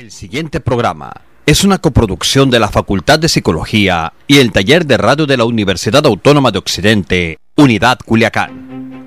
El 0.00 0.12
siguiente 0.12 0.60
programa 0.60 1.12
es 1.44 1.62
una 1.62 1.76
coproducción 1.76 2.48
de 2.48 2.58
la 2.58 2.68
Facultad 2.68 3.18
de 3.18 3.28
Psicología 3.28 4.14
y 4.26 4.38
el 4.38 4.50
Taller 4.50 4.86
de 4.86 4.96
Radio 4.96 5.26
de 5.26 5.36
la 5.36 5.44
Universidad 5.44 6.06
Autónoma 6.06 6.50
de 6.50 6.58
Occidente, 6.58 7.38
Unidad 7.54 7.98
Culiacán. 8.06 9.04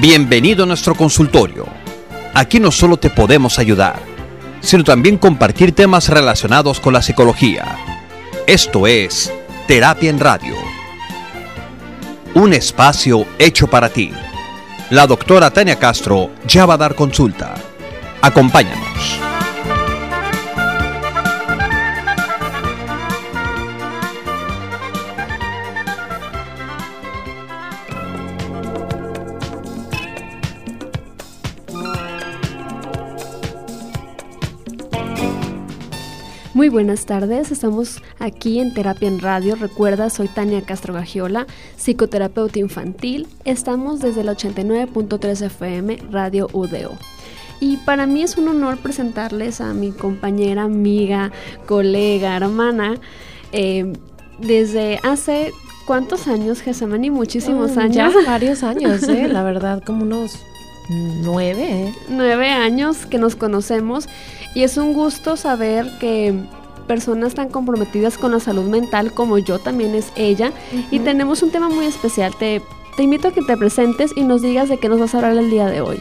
Bienvenido 0.00 0.62
a 0.62 0.66
nuestro 0.68 0.94
consultorio. 0.94 1.66
Aquí 2.34 2.60
no 2.60 2.70
solo 2.70 2.98
te 2.98 3.10
podemos 3.10 3.58
ayudar, 3.58 4.00
sino 4.60 4.84
también 4.84 5.18
compartir 5.18 5.72
temas 5.72 6.08
relacionados 6.08 6.78
con 6.78 6.92
la 6.92 7.02
psicología. 7.02 7.78
Esto 8.46 8.86
es 8.86 9.32
Terapia 9.66 10.10
en 10.10 10.20
Radio. 10.20 10.73
Un 12.34 12.52
espacio 12.52 13.26
hecho 13.38 13.68
para 13.68 13.88
ti. 13.88 14.10
La 14.90 15.06
doctora 15.06 15.52
Tania 15.52 15.78
Castro 15.78 16.32
ya 16.48 16.66
va 16.66 16.74
a 16.74 16.78
dar 16.78 16.96
consulta. 16.96 17.54
Acompáñanos. 18.22 19.33
Muy 36.64 36.70
buenas 36.70 37.04
tardes, 37.04 37.50
estamos 37.50 38.00
aquí 38.18 38.58
en 38.58 38.72
Terapia 38.72 39.06
en 39.06 39.20
Radio. 39.20 39.54
Recuerda, 39.54 40.08
soy 40.08 40.28
Tania 40.28 40.62
Castro 40.62 40.94
Gagiola, 40.94 41.46
psicoterapeuta 41.76 42.58
infantil. 42.58 43.28
Estamos 43.44 44.00
desde 44.00 44.22
el 44.22 44.28
89.3 44.28 45.42
FM, 45.44 45.98
Radio 46.10 46.48
UDO. 46.54 46.96
Y 47.60 47.76
para 47.76 48.06
mí 48.06 48.22
es 48.22 48.38
un 48.38 48.48
honor 48.48 48.78
presentarles 48.78 49.60
a 49.60 49.74
mi 49.74 49.90
compañera, 49.90 50.62
amiga, 50.62 51.32
colega, 51.66 52.34
hermana, 52.34 52.94
eh, 53.52 53.92
desde 54.38 55.00
hace 55.02 55.52
¿cuántos 55.84 56.28
años, 56.28 56.62
Gesamani? 56.62 57.10
Muchísimos 57.10 57.76
años. 57.76 57.94
Ya 57.94 58.10
varios 58.26 58.62
años, 58.62 59.02
¿eh? 59.02 59.28
la 59.30 59.42
verdad, 59.42 59.82
como 59.84 60.04
unos 60.04 60.38
nueve. 60.88 61.88
¿eh? 61.88 61.94
Nueve 62.08 62.48
años 62.48 63.04
que 63.04 63.18
nos 63.18 63.36
conocemos 63.36 64.08
y 64.54 64.62
es 64.62 64.76
un 64.76 64.92
gusto 64.92 65.36
saber 65.36 65.90
que 65.98 66.34
personas 66.86 67.34
tan 67.34 67.48
comprometidas 67.48 68.18
con 68.18 68.32
la 68.32 68.40
salud 68.40 68.64
mental 68.64 69.12
como 69.12 69.38
yo 69.38 69.58
también 69.58 69.94
es 69.94 70.12
ella. 70.16 70.52
Y 70.90 71.00
tenemos 71.00 71.42
un 71.42 71.50
tema 71.50 71.68
muy 71.68 71.86
especial. 71.86 72.34
Te, 72.36 72.62
te 72.96 73.02
invito 73.02 73.28
a 73.28 73.32
que 73.32 73.42
te 73.42 73.56
presentes 73.56 74.12
y 74.16 74.22
nos 74.22 74.42
digas 74.42 74.68
de 74.68 74.78
qué 74.78 74.88
nos 74.88 75.00
vas 75.00 75.14
a 75.14 75.18
hablar 75.18 75.36
el 75.36 75.50
día 75.50 75.66
de 75.66 75.80
hoy. 75.80 76.00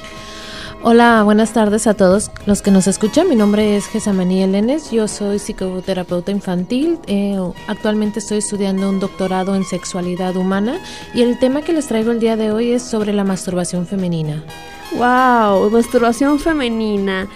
Hola, 0.86 1.24
buenas 1.24 1.54
tardes 1.54 1.88
a 1.88 1.94
todos 1.94 2.30
los 2.46 2.62
que 2.62 2.70
nos 2.70 2.88
escuchan. 2.88 3.30
Mi 3.30 3.38
nombre 3.38 3.78
es 3.78 3.88
Gesamani 3.88 4.44
Elenes, 4.44 4.92
yo 4.92 5.08
soy 5.08 5.40
psicoterapeuta 5.40 6.30
infantil. 6.30 7.00
Eh, 7.08 7.38
actualmente 7.68 8.20
estoy 8.20 8.40
estudiando 8.40 8.90
un 8.90 9.00
doctorado 9.00 9.56
en 9.56 9.64
sexualidad 9.64 10.36
humana 10.36 10.78
y 11.14 11.22
el 11.22 11.40
tema 11.40 11.62
que 11.62 11.72
les 11.72 11.88
traigo 11.88 12.12
el 12.12 12.20
día 12.20 12.36
de 12.36 12.52
hoy 12.52 12.74
es 12.74 12.84
sobre 12.84 13.14
la 13.14 13.24
masturbación 13.24 13.88
femenina. 13.88 14.44
¡Wow! 14.98 15.70
Masturbación 15.70 16.38
femenina. 16.38 17.30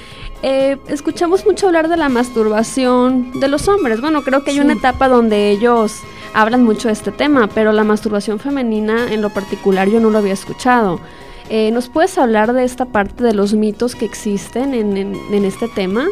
Eh, 0.43 0.77
escuchamos 0.87 1.45
mucho 1.45 1.67
hablar 1.67 1.87
de 1.87 1.97
la 1.97 2.09
masturbación 2.09 3.39
de 3.39 3.47
los 3.47 3.67
hombres. 3.67 4.01
Bueno, 4.01 4.23
creo 4.23 4.43
que 4.43 4.51
hay 4.51 4.59
una 4.59 4.73
etapa 4.73 5.07
donde 5.07 5.49
ellos 5.49 5.93
hablan 6.33 6.63
mucho 6.63 6.89
de 6.89 6.93
este 6.93 7.11
tema, 7.11 7.47
pero 7.47 7.71
la 7.71 7.83
masturbación 7.83 8.39
femenina 8.39 9.11
en 9.11 9.21
lo 9.21 9.29
particular 9.29 9.89
yo 9.89 9.99
no 9.99 10.09
lo 10.09 10.19
había 10.19 10.33
escuchado. 10.33 10.99
Eh, 11.49 11.71
¿Nos 11.71 11.89
puedes 11.89 12.17
hablar 12.17 12.53
de 12.53 12.63
esta 12.63 12.85
parte 12.85 13.23
de 13.23 13.33
los 13.33 13.53
mitos 13.53 13.95
que 13.95 14.05
existen 14.05 14.73
en, 14.73 15.45
este 15.45 15.67
tema? 15.69 16.05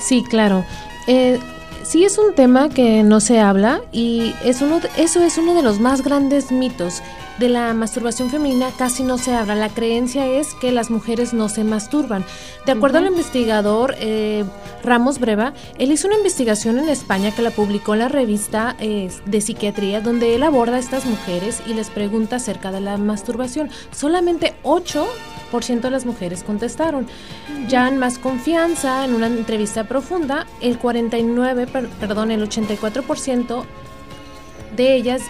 Sí, 0.00 0.24
claro. 0.28 0.64
Eh, 1.06 1.38
sí 1.84 2.04
es 2.04 2.18
un 2.18 2.34
tema 2.34 2.68
que 2.68 3.02
no 3.02 3.20
se 3.20 3.40
habla 3.40 3.80
y 3.92 4.34
es 4.44 4.62
uno 4.62 4.80
eso 4.96 5.22
es 5.22 5.38
uno 5.38 5.54
de 5.54 5.62
los 5.62 5.80
más 5.80 6.02
grandes 6.02 6.52
mitos 6.52 7.02
de 7.38 7.48
la 7.48 7.72
masturbación 7.74 8.30
femenina 8.30 8.70
casi 8.76 9.02
no 9.02 9.18
se 9.18 9.34
habla. 9.34 9.54
La 9.54 9.68
creencia 9.68 10.26
es 10.26 10.54
que 10.54 10.70
las 10.72 10.90
mujeres 10.90 11.32
no 11.32 11.48
se 11.48 11.64
masturban. 11.64 12.24
De 12.66 12.72
acuerdo 12.72 12.98
al 12.98 13.06
investigador 13.06 13.96
eh, 13.98 14.44
Ramos 14.84 15.18
Breva, 15.18 15.52
él 15.78 15.90
hizo 15.92 16.06
una 16.06 16.16
investigación 16.16 16.78
en 16.78 16.88
España 16.88 17.34
que 17.34 17.42
la 17.42 17.50
publicó 17.50 17.94
en 17.94 18.00
la 18.00 18.08
revista 18.08 18.76
eh, 18.78 19.10
de 19.26 19.40
psiquiatría, 19.40 20.00
donde 20.00 20.34
él 20.34 20.42
aborda 20.42 20.76
a 20.76 20.80
estas 20.80 21.04
mujeres 21.04 21.62
y 21.66 21.74
les 21.74 21.90
pregunta 21.90 22.36
acerca 22.36 22.70
de 22.70 22.80
la 22.80 22.96
masturbación. 22.96 23.70
Solamente 23.90 24.54
8 24.62 25.06
de 25.60 25.90
las 25.90 26.06
mujeres 26.06 26.42
contestaron. 26.42 27.06
Ya 27.68 27.86
en 27.86 27.98
más 27.98 28.18
confianza, 28.18 29.04
en 29.04 29.14
una 29.14 29.26
entrevista 29.26 29.84
profunda, 29.84 30.46
el 30.60 30.78
49, 30.78 31.66
perdón, 32.00 32.30
el 32.30 32.48
84% 32.48 33.64
de 34.74 34.94
ellas 34.94 35.22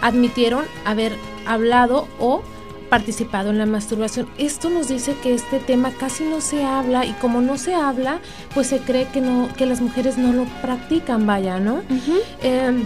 admitieron 0.00 0.64
haber 0.86 1.12
hablado 1.46 2.08
o 2.18 2.42
participado 2.88 3.50
en 3.50 3.58
la 3.58 3.66
masturbación. 3.66 4.28
Esto 4.38 4.70
nos 4.70 4.88
dice 4.88 5.14
que 5.22 5.34
este 5.34 5.58
tema 5.58 5.90
casi 5.90 6.24
no 6.24 6.40
se 6.40 6.64
habla 6.64 7.04
y 7.04 7.12
como 7.14 7.42
no 7.42 7.58
se 7.58 7.74
habla, 7.74 8.20
pues 8.54 8.68
se 8.68 8.78
cree 8.78 9.08
que 9.08 9.20
no 9.20 9.48
que 9.56 9.66
las 9.66 9.80
mujeres 9.80 10.16
no 10.16 10.32
lo 10.32 10.44
practican, 10.62 11.26
vaya, 11.26 11.60
¿no? 11.60 11.82
Em, 12.42 12.84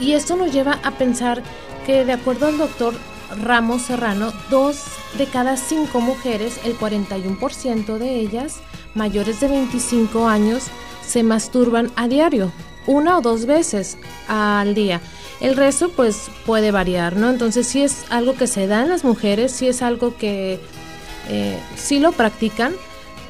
y 0.00 0.12
esto 0.12 0.36
nos 0.36 0.52
lleva 0.52 0.78
a 0.84 0.92
pensar 0.92 1.42
que 1.84 2.04
de 2.04 2.12
acuerdo 2.12 2.46
al 2.46 2.56
doctor 2.56 2.94
Ramos 3.42 3.82
Serrano, 3.82 4.32
dos 4.50 4.84
de 5.18 5.26
cada 5.26 5.56
cinco 5.56 6.00
mujeres, 6.00 6.60
el 6.64 6.78
41% 6.78 7.98
de 7.98 8.14
ellas, 8.16 8.60
mayores 8.94 9.40
de 9.40 9.48
25 9.48 10.26
años, 10.26 10.64
se 11.06 11.22
masturban 11.22 11.90
a 11.96 12.08
diario, 12.08 12.52
una 12.86 13.18
o 13.18 13.20
dos 13.20 13.46
veces 13.46 13.98
al 14.28 14.74
día. 14.74 15.00
El 15.40 15.56
resto 15.56 15.90
pues 15.90 16.30
puede 16.46 16.70
variar, 16.70 17.16
¿no? 17.16 17.28
Entonces 17.30 17.66
si 17.66 17.82
es 17.82 18.04
algo 18.10 18.34
que 18.34 18.46
se 18.46 18.66
da 18.66 18.82
en 18.82 18.88
las 18.88 19.04
mujeres, 19.04 19.52
si 19.52 19.68
es 19.68 19.82
algo 19.82 20.16
que 20.16 20.60
eh, 21.28 21.58
sí 21.76 21.98
lo 21.98 22.12
practican, 22.12 22.74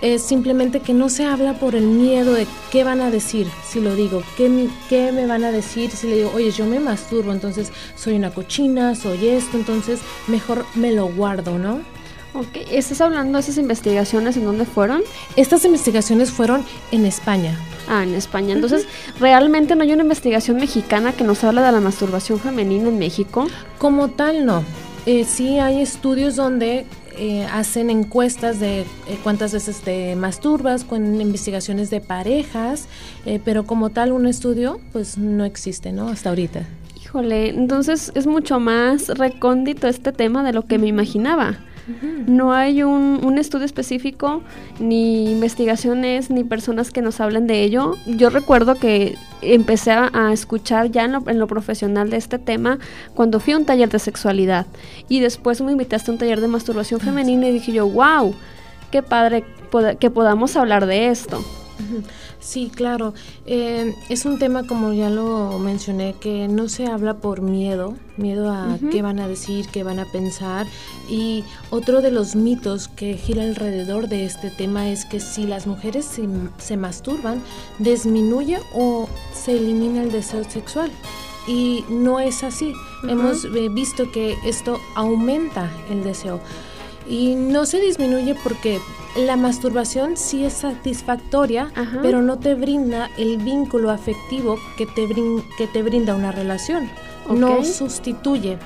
es 0.03 0.21
simplemente 0.23 0.81
que 0.81 0.93
no 0.93 1.09
se 1.09 1.25
habla 1.25 1.55
por 1.55 1.77
el 1.77 1.87
miedo 1.87 2.35
de 2.35 2.47
qué 2.71 2.83
van 2.85 3.01
a 3.01 3.11
decir 3.11 3.47
si 3.65 3.81
lo 3.81 3.95
digo, 3.95 4.23
qué, 4.37 4.69
qué 4.89 5.13
me 5.13 5.27
van 5.27 5.45
a 5.45 5.53
decir 5.53 5.91
si 5.93 6.09
le 6.09 6.17
digo, 6.17 6.33
oye, 6.35 6.51
yo 6.51 6.67
me 6.67 6.81
masturbo, 6.81 7.33
entonces 7.33 7.73
soy 7.95 8.15
una 8.15 8.35
cochina, 8.35 8.95
soy 8.97 9.29
esto, 9.29 9.57
entonces 9.57 10.01
mejor 10.27 10.67
me 10.75 10.93
lo 10.93 11.07
guardo, 11.07 11.57
¿no? 11.57 11.81
Ok, 12.35 12.67
¿estás 12.71 13.01
hablando 13.01 13.39
de 13.39 13.43
esas 13.43 13.59
investigaciones 13.59 14.37
en 14.37 14.45
dónde 14.45 14.65
fueron? 14.65 15.03
Estas 15.37 15.65
investigaciones 15.65 16.31
fueron 16.31 16.65
en 16.91 17.05
España. 17.05 17.59
Ah, 17.89 18.03
en 18.03 18.15
España. 18.15 18.55
Entonces, 18.55 18.87
¿realmente 19.21 19.77
no 19.77 19.83
hay 19.83 19.93
una 19.93 20.03
investigación 20.03 20.57
mexicana 20.57 21.13
que 21.13 21.25
nos 21.25 21.45
habla 21.45 21.63
de 21.63 21.73
la 21.73 21.81
masturbación 21.81 22.41
femenina 22.41 22.89
en 22.89 22.99
México? 22.99 23.49
Como 23.77 24.09
tal, 24.09 24.47
no. 24.47 24.65
Eh, 25.05 25.25
sí 25.25 25.59
hay 25.59 25.83
estudios 25.83 26.35
donde 26.35 26.87
eh, 27.17 27.47
hacen 27.53 27.91
encuestas 27.91 28.61
de 28.61 28.81
eh, 28.81 28.87
cuántas 29.23 29.53
veces 29.53 29.81
te 29.81 30.17
masturbas, 30.17 30.85
con 30.85 31.21
investigaciones 31.21 31.91
de 31.91 32.01
parejas, 32.01 32.89
pero 33.45 33.65
como 33.65 33.91
tal 33.91 34.13
un 34.13 34.27
estudio, 34.27 34.81
pues 34.93 35.19
no 35.19 35.45
existe, 35.45 35.93
¿no? 35.93 36.09
Hasta 36.09 36.31
ahorita. 36.31 36.67
Híjole, 36.97 37.51
entonces 37.51 38.11
es 38.15 38.27
mucho 38.27 38.59
más 38.59 39.09
recóndito 39.09 39.87
este 39.87 40.13
tema 40.13 40.43
de 40.43 40.53
lo 40.53 40.67
que 40.67 40.79
me 40.79 40.87
imaginaba. 40.87 41.59
No 42.27 42.53
hay 42.53 42.83
un, 42.83 43.39
estudio 43.39 43.65
específico, 43.65 44.43
ni 44.79 45.31
investigaciones, 45.31 46.31
ni 46.31 46.45
personas 46.45 46.91
que 46.91 47.03
nos 47.03 47.21
hablen 47.21 47.47
de 47.47 47.63
ello. 47.63 47.97
Yo 48.07 48.31
recuerdo 48.31 48.77
que 48.77 49.17
empecé 49.41 49.91
a, 49.93 50.33
escuchar 50.33 50.91
ya 50.91 51.05
en 51.05 51.39
lo, 51.39 51.47
profesional 51.47 52.11
de 52.11 52.17
este 52.17 52.39
tema 52.39 52.79
cuando 53.15 53.41
fui 53.41 53.55
a 53.55 53.59
un 53.59 53.65
taller 53.65 53.89
de 53.89 53.99
sexualidad. 53.99 54.67
Y 55.09 55.21
después 55.21 55.61
me 55.61 55.73
invitaste 55.73 56.11
a 56.11 56.15
un 56.15 56.19
taller 56.19 56.41
de 56.41 56.49
masturbación 56.49 57.01
femenina 57.01 57.49
y 57.49 57.53
dije 57.53 57.73
yo, 57.73 57.89
wow, 57.89 58.35
qué 58.91 59.03
padre 59.03 59.45
que 59.99 60.11
podamos 60.11 60.57
hablar 60.57 60.87
de 60.87 61.09
esto. 61.09 61.43
Sí, 62.41 62.71
claro. 62.75 63.15
Eh, 63.47 63.95
es 64.09 64.25
un 64.25 64.39
tema, 64.39 64.67
como 64.67 64.93
ya 64.93 65.11
lo 65.11 65.59
mencioné, 65.59 66.15
que 66.21 66.49
no 66.49 66.69
se 66.69 66.87
habla 66.87 67.15
por 67.15 67.41
miedo, 67.41 67.95
miedo 68.17 68.51
a 68.51 68.79
qué 68.91 69.03
van 69.03 69.21
a 69.21 69.29
decir, 69.29 69.67
qué 69.69 69.83
van 69.83 69.99
a 69.99 70.11
pensar. 70.11 70.67
Y 71.09 71.45
otro 71.71 72.03
de 72.03 72.11
los 72.11 72.35
mitos 72.35 72.89
que 72.89 73.17
gira 73.17 73.45
alrededor 73.45 74.09
de 74.09 74.25
este 74.25 74.51
tema 74.51 74.91
es 74.91 75.05
que 75.05 75.21
si 75.21 75.47
las 75.47 75.67
mujeres 75.67 76.05
se, 76.59 76.77
masturban, 76.77 77.43
disminuye 77.79 78.59
o 78.75 79.09
se 79.33 79.57
elimina 79.57 80.03
el 80.03 80.13
deseo 80.13 80.45
sexual. 80.45 80.91
Y 81.47 81.85
no 81.89 82.21
es 82.21 82.45
así. 82.45 82.73
Hemos 83.09 83.45
eh, 83.45 83.69
visto 83.69 84.13
que 84.13 84.37
esto 84.45 84.81
aumenta 84.95 85.71
el 85.91 86.05
deseo. 86.05 86.41
Y 87.09 87.35
no 87.35 87.67
se 87.67 87.81
disminuye 87.81 88.37
porque 88.45 88.81
la 89.17 89.37
masturbación 89.37 90.17
sí 90.17 90.45
es 90.45 90.55
satisfactoria, 90.55 91.71
pero 92.03 92.23
no 92.23 92.39
te 92.39 92.55
brinda 92.55 93.11
el 93.19 93.39
vínculo 93.39 93.91
afectivo 93.91 94.59
que 94.77 94.87
te, 94.87 95.09
que 95.57 95.67
te 95.67 95.83
brinda 95.83 96.15
una 96.15 96.33
relación. 96.33 96.89
no 97.29 97.65
sustituye. 97.65 98.59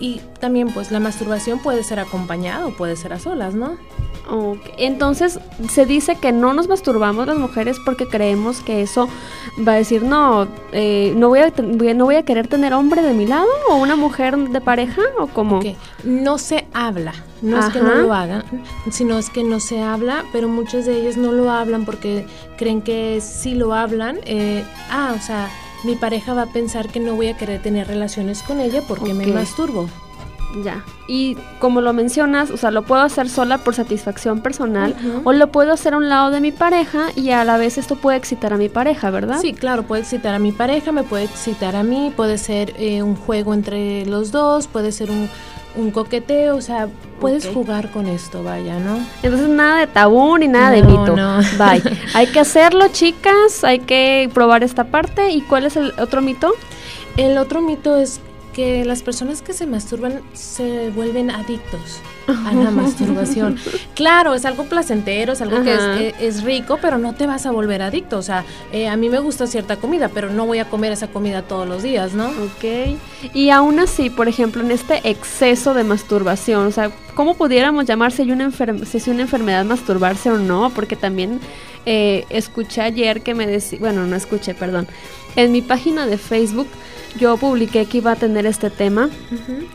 Y 0.00 0.20
también 0.40 0.68
pues 0.72 0.90
la 0.90 1.00
masturbación 1.00 1.58
puede 1.58 1.82
ser 1.82 1.98
acompañada 1.98 2.66
o 2.66 2.70
puede 2.70 2.96
ser 2.96 3.12
a 3.12 3.18
solas, 3.18 3.54
¿no? 3.54 3.76
Entonces 4.76 5.38
se 5.70 5.86
dice 5.86 6.16
que 6.16 6.32
no 6.32 6.52
nos 6.52 6.68
masturbamos 6.68 7.26
las 7.26 7.38
mujeres 7.38 7.76
porque 7.84 8.08
creemos 8.08 8.60
que 8.60 8.82
eso 8.82 9.08
va 9.66 9.72
a 9.72 9.76
decir 9.76 10.02
no, 10.02 10.48
eh, 10.72 11.14
no 11.16 11.28
voy 11.28 11.40
a 11.40 11.52
no 11.60 12.04
voy 12.04 12.16
a 12.16 12.24
querer 12.24 12.48
tener 12.48 12.74
hombre 12.74 13.02
de 13.02 13.14
mi 13.14 13.26
lado 13.26 13.46
o 13.70 13.76
una 13.76 13.94
mujer 13.94 14.36
de 14.36 14.60
pareja 14.60 15.02
o 15.18 15.28
como 15.28 15.60
no 16.02 16.38
se 16.38 16.66
habla, 16.74 17.14
no 17.40 17.58
es 17.58 17.66
que 17.66 17.80
no 17.80 17.94
lo 17.94 18.12
hagan, 18.12 18.44
sino 18.90 19.16
es 19.16 19.30
que 19.30 19.44
no 19.44 19.60
se 19.60 19.80
habla, 19.80 20.24
pero 20.32 20.48
muchas 20.48 20.86
de 20.86 20.96
ellas 21.00 21.16
no 21.16 21.30
lo 21.30 21.50
hablan 21.50 21.84
porque 21.84 22.26
creen 22.58 22.82
que 22.82 23.20
si 23.20 23.54
lo 23.54 23.74
hablan, 23.74 24.18
eh, 24.24 24.64
ah, 24.90 25.14
o 25.16 25.22
sea 25.22 25.48
mi 25.84 25.94
pareja 25.96 26.34
va 26.34 26.42
a 26.42 26.46
pensar 26.46 26.88
que 26.88 27.00
no 27.00 27.14
voy 27.14 27.28
a 27.28 27.36
querer 27.36 27.62
tener 27.62 27.86
relaciones 27.86 28.42
con 28.42 28.60
ella 28.60 28.82
porque 28.86 29.14
me 29.14 29.26
masturbo. 29.26 29.88
Ya. 30.62 30.84
Y 31.08 31.36
como 31.58 31.80
lo 31.80 31.92
mencionas, 31.92 32.50
o 32.50 32.56
sea, 32.56 32.70
lo 32.70 32.82
puedo 32.82 33.02
hacer 33.02 33.28
sola 33.28 33.58
por 33.58 33.74
satisfacción 33.74 34.40
personal 34.40 34.96
o 35.24 35.32
lo 35.32 35.48
puedo 35.52 35.72
hacer 35.72 35.94
a 35.94 35.96
un 35.98 36.08
lado 36.08 36.30
de 36.30 36.40
mi 36.40 36.52
pareja 36.52 37.08
y 37.14 37.30
a 37.30 37.44
la 37.44 37.58
vez 37.58 37.78
esto 37.78 37.96
puede 37.96 38.16
excitar 38.16 38.52
a 38.52 38.56
mi 38.56 38.68
pareja, 38.68 39.10
¿verdad? 39.10 39.38
Sí, 39.40 39.52
claro, 39.52 39.82
puede 39.82 40.02
excitar 40.02 40.34
a 40.34 40.38
mi 40.38 40.52
pareja, 40.52 40.92
me 40.92 41.02
puede 41.02 41.24
excitar 41.24 41.76
a 41.76 41.82
mí, 41.82 42.12
puede 42.14 42.38
ser 42.38 42.74
eh, 42.78 43.02
un 43.02 43.16
juego 43.16 43.54
entre 43.54 44.06
los 44.06 44.32
dos, 44.32 44.66
puede 44.66 44.92
ser 44.92 45.10
un, 45.10 45.28
un 45.76 45.90
coqueteo, 45.90 46.56
o 46.56 46.60
sea, 46.60 46.88
puedes 47.20 47.46
jugar 47.46 47.90
con 47.90 48.06
esto, 48.06 48.42
vaya, 48.42 48.78
¿no? 48.78 48.98
Entonces 49.22 49.48
nada 49.48 49.80
de 49.80 49.86
tabú 49.86 50.36
ni 50.38 50.48
nada 50.48 50.70
de 50.70 50.82
mito. 50.82 51.16
No. 51.16 51.38
Bye. 51.58 51.82
hay 52.14 52.26
que 52.26 52.40
hacerlo, 52.40 52.88
chicas, 52.88 53.64
hay 53.64 53.80
que 53.80 54.30
probar 54.32 54.62
esta 54.62 54.84
parte. 54.84 55.30
¿Y 55.30 55.42
cuál 55.42 55.66
es 55.66 55.76
el 55.76 55.92
otro 55.98 56.22
mito? 56.22 56.52
El 57.16 57.38
otro 57.38 57.62
mito 57.62 57.96
es 57.96 58.20
que 58.56 58.86
las 58.86 59.02
personas 59.02 59.42
que 59.42 59.52
se 59.52 59.66
masturban 59.66 60.22
se 60.32 60.88
vuelven 60.88 61.30
adictos 61.30 62.00
a 62.26 62.54
la 62.54 62.70
masturbación. 62.70 63.58
Claro, 63.94 64.32
es 64.34 64.46
algo 64.46 64.64
placentero, 64.64 65.34
es 65.34 65.42
algo 65.42 65.62
que 65.62 65.74
eh, 65.74 66.14
es, 66.20 66.42
rico, 66.42 66.78
pero 66.80 66.96
no 66.96 67.14
te 67.14 67.26
vas 67.26 67.44
a 67.44 67.50
volver 67.50 67.82
adicto. 67.82 68.16
O 68.16 68.22
sea, 68.22 68.46
eh, 68.72 68.88
a 68.88 68.96
mí 68.96 69.10
me 69.10 69.18
gusta 69.18 69.46
cierta 69.46 69.76
comida, 69.76 70.08
pero 70.08 70.30
no 70.30 70.46
voy 70.46 70.58
a 70.58 70.70
comer 70.70 70.90
esa 70.92 71.08
comida 71.08 71.42
todos 71.42 71.68
los 71.68 71.82
días, 71.82 72.14
¿no? 72.14 72.28
Ok. 72.28 72.96
Y 73.34 73.50
aún 73.50 73.78
así, 73.78 74.08
por 74.08 74.26
ejemplo, 74.26 74.62
en 74.62 74.70
este 74.70 75.02
exceso 75.04 75.74
de 75.74 75.84
masturbación, 75.84 76.66
o 76.66 76.70
sea, 76.70 76.90
¿cómo 77.14 77.34
pudiéramos 77.34 77.84
llamar 77.84 78.10
si, 78.10 78.22
una, 78.22 78.50
si 78.50 78.96
es 78.96 79.06
una 79.06 79.20
enfermedad 79.20 79.66
masturbarse 79.66 80.30
o 80.30 80.38
no? 80.38 80.70
Porque 80.70 80.96
también 80.96 81.40
eh, 81.84 82.24
escuché 82.30 82.80
ayer 82.80 83.20
que 83.20 83.34
me 83.34 83.46
decía, 83.46 83.78
bueno, 83.80 84.06
no 84.06 84.16
escuché, 84.16 84.54
perdón, 84.54 84.88
en 85.36 85.52
mi 85.52 85.60
página 85.60 86.06
de 86.06 86.16
Facebook 86.16 86.68
yo 87.18 87.36
publiqué 87.36 87.86
que 87.86 87.98
iba 87.98 88.12
a 88.12 88.16
tener 88.16 88.46
este 88.46 88.70
tema. 88.70 89.08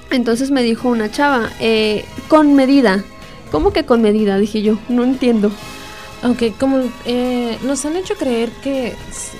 Entonces 0.09 0.51
me 0.51 0.63
dijo 0.63 0.89
una 0.89 1.11
chava, 1.11 1.49
eh, 1.59 2.05
con 2.27 2.55
medida. 2.55 3.03
¿Cómo 3.51 3.73
que 3.73 3.85
con 3.85 4.01
medida? 4.01 4.37
Dije 4.37 4.61
yo, 4.61 4.77
no 4.89 5.03
entiendo. 5.03 5.51
Aunque 6.23 6.51
como 6.53 6.83
eh, 7.05 7.57
nos 7.63 7.83
han 7.85 7.95
hecho 7.95 8.13
creer 8.15 8.49
que 8.63 8.93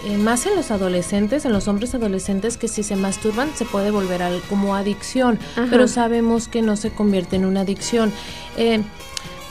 eh, 0.06 0.18
más 0.18 0.48
en 0.48 0.56
los 0.56 0.72
adolescentes, 0.72 1.46
en 1.46 1.54
los 1.54 1.68
hombres 1.68 1.94
adolescentes, 1.94 2.58
que 2.58 2.68
si 2.68 2.82
se 2.82 2.96
masturban 2.96 3.50
se 3.56 3.66
puede 3.66 3.92
volver 3.92 4.24
al, 4.24 4.42
como 4.50 4.76
adicción, 4.76 5.38
pero 5.70 5.88
sabemos 5.88 6.48
que 6.48 6.64
no 6.64 6.76
se 6.76 6.90
convierte 6.90 7.36
en 7.36 7.46
una 7.46 7.62
adicción. 7.62 8.12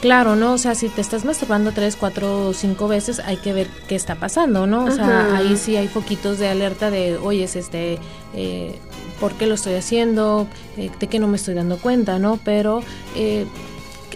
Claro, 0.00 0.35
¿no? 0.35 0.55
O 0.55 0.58
sea, 0.58 0.75
si 0.75 0.88
te 0.88 1.02
estás 1.02 1.26
masturbando 1.26 1.73
tres, 1.73 1.94
cuatro 1.94 2.55
cinco 2.55 2.88
veces, 2.88 3.20
hay 3.20 3.37
que 3.37 3.52
ver 3.52 3.69
qué 3.87 3.97
está 3.97 4.14
pasando, 4.14 4.67
¿no? 4.67 4.87
O 4.87 4.91
sea, 4.91 5.37
ahí 5.37 5.58
sí 5.58 5.76
hay 5.76 5.88
foquitos 5.88 6.38
de 6.38 6.49
alerta 6.49 6.91
de, 6.91 7.19
oye, 7.19 7.44
este, 7.44 7.99
eh, 8.35 8.79
¿por 9.20 9.35
qué 9.35 9.47
lo 9.47 9.55
estoy 9.55 9.75
haciendo? 9.75 10.47
Eh, 10.79 10.91
¿De 10.99 11.06
qué 11.06 11.19
no 11.19 11.29
me 11.29 11.37
estoy 11.37 11.52
dando 11.52 11.76
cuenta, 11.76 12.19
no? 12.19 12.38
Pero 12.43 12.82
eh, 13.14 13.44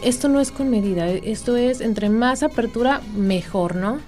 esto 0.03 0.29
no 0.29 0.41
es 0.41 0.51
con 0.51 0.71
medida, 0.71 1.07
esto 1.09 1.57
es 1.57 1.83
entre 1.83 2.09
más 2.09 2.43
apertura, 2.43 3.03
mejor, 3.15 3.77
¿no? 3.77 4.01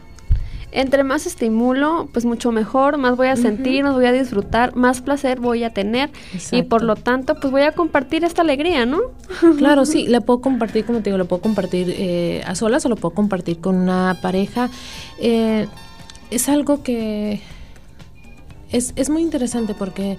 Entre 0.76 1.04
más 1.04 1.24
estimulo, 1.24 2.06
pues 2.12 2.26
mucho 2.26 2.52
mejor, 2.52 2.98
más 2.98 3.16
voy 3.16 3.28
a 3.28 3.36
sentir, 3.36 3.82
más 3.82 3.94
voy 3.94 4.04
a 4.04 4.12
disfrutar, 4.12 4.76
más 4.76 5.00
placer 5.00 5.40
voy 5.40 5.64
a 5.64 5.70
tener 5.70 6.10
y 6.52 6.64
por 6.64 6.82
lo 6.82 6.96
tanto, 6.96 7.34
pues 7.40 7.50
voy 7.50 7.62
a 7.62 7.72
compartir 7.72 8.24
esta 8.24 8.42
alegría, 8.42 8.84
¿no? 8.84 9.00
Claro, 9.56 9.86
sí, 9.86 10.06
la 10.06 10.20
puedo 10.20 10.42
compartir, 10.42 10.84
como 10.84 10.98
te 10.98 11.04
digo, 11.04 11.16
la 11.16 11.24
puedo 11.24 11.40
compartir 11.40 11.94
eh, 11.96 12.42
a 12.46 12.54
solas 12.54 12.84
o 12.84 12.90
lo 12.90 12.96
puedo 12.96 13.14
compartir 13.14 13.58
con 13.58 13.74
una 13.74 14.18
pareja. 14.20 14.68
Eh, 15.18 15.66
es 16.30 16.48
algo 16.50 16.82
que 16.82 17.40
es, 18.70 18.92
es 18.96 19.08
muy 19.08 19.22
interesante 19.22 19.72
porque 19.72 20.18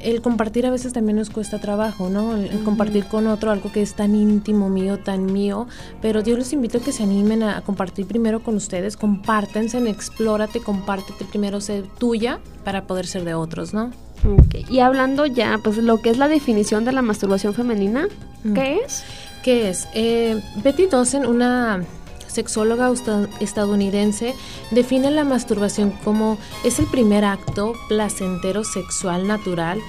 el 0.00 0.20
compartir 0.22 0.66
a 0.66 0.70
veces 0.70 0.92
también 0.92 1.16
nos 1.16 1.30
cuesta 1.30 1.60
trabajo, 1.60 2.10
¿no? 2.10 2.36
El, 2.36 2.62
compartir 2.64 3.06
con 3.06 3.26
otro 3.26 3.50
algo 3.50 3.72
que 3.72 3.82
es 3.82 3.94
tan 3.94 4.14
íntimo 4.14 4.68
mío, 4.68 4.98
tan 4.98 5.26
mío, 5.26 5.66
pero 6.02 6.20
yo 6.20 6.36
les 6.36 6.52
invito 6.52 6.78
a 6.78 6.80
que 6.80 6.92
se 6.92 7.02
animen 7.02 7.42
a, 7.42 7.62
compartir 7.62 8.06
primero 8.06 8.42
con 8.42 8.56
ustedes, 8.56 8.96
compártense, 8.96 9.78
explórate, 9.88 10.60
compártete 10.60 11.24
primero 11.24 11.60
ser 11.60 11.84
tuya 11.98 12.40
para 12.64 12.86
poder 12.86 13.06
ser 13.06 13.24
de 13.24 13.34
otros, 13.34 13.74
¿no? 13.74 13.90
Y 14.68 14.80
hablando 14.80 15.26
ya, 15.26 15.58
pues 15.62 15.76
lo 15.78 16.00
que 16.00 16.10
es 16.10 16.18
la 16.18 16.28
definición 16.28 16.84
de 16.84 16.92
la 16.92 17.02
masturbación 17.02 17.54
femenina, 17.54 18.08
¿qué 18.54 18.80
es? 18.84 19.04
¿Qué 19.44 19.68
es? 19.68 19.86
Eh, 19.94 20.40
Betty 20.64 20.86
Dossen, 20.86 21.26
una 21.26 21.84
sexóloga 22.36 22.92
estadounidense, 23.40 24.34
define 24.70 25.10
la 25.10 25.24
masturbación 25.24 25.90
como 26.04 26.38
es 26.64 26.78
el 26.78 26.86
primer 26.86 27.24
acto 27.24 27.72
placentero 27.88 28.62
sexual 28.62 29.26
natural 29.26 29.80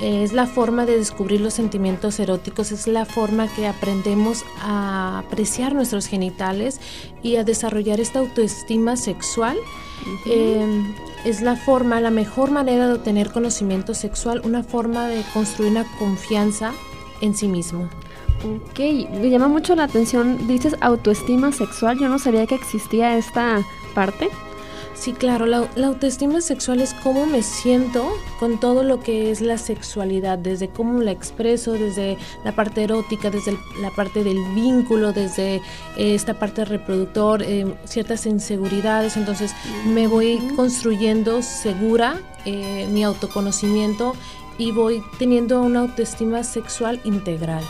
es 0.00 0.32
la 0.32 0.46
forma 0.46 0.86
de 0.86 0.96
descubrir 0.96 1.40
los 1.40 1.54
sentimientos 1.54 2.20
eróticos, 2.20 2.70
es 2.70 2.86
la 2.86 3.04
forma 3.04 3.48
que 3.48 3.66
aprendemos 3.66 4.44
a 4.60 5.18
apreciar 5.18 5.74
nuestros 5.74 6.06
genitales 6.06 6.80
y 7.22 7.36
a 7.36 7.44
desarrollar 7.44 7.98
esta 7.98 8.20
autoestima 8.20 8.96
sexual. 8.96 9.56
Em, 10.26 10.94
es 11.24 11.40
la 11.40 11.56
forma, 11.56 12.00
la 12.00 12.10
mejor 12.10 12.52
manera 12.52 12.86
de 12.86 12.94
obtener 12.94 13.32
conocimiento 13.32 13.92
sexual, 13.92 14.40
una 14.44 14.62
forma 14.62 15.08
de 15.08 15.22
construir 15.34 15.72
una 15.72 15.84
confianza 15.98 16.72
en 17.20 17.34
sí 17.34 17.48
mismo. 17.48 17.88
Ok, 18.44 18.78
me 18.78 19.30
llama 19.30 19.48
mucho 19.48 19.74
la 19.74 19.84
atención, 19.84 20.46
dices 20.46 20.76
autoestima 20.80 21.50
sexual, 21.50 21.98
yo 21.98 22.08
no 22.08 22.18
sabía 22.18 22.46
que 22.46 22.54
existía 22.54 23.16
esta 23.16 23.64
parte. 23.94 24.28
Sí, 24.94 25.12
claro, 25.12 25.46
la, 25.46 25.68
autoestima 25.84 26.40
sexual 26.40 26.80
es 26.80 26.92
cómo 26.92 27.24
me 27.26 27.42
siento 27.42 28.12
con 28.40 28.58
todo 28.58 28.82
lo 28.82 28.98
que 28.98 29.30
es 29.30 29.40
la 29.40 29.56
sexualidad, 29.56 30.38
desde 30.38 30.68
cómo 30.68 31.00
la 31.02 31.12
expreso, 31.12 31.72
desde 31.74 32.16
la 32.44 32.50
parte 32.52 32.82
erótica, 32.82 33.30
desde 33.30 33.56
la 33.80 33.90
parte 33.90 34.24
del 34.24 34.38
vínculo, 34.54 35.12
desde 35.12 35.56
eh, 35.56 35.60
esta 35.96 36.34
parte 36.34 36.64
reproductor, 36.64 37.42
eh, 37.42 37.72
ciertas 37.84 38.26
inseguridades, 38.26 39.16
entonces 39.16 39.54
me 39.86 40.08
voy 40.08 40.38
construyendo 40.56 41.42
segura 41.42 42.20
eh, 42.44 42.88
mi 42.90 43.04
autoconocimiento 43.04 44.14
y 44.58 44.72
voy 44.72 45.00
teniendo 45.20 45.62
una 45.62 45.80
autoestima 45.80 46.42
sexual 46.42 47.00
integral. 47.04 47.62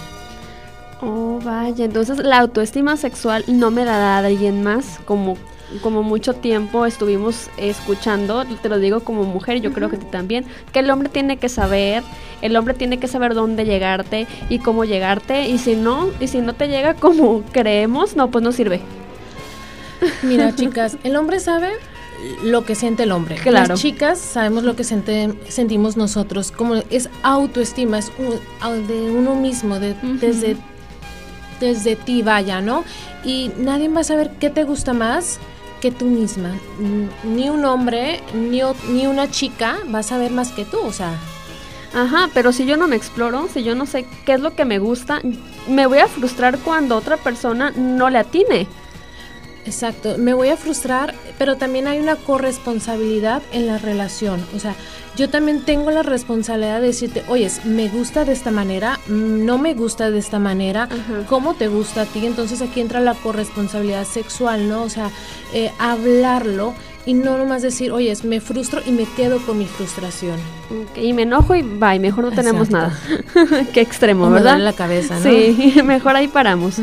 Oh, 1.01 1.39
vaya, 1.45 1.85
entonces 1.85 2.19
la 2.19 2.39
autoestima 2.39 2.97
sexual 2.97 3.45
no 3.47 3.71
me 3.71 3.85
la 3.85 3.99
da 3.99 4.19
alguien 4.19 4.65
más, 4.65 4.99
como, 5.05 5.37
como 5.81 6.03
mucho 6.03 6.35
tiempo 6.35 6.87
estuvimos 6.87 7.51
escuchando, 7.57 8.45
te 8.61 8.69
lo 8.69 8.79
digo 8.81 9.01
como 9.01 9.23
mujer, 9.23 9.61
yo 9.61 9.73
creo 9.73 9.91
que 9.91 9.97
tú 9.97 10.07
también, 10.07 10.45
que 10.73 10.81
el 10.81 10.91
hombre 10.91 11.09
tiene 11.09 11.37
que 11.37 11.49
saber, 11.49 12.03
el 12.43 12.57
hombre 12.57 12.75
tiene 12.75 12.99
que 12.99 13.07
saber 13.07 13.35
dónde 13.35 13.65
llegarte 13.65 14.27
y 14.49 14.59
cómo 14.59 14.85
llegarte, 14.85 15.49
y 15.49 15.59
si 15.59 15.77
no, 15.77 16.11
y 16.19 16.27
si 16.27 16.41
no 16.41 16.55
te 16.55 16.67
llega 16.67 16.95
como 16.95 17.43
creemos, 17.53 18.17
no, 18.17 18.31
pues 18.31 18.43
no 18.43 18.51
sirve. 18.51 18.81
Mira, 20.23 20.53
chicas, 20.57 20.97
el 21.05 21.15
hombre 21.15 21.39
sabe 21.39 21.71
lo 22.43 22.65
que 22.65 22.75
siente 22.75 23.05
el 23.05 23.13
hombre. 23.13 23.37
Claro. 23.37 23.69
Las 23.69 23.81
chicas 23.81 24.19
sabemos 24.19 24.65
lo 24.65 24.75
que 24.75 24.83
sentimos 24.83 25.97
nosotros, 25.97 26.51
como 26.51 26.75
es 26.91 27.09
autoestima, 27.23 27.99
es 27.99 28.11
de 28.89 29.11
uno 29.13 29.37
mismo, 29.37 29.79
de, 29.79 29.95
desde 30.03 30.57
desde 31.61 31.97
ti 31.97 32.23
vaya, 32.23 32.61
¿no? 32.61 32.85
Y 33.25 33.51
nadie 33.59 33.89
va 33.89 34.01
a 34.01 34.05
saber 34.05 34.31
qué 34.39 34.51
te 34.51 34.65
gusta 34.65 34.93
más 34.93 35.39
que 35.81 35.91
tú 35.91 36.07
misma. 36.07 36.55
Ni 37.25 37.49
un 37.49 37.65
hombre, 37.65 38.21
ni, 38.35 38.61
ni 38.89 39.07
una 39.07 39.31
chica 39.31 39.79
va 39.93 40.01
a 40.01 40.03
saber 40.03 40.31
más 40.31 40.51
que 40.53 40.65
tú, 40.65 40.79
o 40.81 40.93
sea. 40.93 41.13
Ajá, 41.95 42.29
pero 42.35 42.53
si 42.53 42.67
yo 42.67 42.77
no 42.77 42.87
me 42.87 42.97
exploro, 42.97 43.49
si 43.53 43.63
yo 43.63 43.75
no 43.75 43.87
sé 43.87 44.07
qué 44.27 44.35
es 44.35 44.41
lo 44.41 44.55
que 44.55 44.65
me 44.65 44.79
gusta, 44.79 45.21
me 45.69 45.87
voy 45.87 45.99
a 45.99 46.09
frustrar 46.09 46.59
cuando 46.59 46.97
otra 46.97 47.17
persona 47.17 47.71
no 47.71 48.11
le 48.11 48.19
atine. 48.19 48.67
Exacto, 49.65 50.17
me 50.19 50.35
voy 50.35 50.49
a 50.49 50.57
frustrar, 50.57 51.15
pero 51.39 51.57
también 51.57 51.87
hay 51.87 51.99
una 51.99 52.17
corresponsabilidad 52.17 53.43
en 53.53 53.67
la 53.67 53.79
relación. 53.79 54.45
O 54.55 54.59
sea, 54.59 54.75
yo 55.19 55.29
también 55.29 55.63
tengo 55.65 55.91
la 55.91 56.05
responsabilidad 56.05 56.81
de 56.81 56.87
decirte, 56.87 57.25
oye, 57.27 57.51
me 57.65 57.89
gusta 57.89 58.25
de 58.25 58.33
esta 58.33 58.53
manera, 58.53 59.01
no 59.09 59.59
me 59.59 59.75
gusta 59.75 60.13
de 60.13 60.19
esta 60.19 60.39
manera, 60.39 60.89
¿cómo 61.29 61.55
te 61.55 61.67
gusta 61.67 62.03
a 62.03 62.05
ti? 62.07 62.25
Entonces 62.25 62.63
aquí 62.63 62.81
entra 62.81 63.01
la 63.01 63.15
corresponsabilidad 63.15 64.05
sexual, 64.05 64.69
¿no? 64.69 64.85
O 64.85 64.89
sea, 64.89 65.11
eh, 65.53 65.73
hablarlo 65.81 66.75
y 67.05 67.15
no 67.15 67.37
nomás 67.37 67.63
decir, 67.63 67.91
oye, 67.91 68.15
me 68.23 68.41
frustro 68.41 68.81
y 68.87 68.93
me 68.93 69.07
quedo 69.17 69.39
con 69.41 69.59
mi 69.59 69.67
frustración. 69.67 70.39
y 70.95 71.13
me 71.15 71.23
enojo 71.23 71.57
y 71.57 71.63
bye, 71.63 71.99
mejor 71.99 72.25
no 72.25 72.31
tenemos 72.31 72.71
nada. 72.71 72.97
Qué 73.73 73.81
extremo, 73.81 74.31
¿verdad? 74.31 74.57
en 74.57 74.65
la 74.65 74.73
cabeza, 74.75 75.17
¿no? 75.17 75.23
Sí, 75.23 75.81
mejor 75.85 76.15
ahí 76.15 76.29
paramos. 76.29 76.77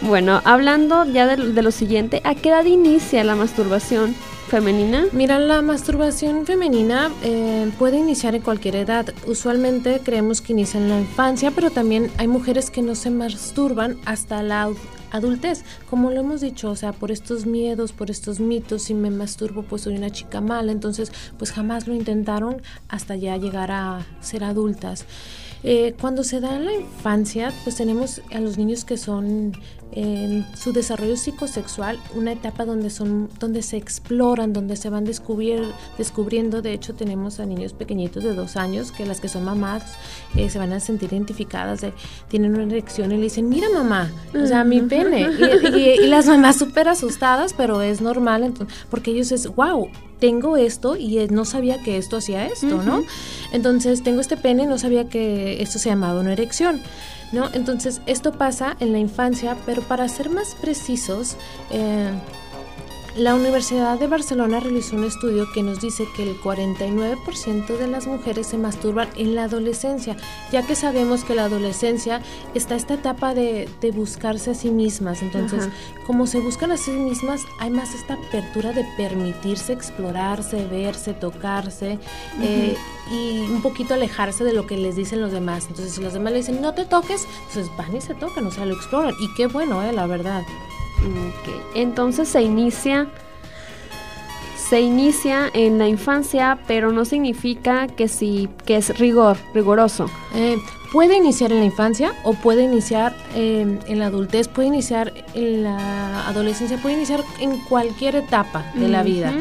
Bueno, 0.00 0.40
hablando 0.44 1.04
ya 1.04 1.26
de, 1.26 1.62
lo 1.62 1.70
siguiente, 1.70 2.22
¿a 2.24 2.34
qué 2.34 2.48
edad 2.48 2.64
inicia 2.64 3.22
la 3.24 3.36
masturbación? 3.36 4.14
Femenina? 4.48 5.06
Mira, 5.12 5.38
la 5.38 5.62
masturbación 5.62 6.46
femenina 6.46 7.10
eh, 7.22 7.70
puede 7.78 7.98
iniciar 7.98 8.34
en 8.34 8.42
cualquier 8.42 8.76
edad. 8.76 9.06
Usualmente 9.26 10.00
creemos 10.02 10.40
que 10.40 10.52
inicia 10.52 10.80
en 10.80 10.88
la 10.88 10.98
infancia, 10.98 11.52
pero 11.52 11.70
también 11.70 12.10
hay 12.18 12.26
mujeres 12.26 12.70
que 12.70 12.82
no 12.82 12.94
se 12.94 13.10
masturban 13.10 13.98
hasta 14.04 14.42
la 14.42 14.70
adultez, 15.10 15.64
como 15.88 16.10
lo 16.10 16.20
hemos 16.20 16.40
dicho, 16.40 16.70
o 16.70 16.76
sea, 16.76 16.92
por 16.92 17.10
estos 17.10 17.46
miedos, 17.46 17.92
por 17.92 18.10
estos 18.10 18.40
mitos, 18.40 18.82
si 18.82 18.94
me 18.94 19.10
masturbo 19.10 19.62
pues 19.62 19.82
soy 19.82 19.96
una 19.96 20.10
chica 20.10 20.40
mala, 20.40 20.72
entonces 20.72 21.12
pues 21.38 21.52
jamás 21.52 21.86
lo 21.86 21.94
intentaron 21.94 22.60
hasta 22.88 23.16
ya 23.16 23.36
llegar 23.36 23.70
a 23.70 24.06
ser 24.20 24.44
adultas. 24.44 25.06
Eh, 25.64 25.94
cuando 26.00 26.22
se 26.22 26.40
da 26.40 26.54
en 26.56 26.66
la 26.66 26.74
infancia, 26.74 27.52
pues 27.64 27.76
tenemos 27.76 28.22
a 28.32 28.40
los 28.40 28.58
niños 28.58 28.84
que 28.84 28.96
son 28.96 29.52
en 29.92 30.46
su 30.56 30.72
desarrollo 30.72 31.16
psicosexual, 31.16 31.98
una 32.14 32.32
etapa 32.32 32.64
donde 32.64 32.90
son, 32.90 33.28
donde 33.38 33.62
se 33.62 33.76
exploran, 33.76 34.52
donde 34.52 34.76
se 34.76 34.90
van 34.90 35.04
descubrir, 35.04 35.62
descubriendo. 35.96 36.62
De 36.62 36.72
hecho, 36.72 36.94
tenemos 36.94 37.40
a 37.40 37.46
niños 37.46 37.72
pequeñitos 37.72 38.22
de 38.22 38.34
dos 38.34 38.56
años 38.56 38.92
que 38.92 39.06
las 39.06 39.20
que 39.20 39.28
son 39.28 39.44
mamás 39.44 39.96
eh, 40.36 40.50
se 40.50 40.58
van 40.58 40.72
a 40.72 40.80
sentir 40.80 41.12
identificadas, 41.12 41.80
de, 41.80 41.92
tienen 42.28 42.54
una 42.54 42.64
erección 42.64 43.12
y 43.12 43.16
le 43.16 43.22
dicen, 43.22 43.48
mira 43.48 43.68
mamá, 43.70 44.10
o 44.34 44.46
sea, 44.46 44.64
mi 44.64 44.80
pene. 44.80 45.28
Y, 45.78 46.06
las 46.06 46.26
mamás 46.26 46.56
súper 46.56 46.88
asustadas, 46.88 47.52
pero 47.52 47.82
es 47.82 48.00
normal, 48.00 48.42
entonces, 48.42 48.76
porque 48.90 49.10
ellos 49.10 49.32
es, 49.32 49.46
wow, 49.54 49.88
tengo 50.18 50.56
esto 50.56 50.96
y 50.96 51.26
no 51.30 51.44
sabía 51.44 51.82
que 51.82 51.96
esto 51.96 52.16
hacía 52.16 52.46
esto, 52.46 52.82
¿no? 52.82 53.04
Entonces, 53.52 54.02
tengo 54.02 54.20
este 54.20 54.36
pene 54.36 54.64
y 54.64 54.66
no 54.66 54.78
sabía 54.78 55.08
que 55.08 55.62
esto 55.62 55.78
se 55.78 55.90
llamaba 55.90 56.20
una 56.20 56.32
erección. 56.32 56.80
¿No? 57.32 57.48
Entonces, 57.52 58.00
esto 58.06 58.32
pasa 58.32 58.76
en 58.80 58.92
la 58.92 58.98
infancia, 58.98 59.56
pero 59.66 59.82
para 59.82 60.08
ser 60.08 60.30
más 60.30 60.54
precisos, 60.54 61.36
eh, 61.70 62.10
la 63.18 63.34
Universidad 63.34 63.98
de 63.98 64.06
Barcelona 64.06 64.60
realizó 64.60 64.94
un 64.94 65.02
estudio 65.02 65.50
que 65.52 65.64
nos 65.64 65.80
dice 65.80 66.06
que 66.16 66.22
el 66.22 66.40
49% 66.40 67.76
de 67.76 67.88
las 67.88 68.06
mujeres 68.06 68.46
se 68.46 68.58
masturban 68.58 69.08
en 69.16 69.34
la 69.34 69.44
adolescencia, 69.44 70.16
ya 70.52 70.62
que 70.62 70.76
sabemos 70.76 71.24
que 71.24 71.34
la 71.34 71.46
adolescencia 71.46 72.22
está 72.54 72.76
esta 72.76 72.94
etapa 72.94 73.34
de, 73.34 73.68
buscarse 73.92 74.52
a 74.52 74.54
sí 74.54 74.70
mismas. 74.70 75.22
Entonces, 75.22 75.68
como 76.06 76.28
se 76.28 76.38
buscan 76.38 76.70
a 76.70 76.76
sí 76.76 76.92
mismas, 76.92 77.42
hay 77.58 77.70
más 77.70 77.92
esta 77.92 78.14
apertura 78.14 78.72
de 78.72 78.86
permitirse 78.96 79.72
explorarse, 79.72 80.64
verse, 80.66 81.12
tocarse 81.12 81.98
eh, 82.40 82.76
y 83.10 83.40
un 83.40 83.62
poquito 83.62 83.94
alejarse 83.94 84.44
de 84.44 84.52
lo 84.52 84.66
que 84.66 84.76
les 84.76 84.96
dicen 84.96 85.20
los 85.20 85.32
demás. 85.32 85.66
Entonces, 85.68 85.94
si 85.94 86.02
los 86.02 86.12
demás 86.12 86.32
le 86.32 86.38
dicen 86.38 86.60
no 86.60 86.74
te 86.74 86.84
toques, 86.84 87.26
entonces 87.48 87.70
van 87.76 87.96
y 87.96 88.00
se 88.00 88.14
tocan, 88.14 88.46
o 88.46 88.50
sea, 88.50 88.66
lo 88.66 88.74
exploran. 88.74 89.14
Y 89.20 89.32
qué 89.34 89.46
bueno, 89.46 89.82
eh, 89.82 89.92
la 89.92 90.06
verdad. 90.06 90.42
Entonces 91.74 92.28
se 92.28 92.42
inicia 92.42 93.08
se 94.68 94.82
inicia 94.82 95.48
en 95.54 95.78
la 95.78 95.88
infancia, 95.88 96.58
pero 96.66 96.92
no 96.92 97.06
significa 97.06 97.86
que 97.86 98.06
sí 98.06 98.50
que 98.66 98.76
es 98.76 98.98
rigor, 98.98 99.38
rigoroso. 99.54 100.10
Eh, 100.34 100.58
puede 100.92 101.16
iniciar 101.16 101.52
en 101.52 101.60
la 101.60 101.64
infancia 101.64 102.12
o 102.22 102.34
puede 102.34 102.64
iniciar 102.64 103.16
em, 103.34 103.78
en 103.86 103.98
la 103.98 104.06
adultez, 104.06 104.46
puede 104.48 104.68
iniciar 104.68 105.14
en 105.32 105.62
la 105.62 106.28
adolescencia, 106.28 106.76
puede 106.82 106.96
iniciar 106.96 107.24
en 107.40 107.58
cualquier 107.64 108.16
etapa 108.16 108.70
de 108.74 108.88
la 108.88 109.02
vida, 109.02 109.32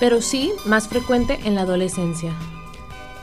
pero 0.00 0.20
sí 0.20 0.50
más 0.64 0.88
frecuente 0.88 1.38
en 1.44 1.54
la 1.54 1.62
adolescencia. 1.62 2.32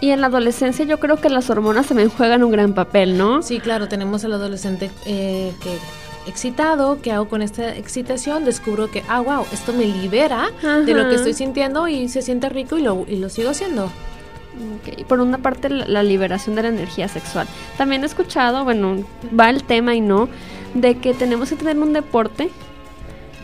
Y 0.02 0.12
en 0.12 0.22
la 0.22 0.28
adolescencia 0.28 0.86
yo 0.86 1.00
creo 1.00 1.18
que 1.18 1.30
las 1.30 1.50
hormonas 1.50 1.88
también 1.88 2.10
juegan 2.10 2.44
un 2.44 2.52
gran 2.52 2.74
papel, 2.74 3.18
¿no? 3.18 3.42
Sí, 3.42 3.60
claro, 3.60 3.88
tenemos 3.88 4.24
al 4.24 4.34
adolescente 4.34 4.90
eh, 5.06 5.54
que 5.62 5.78
excitado, 6.30 7.00
¿qué 7.02 7.12
hago 7.12 7.28
con 7.28 7.42
esta 7.42 7.76
excitación? 7.76 8.46
Descubro 8.46 8.90
que, 8.90 9.04
ah, 9.10 9.20
wow, 9.20 9.46
esto 9.52 9.74
me 9.74 9.86
libera 9.86 10.52
de 10.86 10.94
lo 10.94 11.10
que 11.10 11.16
estoy 11.16 11.34
sintiendo 11.34 11.88
y 11.88 12.08
se 12.08 12.22
siente 12.22 12.50
rico 12.50 12.78
y 12.78 12.82
lo, 12.82 13.06
y 13.08 13.18
lo 13.18 13.30
sigo 13.30 13.50
haciendo. 13.50 13.90
Okay. 14.82 15.04
Por 15.06 15.20
una 15.20 15.38
parte, 15.38 15.70
la, 15.70 16.04
liberación 16.04 16.56
de 16.56 16.64
la 16.64 16.70
energía 16.70 17.08
sexual. 17.08 17.48
También 17.78 18.04
he 18.04 18.06
escuchado, 18.06 18.64
bueno, 18.64 19.04
va 19.38 19.50
el 19.50 19.64
tema 19.64 19.96
y 19.96 20.02
no, 20.02 20.30
de 20.74 20.96
que 20.96 21.14
tenemos 21.14 21.50
que 21.50 21.56
tener 21.56 21.78
un 21.78 21.94
deporte 21.94 22.50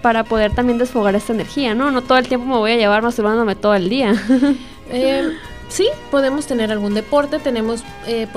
para 0.01 0.24
poder 0.24 0.53
también 0.53 0.77
desfogar 0.77 1.15
esta 1.15 1.33
energía, 1.33 1.74
¿no? 1.74 1.89
No 1.91 2.01
todo 2.01 2.17
el 2.17 2.27
tiempo 2.27 2.45
me 2.45 2.57
voy 2.57 2.74
a 2.74 2.77
llevar 2.77 3.01
masturbándome 3.01 3.55
todo 3.55 3.75
el 3.75 3.89
día. 3.89 4.13
eh, 4.89 5.31
sí, 5.69 5.88
podemos 6.12 6.48
tener 6.48 6.72
algún 6.72 6.93
deporte, 6.93 7.39
tenemos, 7.39 7.84
eh, 8.07 8.27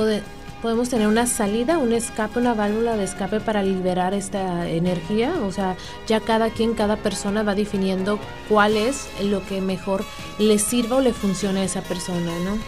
podemos 0.62 0.88
tener 0.88 1.06
una 1.06 1.26
salida, 1.26 1.78
un 1.78 1.92
escape, 1.92 2.38
una 2.38 2.54
válvula 2.54 2.97
de 2.97 3.04
escape 3.04 3.40
para 3.40 3.62
liberar 3.62 4.14
esta 4.14 4.68
energía. 4.68 5.32
O 5.44 5.52
sea, 5.52 5.76
ya 6.06 6.20
cada 6.20 6.50
quien, 6.50 6.75
cada 6.75 6.97
persona 6.97 7.42
va 7.42 7.54
definiendo 7.54 8.18
cuál 8.49 8.76
es 8.76 9.08
lo 9.23 9.44
que 9.47 9.61
mejor 9.61 10.04
le 10.38 10.58
sirva 10.58 10.97
o 10.97 11.00
le 11.00 11.12
funcione 11.12 11.61
a 11.61 11.64
esa 11.64 11.82
persona, 11.82 12.32
¿no? 12.40 12.58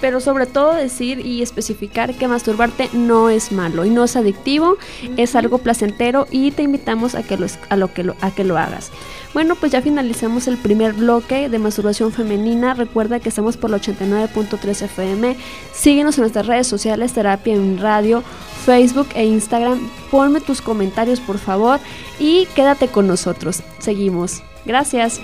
Pero 0.00 0.20
sobre 0.20 0.46
todo 0.46 0.74
decir 0.74 1.24
y 1.24 1.42
especificar 1.42 2.14
que 2.14 2.28
masturbarte 2.28 2.90
no 2.92 3.30
es 3.30 3.52
malo 3.52 3.84
y 3.84 3.90
no 3.90 4.04
es 4.04 4.16
adictivo, 4.16 4.76
es 5.16 5.34
algo 5.34 5.58
placentero 5.58 6.26
y 6.30 6.50
te 6.50 6.62
invitamos 6.62 7.14
a 7.14 7.22
que 7.22 7.36
lo, 7.36 7.46
a 7.68 7.76
lo 7.76 7.92
que 7.92 8.04
lo, 8.04 8.16
a 8.20 8.30
que 8.30 8.44
lo 8.44 8.58
hagas. 8.58 8.90
Bueno, 9.34 9.56
pues 9.56 9.72
ya 9.72 9.82
finalizamos 9.82 10.46
el 10.46 10.56
primer 10.56 10.92
bloque 10.92 11.48
de 11.48 11.58
masturbación 11.58 12.12
femenina. 12.12 12.72
Recuerda 12.72 13.18
que 13.18 13.28
estamos 13.28 13.56
por 13.56 13.68
la 13.68 13.78
89.3 13.78 14.82
FM. 14.82 15.36
Síguenos 15.72 16.16
en 16.16 16.22
nuestras 16.22 16.46
redes 16.46 16.68
sociales, 16.68 17.12
Terapia 17.12 17.52
en 17.52 17.78
Radio, 17.78 18.22
Facebook 18.64 19.08
e 19.16 19.24
Instagram. 19.24 19.90
Ponme 20.12 20.40
tus 20.40 20.62
comentarios, 20.62 21.18
por 21.18 21.38
favor, 21.38 21.80
y 22.20 22.46
quédate 22.54 22.86
con 22.86 23.08
nosotros. 23.08 23.64
Seguimos. 23.80 24.44
Gracias. 24.64 25.20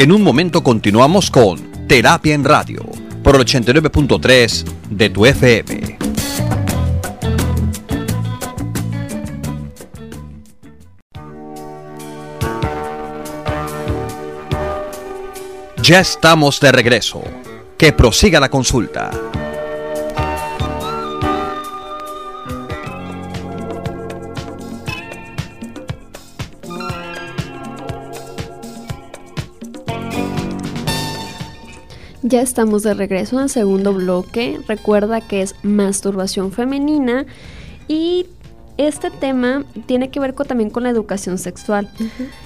En 0.00 0.12
un 0.12 0.22
momento 0.22 0.62
continuamos 0.62 1.28
con 1.28 1.88
Terapia 1.88 2.32
en 2.32 2.44
Radio 2.44 2.86
por 3.24 3.34
el 3.34 3.42
89.3 3.44 4.64
de 4.90 5.10
tu 5.10 5.26
FM. 5.26 5.98
Ya 15.82 15.98
estamos 15.98 16.60
de 16.60 16.70
regreso. 16.70 17.24
Que 17.76 17.92
prosiga 17.92 18.38
la 18.38 18.50
consulta. 18.50 19.10
Ya 32.28 32.42
estamos 32.42 32.82
de 32.82 32.92
regreso 32.92 33.36
en 33.36 33.44
el 33.44 33.48
segundo 33.48 33.94
bloque. 33.94 34.60
Recuerda 34.68 35.22
que 35.22 35.40
es 35.40 35.54
masturbación 35.62 36.52
femenina 36.52 37.24
y 37.88 38.26
este 38.76 39.10
tema 39.10 39.64
tiene 39.86 40.10
que 40.10 40.20
ver 40.20 40.34
también 40.34 40.68
con 40.68 40.82
la 40.82 40.90
educación 40.90 41.38
sexual. 41.38 41.88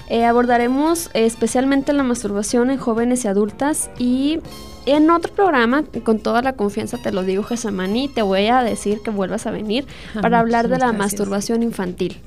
Eh, 0.07 0.23
abordaremos 0.23 1.09
especialmente 1.13 1.91
la 1.91 2.03
masturbación 2.03 2.71
en 2.71 2.77
jóvenes 2.77 3.25
y 3.25 3.27
adultas 3.27 3.89
y 3.99 4.39
en 4.85 5.09
otro 5.09 5.33
programa, 5.33 5.83
con 6.05 6.19
toda 6.19 6.41
la 6.41 6.53
confianza 6.53 6.97
te 6.97 7.11
lo 7.11 7.23
digo, 7.23 7.43
Gesamani, 7.43 8.07
te 8.07 8.21
voy 8.21 8.47
a 8.47 8.63
decir 8.63 9.01
que 9.03 9.11
vuelvas 9.11 9.47
a 9.47 9.51
venir 9.51 9.85
ah, 10.15 10.21
para 10.21 10.39
hablar 10.39 10.69
de 10.69 10.77
la 10.77 10.93
masturbación 10.93 11.61
infantil. 11.61 12.21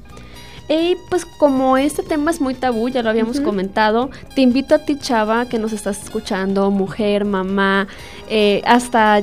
Y 0.68 0.96
pues 1.08 1.24
como 1.24 1.76
este 1.76 2.02
tema 2.02 2.30
es 2.30 2.40
muy 2.40 2.54
tabú, 2.54 2.88
ya 2.88 3.02
lo 3.02 3.10
habíamos 3.10 3.40
comentado, 3.40 4.10
te 4.34 4.40
invito 4.40 4.74
a 4.74 4.78
ti, 4.78 4.98
chava, 4.98 5.48
que 5.48 5.58
nos 5.58 5.72
estás 5.72 6.02
escuchando, 6.02 6.70
mujer, 6.72 7.24
mamá, 7.24 7.86
eh, 8.28 8.62
hasta 8.66 9.22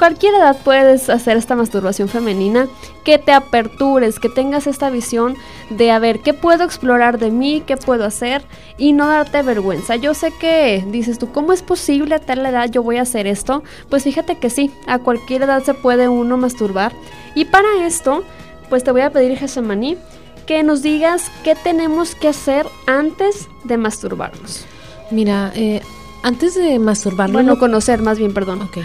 cualquier 0.00 0.34
edad 0.36 0.56
puedes 0.64 1.10
hacer 1.10 1.36
esta 1.36 1.54
masturbación 1.54 2.08
femenina, 2.08 2.66
que 3.04 3.18
te 3.18 3.32
apertures, 3.32 4.18
que 4.18 4.30
tengas 4.30 4.66
esta 4.66 4.88
visión 4.88 5.36
de 5.68 5.90
a 5.90 5.98
ver 5.98 6.20
qué 6.20 6.32
puedo 6.32 6.64
explorar 6.64 7.18
de 7.18 7.30
mí, 7.30 7.62
qué 7.66 7.76
puedo 7.76 8.06
hacer 8.06 8.40
y 8.78 8.94
no 8.94 9.06
darte 9.06 9.42
vergüenza. 9.42 9.96
Yo 9.96 10.14
sé 10.14 10.32
que 10.40 10.82
dices 10.88 11.18
tú, 11.18 11.30
¿cómo 11.30 11.52
es 11.52 11.60
posible 11.60 12.14
a 12.14 12.18
tal 12.18 12.46
edad 12.46 12.70
yo 12.70 12.82
voy 12.82 12.96
a 12.96 13.02
hacer 13.02 13.26
esto? 13.26 13.62
Pues 13.90 14.04
fíjate 14.04 14.38
que 14.38 14.48
sí, 14.48 14.70
a 14.86 15.00
cualquier 15.00 15.42
edad 15.42 15.62
se 15.62 15.74
puede 15.74 16.08
uno 16.08 16.38
masturbar. 16.38 16.94
Y 17.34 17.44
para 17.44 17.84
esto, 17.84 18.24
pues 18.70 18.82
te 18.82 18.92
voy 18.92 19.02
a 19.02 19.10
pedir, 19.10 19.36
Jesemaní, 19.36 19.98
que 20.50 20.64
nos 20.64 20.82
digas 20.82 21.30
qué 21.44 21.54
tenemos 21.54 22.16
que 22.16 22.26
hacer 22.26 22.66
antes 22.88 23.46
de 23.62 23.76
masturbarnos. 23.76 24.66
Mira, 25.12 25.52
eh, 25.54 25.80
antes 26.24 26.56
de 26.56 26.76
masturbarnos... 26.80 27.34
Bueno, 27.34 27.56
conocer 27.56 28.02
más 28.02 28.18
bien, 28.18 28.34
perdón. 28.34 28.62
Ok. 28.62 28.78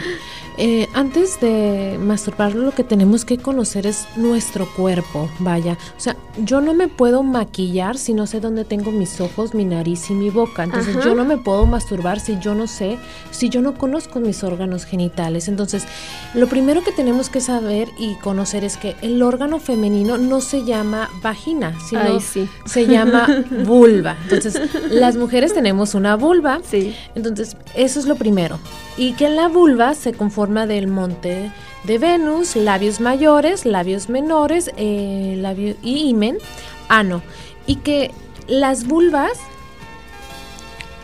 Eh, 0.58 0.88
antes 0.94 1.40
de 1.42 1.98
masturbarlo, 2.00 2.64
lo 2.64 2.72
que 2.72 2.84
tenemos 2.84 3.26
que 3.26 3.38
conocer 3.38 3.86
es 3.86 4.06
nuestro 4.16 4.68
cuerpo, 4.76 5.30
vaya. 5.40 5.78
O 5.98 6.00
sea, 6.00 6.16
yo 6.44 6.62
no 6.62 6.74
me 6.74 6.88
puedo 6.88 7.24
maquillar 7.24 7.98
si 7.98 8.14
no 8.14 8.26
sé 8.28 8.40
dónde 8.40 8.66
tengo 8.66 8.92
mis 8.92 9.20
ojos, 9.20 9.54
mi 9.54 9.66
nariz 9.66 10.10
y 10.10 10.14
mi 10.14 10.30
boca. 10.30 10.64
Entonces, 10.64 10.96
yo 11.04 11.16
no 11.16 11.26
me 11.26 11.38
puedo 11.38 11.66
masturbar 11.66 12.20
si 12.20 12.40
yo 12.40 12.56
no 12.56 12.68
sé, 12.68 12.98
si 13.32 13.50
yo 13.50 13.62
no 13.62 13.78
conozco 13.78 14.20
mis 14.20 14.44
órganos 14.44 14.86
genitales. 14.86 15.48
Entonces, 15.48 15.86
lo 16.34 16.48
primero 16.48 16.84
que 16.84 16.92
tenemos 16.92 17.30
que 17.30 17.42
saber 17.42 17.90
y 17.98 18.16
conocer 18.16 18.64
es 18.64 18.78
que 18.78 18.96
el 19.02 19.22
órgano 19.24 19.60
femenino 19.60 20.18
no 20.18 20.42
se 20.42 20.64
llama 20.64 21.10
vagina, 21.22 21.78
sino 21.90 22.20
se 22.20 22.88
llama 22.88 23.28
vulva. 23.66 24.18
Entonces, 24.24 24.60
las 24.90 25.16
mujeres 25.16 25.54
tenemos 25.54 25.96
una 25.96 26.16
vulva. 26.16 26.60
Sí. 26.64 26.96
Entonces, 27.16 27.58
eso 27.76 28.00
es 28.00 28.06
lo 28.06 28.16
primero. 28.16 28.60
Y 28.98 29.14
que 29.14 29.26
en 29.28 29.36
la 29.36 29.50
vulva 29.50 29.94
se 29.94 30.14
conforma 30.14 30.45
del 30.46 30.88
monte 30.88 31.52
de 31.84 31.98
Venus, 31.98 32.56
labios 32.56 33.00
mayores, 33.00 33.66
labios 33.66 34.10
menores, 34.10 34.72
eh, 34.78 35.36
labio, 35.38 35.76
y 35.82 36.10
imen, 36.10 36.38
ano. 36.88 37.22
Y 37.66 37.78
que 37.78 38.12
las 38.48 38.86
vulvas 38.88 39.40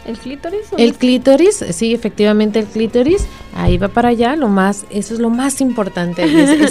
¿El 0.06 0.18
clítoris? 0.18 0.62
El 0.78 0.96
clítoris, 0.96 1.64
sí, 1.72 1.94
efectivamente 1.94 2.58
el 2.58 2.66
clítoris, 2.66 3.28
ahí 3.56 3.78
va 3.78 3.88
para 3.88 4.10
allá, 4.10 4.36
lo 4.36 4.48
más, 4.48 4.86
eso 4.90 5.14
es 5.14 5.20
lo 5.20 5.30
más 5.30 5.62
importante. 5.62 6.24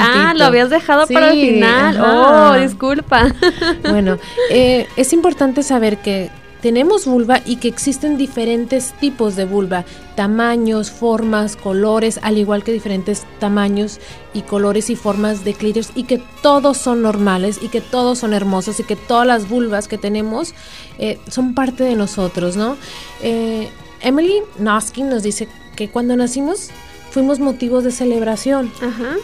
ah, 0.00 0.32
lo 0.34 0.44
habías 0.44 0.70
dejado 0.70 1.06
para 1.06 1.32
el 1.32 1.40
final. 1.40 2.00
Oh, 2.00 2.54
disculpa. 2.54 3.34
bueno, 3.82 4.18
eh, 4.50 4.86
es 4.96 5.12
importante 5.12 5.62
saber 5.62 5.98
que 5.98 6.30
tenemos 6.60 7.06
vulva 7.06 7.40
y 7.44 7.56
que 7.56 7.68
existen 7.68 8.16
diferentes 8.16 8.92
tipos 8.94 9.36
de 9.36 9.44
vulva, 9.44 9.84
tamaños, 10.14 10.90
formas, 10.90 11.56
colores, 11.56 12.18
al 12.22 12.38
igual 12.38 12.64
que 12.64 12.72
diferentes 12.72 13.26
tamaños 13.38 14.00
y 14.32 14.42
colores 14.42 14.90
y 14.90 14.96
formas 14.96 15.44
de 15.44 15.54
clítoris 15.54 15.92
y 15.94 16.04
que 16.04 16.22
todos 16.42 16.76
son 16.76 17.02
normales 17.02 17.58
y 17.62 17.68
que 17.68 17.80
todos 17.80 18.18
son 18.18 18.32
hermosos 18.32 18.80
y 18.80 18.84
que 18.84 18.96
todas 18.96 19.26
las 19.26 19.48
vulvas 19.48 19.88
que 19.88 19.98
tenemos 19.98 20.54
eh, 20.98 21.18
son 21.28 21.54
parte 21.54 21.84
de 21.84 21.94
nosotros, 21.94 22.56
¿no? 22.56 22.76
Eh, 23.22 23.68
Emily 24.00 24.42
Noskin 24.58 25.08
nos 25.08 25.22
dice 25.22 25.48
que 25.74 25.88
cuando 25.88 26.16
nacimos 26.16 26.70
fuimos 27.10 27.38
motivos 27.38 27.84
de 27.84 27.92
celebración 27.92 28.70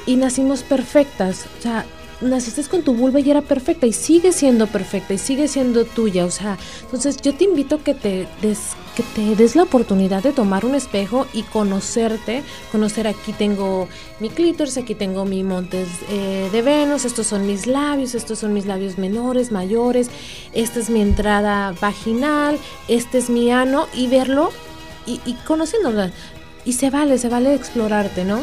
y 0.06 0.16
nacimos 0.16 0.62
perfectas, 0.62 1.46
o 1.58 1.62
sea, 1.62 1.84
naciste 2.22 2.62
con 2.64 2.82
tu 2.82 2.94
vulva 2.94 3.20
y 3.20 3.30
era 3.30 3.42
perfecta 3.42 3.86
y 3.86 3.92
sigue 3.92 4.32
siendo 4.32 4.66
perfecta 4.66 5.14
y 5.14 5.18
sigue 5.18 5.48
siendo 5.48 5.84
tuya. 5.84 6.24
O 6.24 6.30
sea, 6.30 6.58
entonces 6.82 7.20
yo 7.20 7.34
te 7.34 7.44
invito 7.44 7.82
que 7.82 7.94
te 7.94 8.26
des, 8.40 8.58
que 8.96 9.02
te 9.02 9.36
des 9.36 9.56
la 9.56 9.64
oportunidad 9.64 10.22
de 10.22 10.32
tomar 10.32 10.64
un 10.64 10.74
espejo 10.74 11.26
y 11.32 11.42
conocerte. 11.42 12.42
Conocer 12.70 13.06
aquí 13.06 13.32
tengo 13.32 13.88
mi 14.20 14.30
clítoris, 14.30 14.78
aquí 14.78 14.94
tengo 14.94 15.24
mi 15.24 15.42
montes 15.42 15.88
eh, 16.10 16.48
de 16.52 16.62
Venus, 16.62 17.04
estos 17.04 17.26
son 17.26 17.46
mis 17.46 17.66
labios, 17.66 18.14
estos 18.14 18.38
son 18.38 18.52
mis 18.52 18.66
labios 18.66 18.98
menores, 18.98 19.52
mayores, 19.52 20.08
esta 20.52 20.80
es 20.80 20.90
mi 20.90 21.00
entrada 21.00 21.74
vaginal, 21.80 22.58
este 22.88 23.18
es 23.18 23.30
mi 23.30 23.50
ano 23.50 23.88
y 23.94 24.06
verlo 24.06 24.50
y, 25.06 25.20
y 25.26 25.34
conociéndolo. 25.46 26.10
Y 26.64 26.74
se 26.74 26.90
vale, 26.90 27.18
se 27.18 27.28
vale 27.28 27.54
explorarte, 27.54 28.24
¿no? 28.24 28.40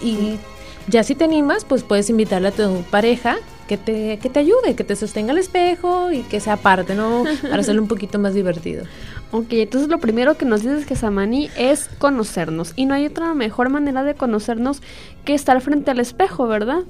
Y 0.00 0.38
ya 0.88 1.02
si 1.02 1.14
te 1.14 1.24
animas, 1.24 1.64
pues 1.64 1.82
puedes 1.82 2.10
invitarle 2.10 2.48
a 2.48 2.52
tu 2.52 2.82
pareja 2.90 3.36
que 3.66 3.76
te, 3.76 4.18
que 4.18 4.30
te 4.30 4.40
ayude, 4.40 4.74
que 4.74 4.84
te 4.84 4.96
sostenga 4.96 5.32
el 5.32 5.38
espejo 5.38 6.10
y 6.10 6.22
que 6.22 6.40
sea 6.40 6.56
parte, 6.56 6.94
¿no? 6.94 7.24
Para 7.42 7.60
hacerlo 7.60 7.82
un 7.82 7.88
poquito 7.88 8.18
más 8.18 8.34
divertido. 8.34 8.84
Ok, 9.30 9.48
entonces 9.50 9.90
lo 9.90 9.98
primero 9.98 10.38
que 10.38 10.46
nos 10.46 10.62
dices 10.62 10.86
que 10.86 10.96
Samani 10.96 11.50
es 11.56 11.88
conocernos. 11.98 12.72
Y 12.76 12.86
no 12.86 12.94
hay 12.94 13.06
otra 13.06 13.34
mejor 13.34 13.68
manera 13.68 14.02
de 14.02 14.14
conocernos 14.14 14.80
que 15.24 15.34
estar 15.34 15.60
frente 15.60 15.90
al 15.90 16.00
espejo, 16.00 16.46
¿verdad? 16.46 16.84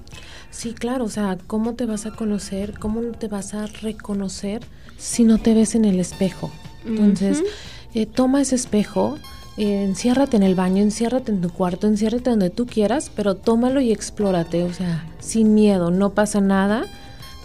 Sí, 0.51 0.73
claro, 0.73 1.05
o 1.05 1.09
sea, 1.09 1.37
¿cómo 1.47 1.75
te 1.75 1.85
vas 1.85 2.07
a 2.07 2.13
conocer? 2.13 2.79
¿Cómo 2.79 3.03
te 3.03 3.27
vas 3.27 3.55
a 3.55 3.67
reconocer 3.67 4.63
si 4.97 5.25
no 5.25 5.39
te 5.39 5.53
ves 5.53 5.75
en 5.75 5.85
el 5.85 5.99
espejo? 5.99 6.51
Entonces, 6.87 7.43
eh, 7.95 8.07
toma 8.07 8.41
ese 8.41 8.55
espejo, 8.55 9.19
enciérrate 9.59 10.37
en 10.37 10.43
el 10.43 10.55
baño, 10.55 10.83
enciérrate 10.83 11.33
en 11.33 11.41
tu 11.41 11.51
cuarto, 11.51 11.87
enciérrate 11.87 12.31
donde 12.31 12.51
tú 12.51 12.67
quieras, 12.67 13.11
pero 13.15 13.35
tómalo 13.35 13.81
y 13.81 13.93
explórate, 13.93 14.65
o 14.65 14.73
sea, 14.73 15.05
sin 15.21 15.55
miedo, 15.55 15.91
no 15.91 16.11
pasa 16.11 16.41
nada 16.41 16.87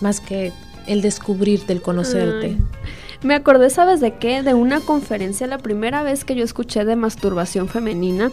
más 0.02 0.20
que 0.20 0.52
el 0.88 1.02
descubrirte, 1.02 1.74
el 1.74 1.82
conocerte. 1.82 2.58
Me 3.24 3.36
acordé, 3.36 3.70
¿sabes 3.70 4.02
de 4.02 4.16
qué? 4.16 4.44
De 4.44 4.54
una 4.54 4.82
conferencia, 4.82 5.48
la 5.48 5.58
primera 5.58 6.04
vez 6.04 6.26
que 6.26 6.36
yo 6.36 6.44
escuché 6.44 6.84
de 6.84 6.96
masturbación 6.96 7.70
femenina 7.70 8.32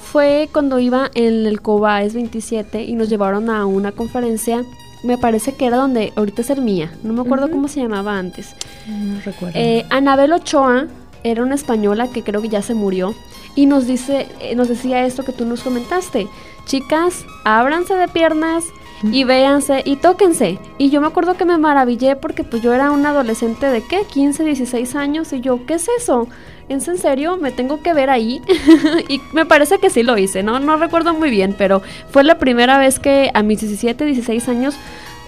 fue 0.00 0.48
cuando 0.52 0.78
iba 0.78 1.10
en 1.14 1.46
el 1.46 1.60
COBAES 1.60 2.14
27 2.14 2.84
y 2.84 2.94
nos 2.94 3.08
llevaron 3.08 3.50
a 3.50 3.66
una 3.66 3.92
conferencia 3.92 4.62
me 5.02 5.18
parece 5.18 5.52
que 5.52 5.66
era 5.66 5.76
donde 5.76 6.12
ahorita 6.16 6.42
es 6.42 6.50
el 6.50 6.62
mía, 6.62 6.92
no 7.02 7.12
me 7.12 7.20
acuerdo 7.20 7.50
cómo 7.50 7.68
se 7.68 7.80
llamaba 7.80 8.18
antes. 8.18 8.54
No 8.88 9.20
recuerdo. 9.20 9.58
Eh, 9.58 9.84
Anabel 9.90 10.32
Ochoa 10.32 10.86
era 11.26 11.42
una 11.42 11.56
española 11.56 12.08
que 12.08 12.22
creo 12.22 12.40
que 12.40 12.48
ya 12.48 12.62
se 12.62 12.74
murió 12.74 13.14
y 13.54 13.66
nos 13.66 13.86
dice, 13.86 14.28
eh, 14.40 14.54
nos 14.54 14.68
decía 14.68 15.04
esto 15.04 15.24
que 15.24 15.32
tú 15.32 15.44
nos 15.44 15.62
comentaste. 15.62 16.28
Chicas, 16.66 17.24
ábranse 17.44 17.94
de 17.94 18.08
piernas 18.08 18.64
y 19.02 19.24
véanse 19.24 19.82
y 19.84 19.96
tóquense. 19.96 20.58
Y 20.78 20.90
yo 20.90 21.00
me 21.00 21.06
acuerdo 21.06 21.34
que 21.34 21.44
me 21.44 21.58
maravillé 21.58 22.16
porque 22.16 22.44
pues 22.44 22.62
yo 22.62 22.72
era 22.72 22.90
una 22.90 23.10
adolescente 23.10 23.66
de 23.66 23.82
qué, 23.82 24.04
15, 24.04 24.44
16 24.44 24.94
años 24.94 25.32
y 25.32 25.40
yo, 25.40 25.66
¿qué 25.66 25.74
es 25.74 25.88
eso? 25.98 26.28
¿Es 26.68 26.86
en 26.88 26.98
serio? 26.98 27.36
¿Me 27.36 27.50
tengo 27.50 27.82
que 27.82 27.92
ver 27.92 28.10
ahí? 28.10 28.40
y 29.08 29.20
me 29.32 29.46
parece 29.46 29.78
que 29.78 29.90
sí 29.90 30.02
lo 30.02 30.18
hice, 30.18 30.42
¿no? 30.42 30.58
No 30.60 30.76
recuerdo 30.76 31.12
muy 31.14 31.30
bien, 31.30 31.54
pero 31.56 31.82
fue 32.10 32.24
la 32.24 32.38
primera 32.38 32.78
vez 32.78 32.98
que 32.98 33.30
a 33.34 33.42
mis 33.42 33.60
17, 33.60 34.04
16 34.04 34.48
años 34.48 34.76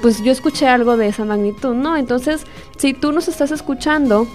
pues 0.01 0.23
yo 0.23 0.31
escuché 0.31 0.69
algo 0.69 0.97
de 0.97 1.09
esa 1.09 1.25
magnitud, 1.25 1.75
¿no? 1.75 1.97
Entonces, 1.97 2.45
si 2.77 2.95
tú 2.95 3.11
nos 3.13 3.27
estás 3.29 3.51
escuchando 3.51 4.29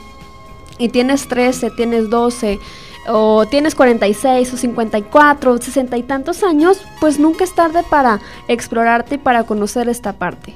y 0.77 0.89
tienes 0.89 1.27
13, 1.27 1.71
tienes 1.71 2.09
12 2.09 2.59
o 3.07 3.45
tienes 3.45 3.75
46 3.75 4.53
o 4.53 4.57
54 4.57 5.51
o 5.51 5.57
60 5.57 5.97
y 5.97 6.03
tantos 6.03 6.43
años, 6.43 6.81
pues 6.99 7.19
nunca 7.19 7.43
es 7.43 7.53
tarde 7.53 7.83
para 7.89 8.21
explorarte 8.47 9.15
y 9.15 9.17
para 9.17 9.43
conocer 9.43 9.89
esta 9.89 10.13
parte. 10.13 10.53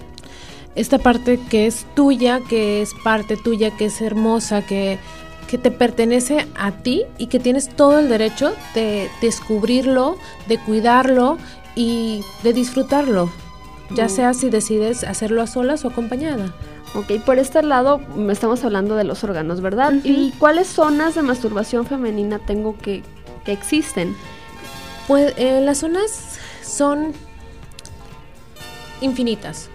Esta 0.76 1.00
parte 1.00 1.40
que 1.50 1.66
es 1.66 1.86
tuya, 1.96 2.40
que 2.48 2.82
es 2.82 2.94
parte 3.04 3.36
tuya, 3.36 3.72
que 3.72 3.86
es 3.86 4.00
hermosa, 4.02 4.62
que, 4.62 5.00
que 5.48 5.58
te 5.58 5.72
pertenece 5.72 6.48
a 6.56 6.72
ti 6.72 7.04
y 7.18 7.28
que 7.28 7.40
tienes 7.40 7.70
todo 7.70 8.00
el 8.00 8.10
derecho 8.10 8.54
de 8.76 9.10
descubrirlo, 9.22 10.18
de 10.48 10.60
cuidarlo 10.60 11.38
y 11.76 12.24
de 12.44 12.54
disfrutarlo, 12.54 13.30
ya 13.92 14.06
mm. 14.06 14.10
sea 14.10 14.34
si 14.34 14.50
decides 14.50 15.04
hacerlo 15.04 15.42
a 15.42 15.48
solas 15.48 15.84
o 15.84 15.90
acompañada. 15.90 16.54
Ok, 16.96 17.24
por 17.26 17.38
este 17.38 17.62
lado 17.64 18.02
estamos 18.30 18.64
hablando 18.64 18.96
de 18.96 19.04
los 19.04 19.24
órganos, 19.24 19.62
¿verdad? 19.62 19.94
¿Y 20.04 20.32
cuáles 20.40 20.68
zonas 20.68 21.16
de 21.16 21.22
masturbación 21.22 21.86
femenina 21.86 22.40
tengo 22.40 22.78
que, 22.78 23.04
que 23.46 23.52
existen? 23.52 24.16
Pues 25.08 25.34
eh, 25.38 25.62
las 25.62 25.80
zonas 25.80 26.40
son 26.64 27.14
infinitas. 29.02 29.70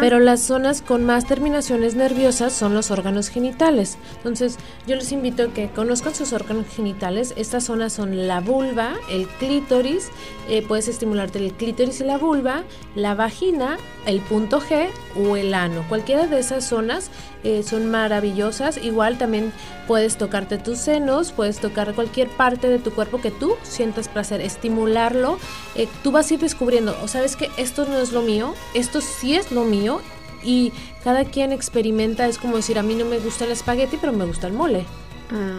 Pero 0.00 0.20
las 0.20 0.40
zonas 0.40 0.80
con 0.80 1.04
más 1.04 1.26
terminaciones 1.26 1.94
nerviosas 1.94 2.52
son 2.52 2.74
los 2.74 2.90
órganos 2.90 3.28
genitales. 3.28 3.98
Entonces, 4.18 4.58
yo 4.86 4.96
les 4.96 5.12
invito 5.12 5.44
a 5.44 5.48
que 5.48 5.68
conozcan 5.68 6.14
sus 6.14 6.32
órganos 6.32 6.66
genitales. 6.68 7.34
Estas 7.36 7.64
zonas 7.64 7.92
son 7.92 8.26
la 8.28 8.40
vulva, 8.40 8.94
el 9.10 9.26
clítoris, 9.26 10.08
eh, 10.48 10.64
puedes 10.66 10.86
estimularte 10.88 11.38
el 11.38 11.52
clítoris 11.52 12.00
y 12.00 12.04
la 12.04 12.18
vulva, 12.18 12.62
la 12.94 13.14
vagina, 13.14 13.78
el 14.06 14.20
punto 14.20 14.60
G 14.60 14.88
o 15.16 15.36
el 15.36 15.54
ano. 15.54 15.84
Cualquiera 15.88 16.26
de 16.26 16.38
esas 16.38 16.64
zonas 16.64 17.10
eh, 17.42 17.62
son 17.62 17.90
maravillosas. 17.90 18.76
Igual 18.76 19.18
también 19.18 19.52
puedes 19.86 20.16
tocarte 20.16 20.58
tus 20.58 20.78
senos, 20.78 21.32
puedes 21.32 21.58
tocar 21.58 21.94
cualquier 21.94 22.28
parte 22.28 22.68
de 22.68 22.78
tu 22.78 22.92
cuerpo 22.92 23.20
que 23.20 23.30
tú 23.30 23.54
sientas 23.62 24.08
placer, 24.08 24.40
estimularlo. 24.40 25.38
Eh, 25.74 25.88
tú 26.02 26.12
vas 26.12 26.30
a 26.30 26.34
ir 26.34 26.40
descubriendo, 26.40 26.96
o 27.02 27.08
sabes 27.08 27.36
que 27.36 27.50
esto 27.56 27.86
no 27.86 27.98
es 27.98 28.12
lo 28.12 28.22
mío, 28.22 28.54
esto 28.74 29.00
sí 29.00 29.34
es 29.34 29.52
lo 29.52 29.55
mío 29.64 30.00
y 30.42 30.72
cada 31.04 31.24
quien 31.24 31.52
experimenta, 31.52 32.26
es 32.26 32.38
como 32.38 32.56
decir, 32.56 32.78
a 32.78 32.82
mí 32.82 32.94
no 32.94 33.04
me 33.04 33.18
gusta 33.18 33.44
el 33.44 33.52
espagueti, 33.52 33.96
pero 33.96 34.12
me 34.12 34.24
gusta 34.24 34.46
el 34.46 34.52
mole. 34.52 34.86
Ah, 35.30 35.58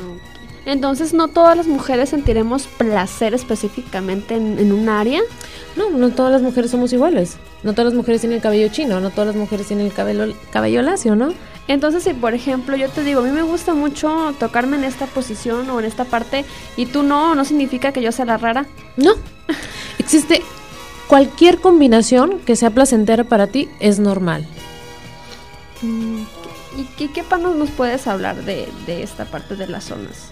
Entonces, 0.66 1.14
¿no 1.14 1.28
todas 1.28 1.56
las 1.56 1.68
mujeres 1.68 2.10
sentiremos 2.10 2.68
placer 2.68 3.34
específicamente 3.34 4.36
en, 4.36 4.72
un 4.72 4.90
área? 4.90 5.22
No, 5.76 5.90
no 5.90 6.10
todas 6.10 6.32
las 6.32 6.42
mujeres 6.42 6.72
somos 6.72 6.92
iguales. 6.94 7.38
No 7.64 7.74
todas 7.74 7.86
las 7.86 7.94
mujeres 7.94 8.22
tienen 8.22 8.38
el 8.38 8.42
cabello 8.42 8.68
chino, 8.70 9.00
no 9.00 9.10
todas 9.10 9.28
las 9.28 9.36
mujeres 9.36 9.68
tienen 9.68 9.86
el 9.86 9.94
cabello, 9.94 10.34
cabello 10.52 10.82
lacio, 10.82 11.16
¿no? 11.16 11.34
Entonces, 11.68 12.04
si 12.04 12.14
por 12.14 12.34
ejemplo 12.34 12.78
yo 12.78 12.90
te 12.90 13.04
digo, 13.04 13.20
a 13.22 13.24
mí 13.24 13.32
me 13.32 13.42
gusta 13.42 13.74
mucho 13.74 14.34
tocarme 14.40 14.78
en 14.78 14.86
esta 14.86 15.06
posición 15.06 15.70
o 15.70 15.80
en 15.80 15.86
esta 15.86 16.06
parte 16.06 16.46
y 16.78 16.86
tú 16.86 17.04
no, 17.04 17.36
no 17.36 17.44
significa 17.44 17.92
que 17.92 18.02
yo 18.02 18.12
sea 18.12 18.26
la 18.26 18.38
rara. 18.38 18.66
No. 18.96 19.16
Existe 20.00 20.44
cualquier 21.08 21.60
combinación 21.60 22.40
que 22.40 22.56
sea 22.56 22.70
placentera 22.70 23.24
para 23.24 23.48
ti 23.48 23.70
es 23.80 24.00
normal. 24.00 24.46
Mm, 25.82 26.24
¿Y 26.78 26.84
qué, 26.98 27.12
qué 27.12 27.24
panos 27.24 27.56
nos 27.56 27.70
puedes 27.72 28.08
hablar 28.08 28.44
de, 28.44 28.70
de 28.86 29.04
esta 29.04 29.26
parte 29.26 29.56
de 29.56 29.68
las 29.68 29.86
zonas? 29.86 30.32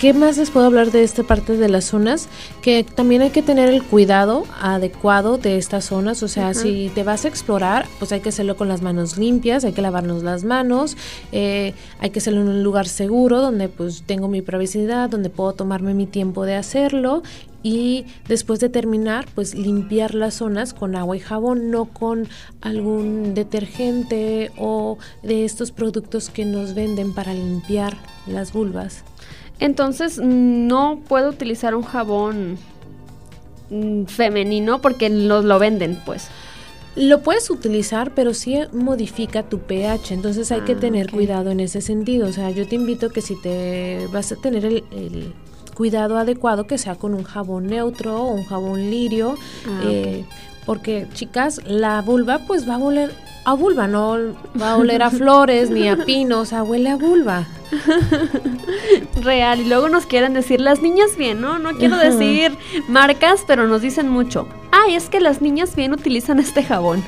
¿Qué 0.00 0.12
más 0.12 0.36
les 0.36 0.50
puedo 0.50 0.66
hablar 0.66 0.90
de 0.90 1.02
esta 1.02 1.22
parte 1.22 1.56
de 1.56 1.70
las 1.70 1.86
zonas? 1.86 2.28
Que 2.60 2.84
también 2.84 3.22
hay 3.22 3.30
que 3.30 3.40
tener 3.40 3.70
el 3.70 3.82
cuidado 3.82 4.44
adecuado 4.60 5.38
de 5.38 5.56
estas 5.56 5.86
zonas. 5.86 6.22
O 6.22 6.28
sea, 6.28 6.52
si 6.52 6.90
te 6.94 7.02
vas 7.02 7.24
a 7.24 7.28
explorar, 7.28 7.86
pues 7.98 8.12
hay 8.12 8.20
que 8.20 8.28
hacerlo 8.28 8.56
con 8.56 8.68
las 8.68 8.82
manos 8.82 9.16
limpias, 9.16 9.64
hay 9.64 9.72
que 9.72 9.80
lavarnos 9.80 10.22
las 10.22 10.44
manos, 10.44 10.98
eh, 11.32 11.72
hay 11.98 12.10
que 12.10 12.18
hacerlo 12.18 12.42
en 12.42 12.48
un 12.48 12.62
lugar 12.62 12.88
seguro 12.88 13.40
donde 13.40 13.70
pues 13.70 14.02
tengo 14.04 14.28
mi 14.28 14.42
privacidad, 14.42 15.08
donde 15.08 15.30
puedo 15.30 15.54
tomarme 15.54 15.94
mi 15.94 16.04
tiempo 16.04 16.44
de 16.44 16.56
hacerlo 16.56 17.22
y 17.62 18.04
después 18.28 18.60
de 18.60 18.68
terminar, 18.68 19.26
pues 19.34 19.54
limpiar 19.54 20.14
las 20.14 20.34
zonas 20.34 20.74
con 20.74 20.94
agua 20.94 21.16
y 21.16 21.20
jabón, 21.20 21.70
no 21.70 21.86
con 21.86 22.28
algún 22.60 23.32
detergente 23.32 24.52
o 24.58 24.98
de 25.22 25.46
estos 25.46 25.72
productos 25.72 26.28
que 26.28 26.44
nos 26.44 26.74
venden 26.74 27.14
para 27.14 27.32
limpiar 27.32 27.96
las 28.26 28.52
vulvas. 28.52 29.02
Entonces 29.58 30.18
no 30.18 31.00
puedo 31.08 31.30
utilizar 31.30 31.74
un 31.74 31.82
jabón 31.82 32.58
mm, 33.70 34.04
femenino 34.04 34.80
porque 34.80 35.08
los 35.08 35.44
lo 35.44 35.58
venden, 35.58 36.00
pues. 36.04 36.28
Lo 36.94 37.22
puedes 37.22 37.50
utilizar, 37.50 38.12
pero 38.14 38.32
sí 38.32 38.58
modifica 38.72 39.42
tu 39.42 39.58
pH, 39.58 40.14
entonces 40.14 40.50
hay 40.50 40.62
que 40.62 40.72
ah, 40.72 40.80
tener 40.80 41.10
cuidado 41.10 41.50
en 41.50 41.60
ese 41.60 41.82
sentido. 41.82 42.26
O 42.26 42.32
sea, 42.32 42.50
yo 42.50 42.66
te 42.66 42.74
invito 42.74 43.10
que 43.10 43.20
si 43.20 43.36
te 43.36 44.06
vas 44.12 44.32
a 44.32 44.36
tener 44.36 44.64
el, 44.64 45.34
cuidado 45.74 46.16
adecuado, 46.16 46.66
que 46.66 46.78
sea 46.78 46.94
con 46.94 47.12
un 47.12 47.22
jabón 47.22 47.66
neutro 47.66 48.16
o 48.22 48.32
un 48.32 48.44
jabón 48.44 48.90
lirio, 48.90 49.36
ah, 49.66 49.82
eh, 49.84 50.24
porque 50.64 51.06
chicas, 51.12 51.60
la 51.66 52.00
vulva 52.00 52.40
pues 52.46 52.66
va 52.66 52.76
a 52.76 52.78
oler 52.78 53.12
a 53.46 53.54
vulva, 53.54 53.86
no 53.86 54.18
va 54.60 54.72
a 54.72 54.76
oler 54.76 55.04
a 55.04 55.10
flores 55.10 55.70
ni 55.70 55.88
a 55.88 55.96
pinos, 56.04 56.40
o 56.40 56.44
sea, 56.44 56.64
huele 56.64 56.90
a 56.90 56.96
vulva. 56.96 57.46
Real, 59.22 59.60
y 59.60 59.68
luego 59.68 59.88
nos 59.88 60.04
quieren 60.04 60.34
decir 60.34 60.60
las 60.60 60.82
niñas 60.82 61.16
bien, 61.16 61.40
¿no? 61.40 61.60
No 61.60 61.70
quiero 61.76 61.96
decir 61.96 62.58
marcas, 62.88 63.44
pero 63.46 63.68
nos 63.68 63.82
dicen 63.82 64.08
mucho. 64.08 64.48
Ay, 64.72 64.96
es 64.96 65.08
que 65.08 65.20
las 65.20 65.42
niñas 65.42 65.76
bien 65.76 65.92
utilizan 65.92 66.40
este 66.40 66.64
jabón. 66.64 67.04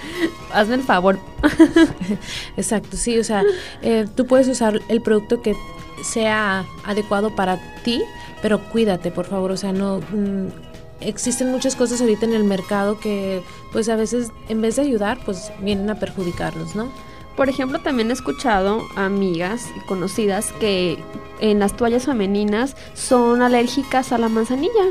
Hazme 0.53 0.77
el 0.77 0.83
favor. 0.83 1.19
Exacto, 2.57 2.97
sí, 2.97 3.19
o 3.19 3.25
sea, 3.25 3.43
eh, 3.83 4.07
tú 4.15 4.25
puedes 4.29 4.47
usar 4.47 4.81
el 4.89 5.03
producto 5.03 5.43
que 5.43 5.57
sea 6.05 6.65
adecuado 6.85 7.35
para 7.35 7.59
ti, 7.83 8.05
pero 8.43 8.61
cuídate, 8.71 9.11
por 9.11 9.27
favor, 9.27 9.51
o 9.51 9.57
sea, 9.57 9.73
no... 9.73 9.99
Mm, 10.13 10.68
existen 11.01 11.51
muchas 11.51 11.77
cosas 11.77 12.01
ahorita 12.01 12.27
en 12.27 12.35
el 12.35 12.45
mercado 12.45 12.99
que 12.99 13.43
pues 13.73 13.89
a 13.89 13.97
veces 13.97 14.33
en 14.49 14.61
vez 14.61 14.77
de 14.77 14.83
ayudar 14.83 15.19
pues 15.25 15.53
vienen 15.61 15.91
a 15.91 15.97
perjudicarnos, 15.97 16.75
¿no? 16.75 16.89
Por 17.37 17.49
ejemplo, 17.49 17.79
también 17.79 18.11
he 18.11 18.15
escuchado 18.15 18.83
amigas 18.97 19.69
y 19.77 19.87
conocidas 19.87 20.53
que 20.59 20.99
en 21.39 21.61
las 21.61 21.77
toallas 21.77 22.07
femeninas 22.07 22.77
son 22.95 23.43
alérgicas 23.43 24.11
a 24.11 24.19
la 24.19 24.29
manzanilla. 24.29 24.87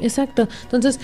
Exacto. 0.00 0.48
Entonces, 0.62 0.98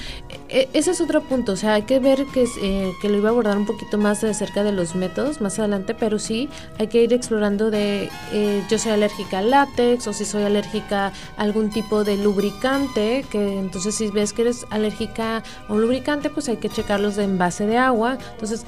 e, 0.48 0.68
ese 0.72 0.90
es 0.92 1.00
otro 1.00 1.22
punto. 1.22 1.52
O 1.52 1.56
sea, 1.56 1.74
hay 1.74 1.82
que 1.82 1.98
ver 1.98 2.24
que, 2.32 2.46
eh, 2.62 2.92
que 3.00 3.08
lo 3.08 3.16
iba 3.16 3.28
a 3.28 3.32
abordar 3.32 3.56
un 3.58 3.66
poquito 3.66 3.98
más 3.98 4.24
acerca 4.24 4.64
de 4.64 4.72
los 4.72 4.94
métodos 4.94 5.40
más 5.40 5.58
adelante, 5.58 5.94
pero 5.94 6.18
sí 6.18 6.48
hay 6.78 6.88
que 6.88 7.02
ir 7.02 7.12
explorando 7.12 7.70
de 7.70 8.10
eh, 8.32 8.62
yo 8.68 8.78
soy 8.78 8.92
alérgica 8.92 9.38
al 9.38 9.50
látex 9.50 10.06
o 10.06 10.12
si 10.12 10.24
soy 10.24 10.44
alérgica 10.44 11.12
a 11.36 11.42
algún 11.42 11.70
tipo 11.70 12.04
de 12.04 12.16
lubricante, 12.16 13.24
que 13.30 13.58
entonces 13.58 13.94
si 13.94 14.08
ves 14.08 14.32
que 14.32 14.42
eres 14.42 14.66
alérgica 14.70 15.42
a 15.68 15.72
un 15.72 15.80
lubricante, 15.80 16.30
pues 16.30 16.48
hay 16.48 16.56
que 16.56 16.68
checarlos 16.68 17.16
de 17.16 17.24
envase 17.24 17.66
de 17.66 17.78
agua. 17.78 18.18
Entonces, 18.32 18.64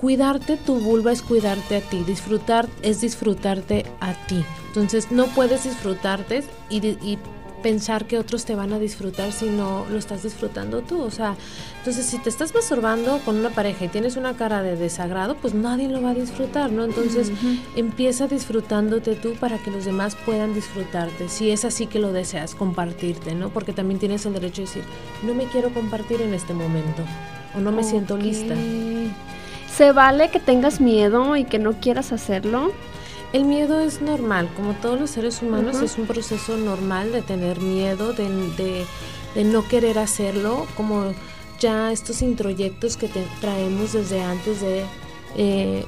cuidarte 0.00 0.56
tu 0.56 0.76
vulva 0.80 1.12
es 1.12 1.22
cuidarte 1.22 1.76
a 1.76 1.80
ti, 1.80 2.02
disfrutar 2.04 2.68
es 2.82 3.00
disfrutarte 3.00 3.84
a 4.00 4.14
ti. 4.26 4.44
Entonces, 4.68 5.10
no 5.10 5.26
puedes 5.26 5.64
disfrutarte 5.64 6.42
y, 6.70 6.86
y 6.86 7.18
pensar 7.62 8.06
que 8.06 8.18
otros 8.18 8.44
te 8.44 8.54
van 8.54 8.72
a 8.72 8.78
disfrutar 8.78 9.32
si 9.32 9.46
no 9.46 9.86
lo 9.90 9.98
estás 9.98 10.22
disfrutando 10.22 10.82
tú. 10.82 11.02
O 11.02 11.10
sea, 11.10 11.36
entonces 11.78 12.06
si 12.06 12.18
te 12.18 12.28
estás 12.28 12.54
masturbando 12.54 13.18
con 13.24 13.36
una 13.36 13.50
pareja 13.50 13.84
y 13.84 13.88
tienes 13.88 14.16
una 14.16 14.34
cara 14.34 14.62
de 14.62 14.76
desagrado, 14.76 15.36
pues 15.36 15.54
nadie 15.54 15.88
lo 15.88 16.02
va 16.02 16.10
a 16.10 16.14
disfrutar, 16.14 16.72
¿no? 16.72 16.84
Entonces 16.84 17.30
empieza 17.76 18.26
disfrutándote 18.26 19.14
tú 19.14 19.34
para 19.34 19.58
que 19.58 19.70
los 19.70 19.84
demás 19.84 20.16
puedan 20.26 20.54
disfrutarte. 20.54 21.28
Si 21.28 21.50
es 21.50 21.64
así 21.64 21.86
que 21.86 21.98
lo 21.98 22.12
deseas, 22.12 22.54
compartirte, 22.54 23.34
¿no? 23.34 23.50
Porque 23.50 23.72
también 23.72 24.00
tienes 24.00 24.26
el 24.26 24.34
derecho 24.34 24.62
de 24.62 24.66
decir, 24.66 24.84
no 25.22 25.34
me 25.34 25.44
quiero 25.44 25.72
compartir 25.72 26.20
en 26.22 26.34
este 26.34 26.54
momento 26.54 27.02
o 27.54 27.60
no 27.60 27.72
me 27.72 27.82
siento 27.82 28.16
lista. 28.16 28.54
¿Se 29.74 29.92
vale 29.92 30.30
que 30.30 30.40
tengas 30.40 30.80
miedo 30.80 31.36
y 31.36 31.44
que 31.44 31.58
no 31.58 31.74
quieras 31.80 32.12
hacerlo? 32.12 32.72
El 33.32 33.44
miedo 33.44 33.80
es 33.80 34.02
normal, 34.02 34.50
como 34.56 34.74
todos 34.74 34.98
los 34.98 35.10
seres 35.10 35.40
humanos, 35.40 35.80
es 35.82 35.98
un 35.98 36.06
proceso 36.06 36.56
normal 36.56 37.12
de 37.12 37.22
tener 37.22 37.60
miedo, 37.60 38.12
de, 38.12 38.84
no 39.44 39.68
querer 39.68 39.98
hacerlo, 39.98 40.66
como 40.76 41.12
ya 41.60 41.92
estos 41.92 42.22
introyectos 42.22 42.96
que 42.96 43.06
te 43.06 43.24
traemos 43.40 43.92
desde 43.92 44.20
antes 44.20 44.60
de 44.60 44.84
eh, 45.36 45.84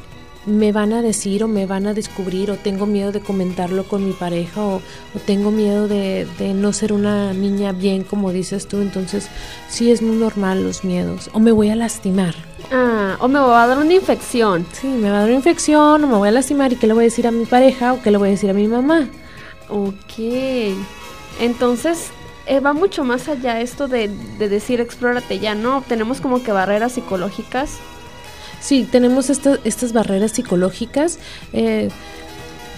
me 0.46 0.72
van 0.72 0.92
a 0.92 1.02
decir 1.02 1.44
o 1.44 1.48
me 1.48 1.66
van 1.66 1.86
a 1.86 1.94
descubrir 1.94 2.50
o 2.50 2.56
tengo 2.56 2.86
miedo 2.86 3.12
de 3.12 3.20
comentarlo 3.20 3.84
con 3.84 4.04
mi 4.06 4.12
pareja 4.12 4.60
o, 4.60 4.82
tengo 5.26 5.50
miedo 5.50 5.88
de, 5.88 6.26
de, 6.38 6.54
no 6.54 6.72
ser 6.72 6.92
una 6.92 7.32
niña 7.32 7.72
bien 7.72 8.02
como 8.02 8.32
dices 8.32 8.66
tú, 8.66 8.80
entonces 8.80 9.28
sí 9.68 9.90
es 9.90 10.02
muy 10.02 10.16
normal 10.16 10.62
los 10.62 10.84
miedos 10.84 11.30
o 11.32 11.40
me 11.40 11.52
voy 11.52 11.70
a 11.70 11.76
lastimar. 11.76 12.34
Ah, 12.70 13.16
o 13.20 13.28
me 13.28 13.38
va 13.38 13.64
a 13.64 13.66
dar 13.66 13.78
una 13.78 13.92
infección. 13.92 14.66
Sí, 14.72 14.86
me 14.86 15.10
va 15.10 15.18
a 15.18 15.20
dar 15.20 15.28
una 15.28 15.36
infección 15.36 16.02
o 16.02 16.06
me 16.06 16.16
voy 16.16 16.28
a 16.28 16.32
lastimar 16.32 16.72
y 16.72 16.76
qué 16.76 16.86
le 16.86 16.94
voy 16.94 17.02
a 17.02 17.04
decir 17.04 17.26
a 17.26 17.30
mi 17.30 17.44
pareja 17.44 17.92
o 17.92 18.02
qué 18.02 18.10
le 18.10 18.16
voy 18.18 18.28
a 18.28 18.30
decir 18.32 18.50
a 18.50 18.54
mi 18.54 18.66
mamá. 18.66 19.08
Ok. 19.68 20.74
Entonces, 21.40 22.10
eh, 22.46 22.60
va 22.60 22.72
mucho 22.72 23.04
más 23.04 23.28
allá 23.28 23.60
esto 23.60 23.88
de, 23.88 24.08
decir 24.38 24.80
explórate 24.80 25.38
ya, 25.38 25.54
¿no? 25.54 25.82
Tenemos 25.82 26.20
como 26.20 26.42
que 26.42 26.52
barreras 26.52 26.92
psicológicas. 26.92 27.78
Sí, 28.62 28.86
tenemos 28.90 29.28
estas 29.28 29.92
barreras 29.92 30.32
psicológicas 30.32 31.18
eh, 31.52 31.90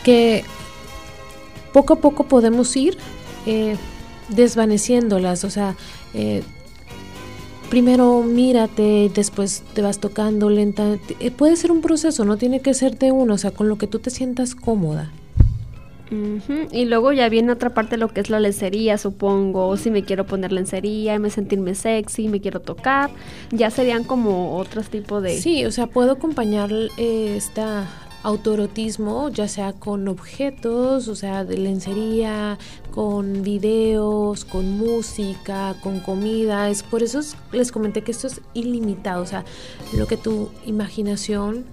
que 0.02 0.42
poco 1.72 1.94
a 1.94 1.96
poco 2.00 2.24
podemos 2.24 2.74
ir 2.74 2.96
eh, 3.46 3.76
desvaneciéndolas, 4.30 5.44
o 5.44 5.50
sea, 5.50 5.76
primero 7.74 8.22
mírate, 8.22 9.10
después 9.12 9.64
te 9.74 9.82
vas 9.82 9.98
tocando 9.98 10.48
lenta. 10.48 10.96
Eh, 11.20 11.30
puede 11.32 11.56
ser 11.56 11.72
un 11.72 11.80
proceso, 11.80 12.24
no 12.24 12.36
tiene 12.36 12.60
que 12.60 12.72
ser 12.72 12.98
de 12.98 13.10
uno, 13.10 13.34
o 13.34 13.38
sea, 13.38 13.50
con 13.50 13.68
lo 13.68 13.78
que 13.78 13.88
tú 13.88 13.98
te 13.98 14.10
sientas 14.10 14.54
cómoda. 14.54 15.10
Y 16.10 16.84
luego 16.84 17.12
ya 17.12 17.28
viene 17.28 17.52
otra 17.52 17.70
parte 17.70 17.96
lo 17.96 18.08
que 18.08 18.20
es 18.20 18.30
la 18.30 18.40
lencería, 18.40 18.98
supongo. 18.98 19.76
Si 19.76 19.90
me 19.90 20.04
quiero 20.04 20.26
poner 20.26 20.52
lencería, 20.52 21.18
me 21.18 21.30
sentirme 21.30 21.74
sexy, 21.74 22.28
me 22.28 22.40
quiero 22.40 22.60
tocar, 22.60 23.10
ya 23.50 23.70
serían 23.70 24.04
como 24.04 24.56
otros 24.56 24.88
tipos 24.88 25.22
de. 25.22 25.38
Sí, 25.38 25.64
o 25.64 25.72
sea, 25.72 25.86
puedo 25.86 26.12
acompañar 26.12 26.70
eh, 26.96 27.34
esta 27.36 27.88
autorotismo, 28.24 29.28
ya 29.28 29.48
sea 29.48 29.74
con 29.74 30.08
objetos, 30.08 31.08
o 31.08 31.14
sea, 31.14 31.44
de 31.44 31.58
lencería, 31.58 32.58
con 32.90 33.42
videos, 33.42 34.46
con 34.46 34.78
música, 34.78 35.76
con 35.82 36.00
comida. 36.00 36.70
Por 36.90 37.02
eso 37.02 37.20
les 37.52 37.70
comenté 37.70 38.02
que 38.02 38.12
esto 38.12 38.26
es 38.26 38.40
ilimitado, 38.54 39.22
o 39.22 39.26
sea, 39.26 39.44
lo 39.92 40.06
que 40.06 40.16
tu 40.16 40.48
imaginación 40.64 41.66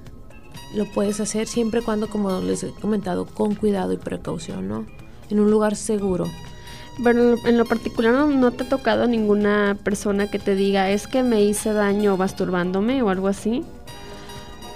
lo 0.75 0.86
puedes 0.86 1.19
hacer 1.19 1.47
siempre 1.47 1.81
cuando, 1.81 2.10
como 2.10 2.39
les 2.41 2.63
he 2.63 2.71
comentado, 2.71 3.25
con 3.25 3.55
cuidado 3.55 3.93
y 3.93 3.97
precaución, 3.97 4.67
¿no? 4.67 4.86
En 5.29 5.39
un 5.39 5.51
lugar 5.51 5.75
seguro. 5.75 6.25
Bueno, 6.99 7.36
en 7.45 7.57
lo 7.57 7.65
particular 7.65 8.13
no, 8.13 8.27
no, 8.27 8.51
te 8.51 8.63
ha 8.63 8.69
tocado 8.69 9.07
ninguna 9.07 9.77
persona 9.84 10.29
que 10.29 10.39
te 10.39 10.55
diga 10.55 10.89
es 10.89 11.07
que 11.07 11.23
me 11.23 11.41
hice 11.41 11.73
daño 11.73 12.17
masturbándome 12.17 13.01
o 13.01 13.10
algo 13.10 13.27
así. 13.27 13.63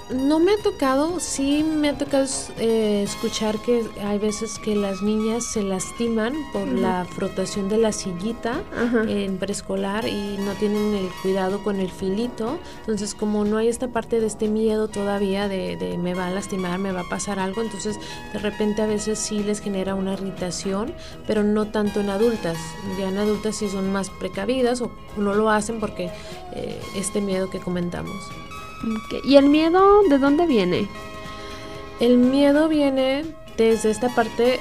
No 0.10 0.39
me 0.39 0.54
ha 0.54 0.58
tocado, 0.58 1.20
sí 1.20 1.63
me 1.63 1.89
ha 1.89 1.98
tocado 1.98 2.26
eh, 2.60 3.02
escuchar 3.04 3.58
que 3.60 3.84
hay 4.04 4.20
veces 4.20 4.60
que 4.60 4.76
las 4.76 5.02
niñas 5.02 5.46
se 5.46 5.63
lastiman 5.63 6.34
por 6.54 6.68
la 6.68 7.06
frotación 7.06 7.70
de 7.70 7.78
la 7.78 7.91
sillita 7.91 8.62
en 9.08 9.38
preescolar 9.38 10.08
y 10.08 10.38
no 10.38 10.52
tienen 10.54 10.94
el 10.94 11.10
cuidado 11.24 11.63
con 11.63 11.80
el 11.80 11.89
filito. 11.89 12.60
Entonces, 12.82 13.15
como 13.15 13.46
no 13.46 13.58
hay 13.58 13.68
esta 13.68 13.88
parte 13.88 14.20
de 14.20 14.28
este 14.28 14.48
miedo 14.48 14.88
todavía 14.88 15.48
de, 15.48 15.76
de, 15.76 15.98
me 15.98 16.13
va 16.13 16.28
a 16.28 16.32
lastimar, 16.32 16.78
me 16.78 16.91
va 16.91 17.02
a 17.02 17.10
pasar 17.10 17.39
algo, 17.39 17.63
entonces 17.63 18.00
de 18.32 18.39
repente 18.39 18.84
a 18.84 18.88
veces 18.88 19.18
sí 19.18 19.41
les 19.41 19.60
genera 19.60 19.96
una 19.96 20.13
irritación, 20.13 20.94
pero 21.26 21.44
no 21.44 21.72
tanto 21.72 22.02
en 22.02 22.10
adultas. 22.10 22.58
Ya 23.00 23.10
en 23.10 23.18
adultas 23.18 23.56
sí 23.56 23.70
son 23.70 23.91
más 23.91 24.12
precavidas 24.12 24.82
o 24.82 24.91
no 25.18 25.34
lo 25.34 25.50
hacen 25.50 25.80
porque 25.80 26.12
eh, 26.54 26.80
este 26.96 27.22
miedo 27.22 27.50
que 27.50 27.60
comentamos. 27.60 28.15
¿Y 29.24 29.36
el 29.36 29.50
miedo 29.50 30.04
de 30.10 30.17
dónde 30.17 30.45
viene? 30.45 30.88
El 32.00 32.17
miedo 32.17 32.67
viene 32.67 33.26
desde 33.58 33.89
esta 33.89 34.10
parte 34.10 34.60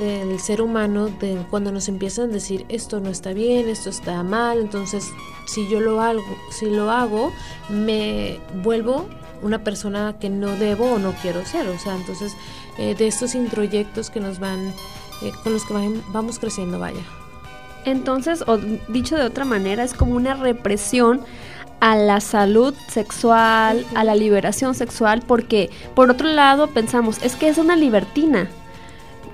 del 0.00 0.40
ser 0.40 0.62
humano, 0.62 1.08
de 1.20 1.44
cuando 1.50 1.70
nos 1.70 1.88
empiezan 1.88 2.30
a 2.30 2.34
decir 2.34 2.64
esto 2.68 3.00
no 3.00 3.10
está 3.10 3.32
bien, 3.32 3.68
esto 3.68 3.90
está 3.90 4.22
mal, 4.22 4.60
entonces 4.60 5.10
si 5.46 5.68
yo 5.68 5.80
lo 5.80 6.00
hago, 6.00 6.22
si 6.50 6.66
lo 6.66 6.90
hago, 6.90 7.32
me 7.68 8.40
vuelvo 8.62 9.06
una 9.42 9.62
persona 9.62 10.16
que 10.18 10.30
no 10.30 10.56
debo 10.56 10.92
o 10.92 10.98
no 10.98 11.12
quiero 11.20 11.44
ser, 11.44 11.68
o 11.68 11.78
sea, 11.78 11.96
entonces 11.96 12.34
eh, 12.78 12.94
de 12.94 13.06
estos 13.06 13.34
introyectos 13.34 14.08
que 14.08 14.20
nos 14.20 14.38
van, 14.38 14.72
eh, 15.22 15.32
con 15.42 15.52
los 15.52 15.64
que 15.64 15.74
vamos 16.08 16.38
creciendo, 16.38 16.78
vaya. 16.78 17.02
Entonces, 17.84 18.42
o 18.46 18.56
dicho 18.88 19.16
de 19.16 19.24
otra 19.24 19.44
manera, 19.44 19.84
es 19.84 19.92
como 19.92 20.14
una 20.14 20.34
represión 20.34 21.20
a 21.80 21.96
la 21.96 22.20
salud 22.20 22.74
sexual, 22.88 23.84
a 23.94 24.04
la 24.04 24.14
liberación 24.14 24.74
sexual, 24.74 25.22
porque 25.26 25.70
por 25.94 26.10
otro 26.10 26.28
lado 26.28 26.68
pensamos, 26.68 27.22
es 27.22 27.36
que 27.36 27.48
es 27.48 27.58
una 27.58 27.76
libertina. 27.76 28.48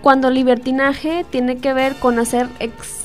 Cuando 0.02 0.30
libertinaje 0.30 1.26
tiene 1.28 1.58
que 1.58 1.74
ver 1.74 1.94
con 1.96 2.18
hacer 2.18 2.48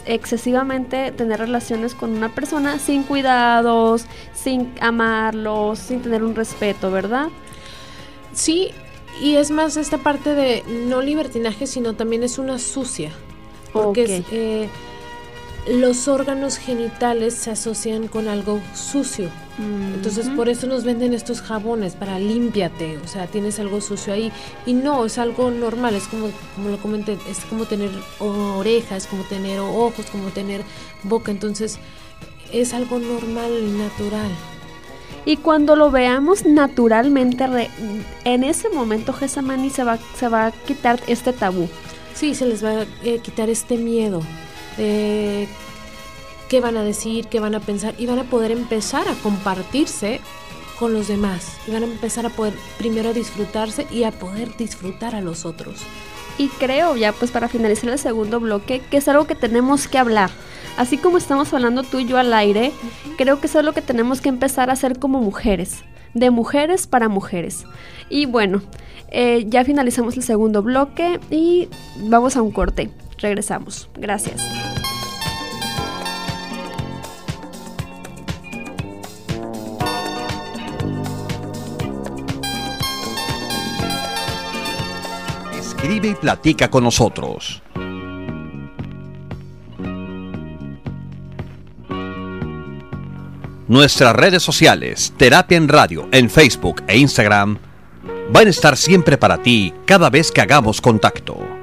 excesivamente, 0.06 1.12
tener 1.12 1.40
relaciones 1.40 1.94
con 1.94 2.12
una 2.12 2.30
persona 2.30 2.80
sin 2.80 3.04
cuidados, 3.04 4.06
sin 4.34 4.74
amarlos, 4.80 5.80
sin 5.80 6.02
tener 6.02 6.24
un 6.24 6.36
respeto, 6.36 6.92
¿verdad? 6.92 7.28
Sí, 8.32 8.72
y 9.22 9.36
es 9.36 9.52
más 9.52 9.78
esta 9.78 9.98
parte 9.98 10.36
de 10.36 10.64
no 10.88 11.02
libertinaje, 11.02 11.68
sino 11.68 11.94
también 11.94 12.24
es 12.24 12.38
una 12.38 12.60
sucia. 12.60 13.12
Porque 13.74 14.24
eh, 14.32 14.70
los 15.68 16.08
órganos 16.08 16.58
genitales 16.58 17.34
se 17.34 17.52
asocian 17.52 18.08
con 18.08 18.28
algo 18.28 18.62
sucio. 18.74 19.30
Entonces 19.58 20.30
por 20.30 20.50
eso 20.50 20.68
nos 20.68 20.84
venden 20.84 21.14
estos 21.14 21.42
jabones 21.42 21.94
para 21.94 22.20
límpiate, 22.20 22.98
o 22.98 23.08
sea, 23.08 23.26
tienes 23.28 23.58
algo 23.60 23.80
sucio 23.80 24.14
ahí. 24.14 24.32
Y 24.66 24.74
no, 24.74 25.06
es 25.06 25.18
algo 25.18 25.50
normal, 25.50 25.96
es 25.96 26.08
como, 26.08 26.30
como 26.56 26.70
lo 26.70 26.78
comenté, 26.78 27.18
es 27.30 27.40
como 27.46 27.66
tener 27.66 27.90
orejas, 28.20 29.08
como 29.08 29.24
tener 29.24 29.60
ojos, 29.60 30.06
como 30.12 30.30
tener 30.30 30.62
boca. 31.04 31.32
Entonces 31.32 31.80
es 32.52 32.74
algo 32.74 33.00
normal 33.00 33.52
y 33.60 33.72
natural. 33.72 34.30
Y 35.26 35.38
cuando 35.38 35.76
lo 35.76 35.90
veamos 35.90 36.46
naturalmente, 36.46 37.46
en 38.26 38.44
ese 38.44 38.70
momento 38.70 39.14
Gesamani 39.14 39.70
se 39.70 39.84
va, 39.84 39.98
se 40.16 40.28
va 40.28 40.48
a 40.48 40.52
quitar 40.52 41.00
este 41.08 41.34
tabú. 41.34 41.68
Sí, 42.14 42.36
se 42.36 42.46
les 42.46 42.64
va 42.64 42.82
a 42.82 42.86
eh, 43.04 43.20
quitar 43.24 43.50
este 43.50 43.78
miedo 43.78 44.22
qué 44.78 46.62
van 46.62 46.78
a 46.78 46.84
decir, 46.84 47.28
qué 47.28 47.40
van 47.40 47.56
a 47.56 47.60
pensar 47.60 47.96
y 47.98 48.06
van 48.06 48.20
a 48.20 48.24
poder 48.24 48.52
empezar 48.52 49.08
a 49.08 49.14
compartirse 49.16 50.22
con 50.80 50.94
los 50.94 51.08
demás 51.08 51.58
y 51.68 51.72
van 51.72 51.84
a 51.84 51.88
empezar 51.88 52.26
a 52.26 52.30
poder 52.30 52.54
primero 52.78 53.14
disfrutarse 53.14 53.88
y 53.92 54.04
a 54.04 54.12
poder 54.12 54.56
disfrutar 54.58 55.16
a 55.16 55.22
los 55.22 55.46
otros. 55.46 55.80
Y 56.38 56.50
creo 56.50 56.98
ya 56.98 57.14
pues 57.14 57.32
para 57.32 57.48
finalizar 57.48 57.90
el 57.90 58.00
segundo 58.00 58.40
bloque 58.40 58.82
que 58.92 58.98
es 58.98 59.08
algo 59.08 59.26
que 59.26 59.36
tenemos 59.36 59.88
que 59.88 59.98
hablar. 59.98 60.30
Así 60.78 60.98
como 60.98 61.18
estamos 61.18 61.54
hablando 61.54 61.84
tú 61.84 62.00
y 62.00 62.06
yo 62.06 62.18
al 62.18 62.34
aire, 62.34 62.74
creo 63.18 63.40
que 63.40 63.48
es 63.48 63.56
algo 63.56 63.72
que 63.72 63.82
tenemos 63.82 64.20
que 64.20 64.28
empezar 64.28 64.70
a 64.70 64.74
hacer 64.74 65.00
como 65.00 65.22
mujeres, 65.22 65.84
de 66.14 66.30
mujeres 66.32 66.86
para 66.88 67.08
mujeres. 67.08 67.66
Y 68.10 68.26
bueno, 68.26 68.62
eh, 69.10 69.46
ya 69.48 69.64
finalizamos 69.64 70.18
el 70.18 70.24
segundo 70.24 70.62
bloque 70.62 71.22
y 71.32 71.70
vamos 72.10 72.36
a 72.36 72.42
un 72.42 72.52
corte. 72.52 72.90
Regresamos. 73.26 73.90
Gracias. 73.96 74.40
Escribe 85.58 86.10
y 86.10 86.14
platica 86.14 86.70
con 86.70 86.84
nosotros. 86.84 87.64
Nuestras 93.68 94.16
redes 94.16 94.44
sociales, 94.44 95.16
Terapia 95.18 95.58
en 95.58 95.68
Radio, 95.68 96.08
en 96.12 96.30
Facebook 96.30 96.84
e 96.88 97.00
Instagram, 97.00 97.58
van 98.30 98.46
a 98.46 98.52
estar 98.52 98.78
siempre 98.78 99.18
para 99.18 99.42
ti 99.42 99.74
cada 99.88 100.12
vez 100.12 100.32
que 100.32 100.42
hagamos 100.42 100.80
contacto. 100.80 101.55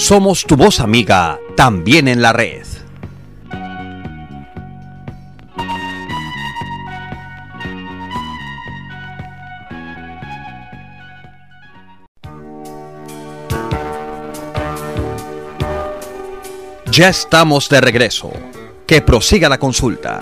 Somos 0.00 0.46
tu 0.46 0.56
voz 0.56 0.80
amiga 0.80 1.38
también 1.54 2.08
en 2.08 2.22
la 2.22 2.32
red. 2.32 2.66
Ya 16.90 17.10
estamos 17.10 17.68
de 17.68 17.82
regreso. 17.82 18.32
Que 18.86 19.02
prosiga 19.02 19.50
la 19.50 19.58
consulta. 19.58 20.18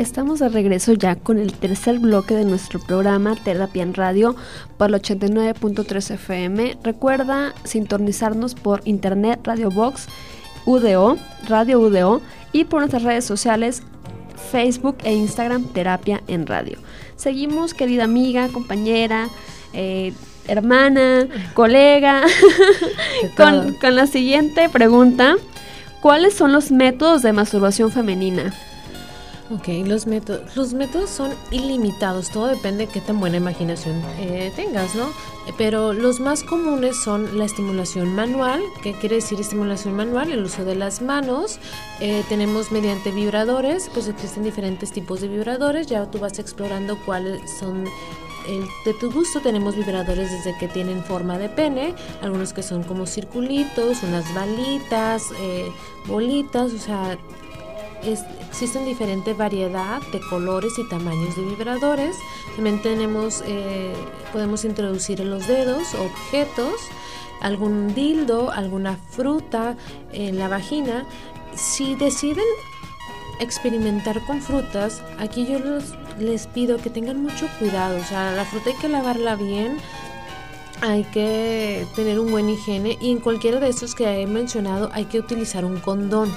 Estamos 0.00 0.38
de 0.38 0.48
regreso 0.48 0.94
ya 0.94 1.14
con 1.14 1.38
el 1.38 1.52
tercer 1.52 1.98
bloque 1.98 2.32
de 2.32 2.46
nuestro 2.46 2.80
programa 2.80 3.36
Terapia 3.36 3.82
en 3.82 3.92
Radio 3.92 4.34
por 4.78 4.88
el 4.88 4.94
89.3 4.94 6.14
FM. 6.14 6.78
Recuerda 6.82 7.52
sintonizarnos 7.64 8.54
por 8.54 8.80
internet 8.86 9.40
Radio 9.44 9.70
Box 9.70 10.06
UDO, 10.64 11.18
Radio 11.46 11.80
UDO 11.80 12.22
y 12.50 12.64
por 12.64 12.80
nuestras 12.80 13.02
redes 13.02 13.26
sociales 13.26 13.82
Facebook 14.50 14.96
e 15.04 15.12
Instagram 15.12 15.64
Terapia 15.64 16.22
en 16.28 16.46
Radio. 16.46 16.78
Seguimos, 17.16 17.74
querida 17.74 18.04
amiga, 18.04 18.48
compañera, 18.48 19.28
eh, 19.74 20.14
hermana, 20.48 21.28
colega, 21.52 22.22
con, 23.36 23.74
con 23.74 23.96
la 23.96 24.06
siguiente 24.06 24.70
pregunta. 24.70 25.34
¿Cuáles 26.00 26.32
son 26.32 26.52
los 26.52 26.70
métodos 26.70 27.20
de 27.20 27.34
masturbación 27.34 27.92
femenina? 27.92 28.54
Ok, 29.52 29.66
los 29.84 30.06
métodos, 30.06 30.54
los 30.54 30.74
métodos 30.74 31.10
son 31.10 31.32
ilimitados, 31.50 32.30
todo 32.30 32.46
depende 32.46 32.86
de 32.86 32.92
qué 32.92 33.00
tan 33.00 33.18
buena 33.18 33.38
imaginación 33.38 34.00
eh, 34.18 34.52
tengas, 34.54 34.94
¿no? 34.94 35.10
Pero 35.58 35.92
los 35.92 36.20
más 36.20 36.44
comunes 36.44 36.96
son 37.02 37.36
la 37.36 37.46
estimulación 37.46 38.14
manual, 38.14 38.62
¿qué 38.80 38.92
quiere 38.92 39.16
decir 39.16 39.40
estimulación 39.40 39.94
manual? 39.94 40.30
El 40.30 40.44
uso 40.44 40.64
de 40.64 40.76
las 40.76 41.02
manos, 41.02 41.58
eh, 41.98 42.22
tenemos 42.28 42.70
mediante 42.70 43.10
vibradores, 43.10 43.90
pues 43.92 44.06
existen 44.06 44.44
diferentes 44.44 44.92
tipos 44.92 45.20
de 45.20 45.26
vibradores, 45.26 45.88
ya 45.88 46.08
tú 46.08 46.20
vas 46.20 46.38
explorando 46.38 46.96
cuáles 47.04 47.50
son 47.58 47.86
de 48.84 48.94
tu 48.94 49.12
gusto 49.12 49.40
tenemos 49.40 49.76
vibradores 49.76 50.30
desde 50.30 50.56
que 50.58 50.68
tienen 50.68 51.04
forma 51.04 51.38
de 51.38 51.48
pene, 51.48 51.94
algunos 52.22 52.52
que 52.52 52.62
son 52.62 52.82
como 52.82 53.06
circulitos, 53.06 54.02
unas 54.02 54.32
balitas, 54.34 55.30
eh, 55.40 55.70
bolitas, 56.06 56.72
o 56.72 56.78
sea, 56.78 57.18
existen 58.02 58.84
diferente 58.84 59.34
variedad 59.34 60.00
de 60.12 60.20
colores 60.20 60.72
y 60.78 60.88
tamaños 60.88 61.36
de 61.36 61.42
vibradores. 61.42 62.16
También 62.54 62.80
tenemos, 62.82 63.42
eh, 63.46 63.94
podemos 64.32 64.64
introducir 64.64 65.20
en 65.20 65.30
los 65.30 65.46
dedos 65.46 65.94
objetos, 65.94 66.74
algún 67.40 67.94
dildo, 67.94 68.50
alguna 68.50 68.96
fruta 69.10 69.76
en 70.12 70.38
la 70.38 70.48
vagina. 70.48 71.06
Si 71.54 71.94
deciden 71.94 72.44
experimentar 73.40 74.24
con 74.26 74.40
frutas, 74.40 75.02
aquí 75.18 75.46
yo 75.46 75.58
les 76.18 76.46
pido 76.46 76.78
que 76.78 76.90
tengan 76.90 77.22
mucho 77.22 77.48
cuidado. 77.58 77.98
O 77.98 78.04
sea, 78.04 78.32
la 78.32 78.44
fruta 78.44 78.70
hay 78.70 78.76
que 78.76 78.88
lavarla 78.88 79.36
bien, 79.36 79.78
hay 80.82 81.04
que 81.04 81.86
tener 81.96 82.18
un 82.18 82.30
buen 82.30 82.48
higiene 82.48 82.98
y 83.00 83.10
en 83.10 83.20
cualquiera 83.20 83.60
de 83.60 83.68
estos 83.68 83.94
que 83.94 84.22
he 84.22 84.26
mencionado 84.26 84.90
hay 84.92 85.06
que 85.06 85.18
utilizar 85.18 85.64
un 85.64 85.78
condón 85.80 86.30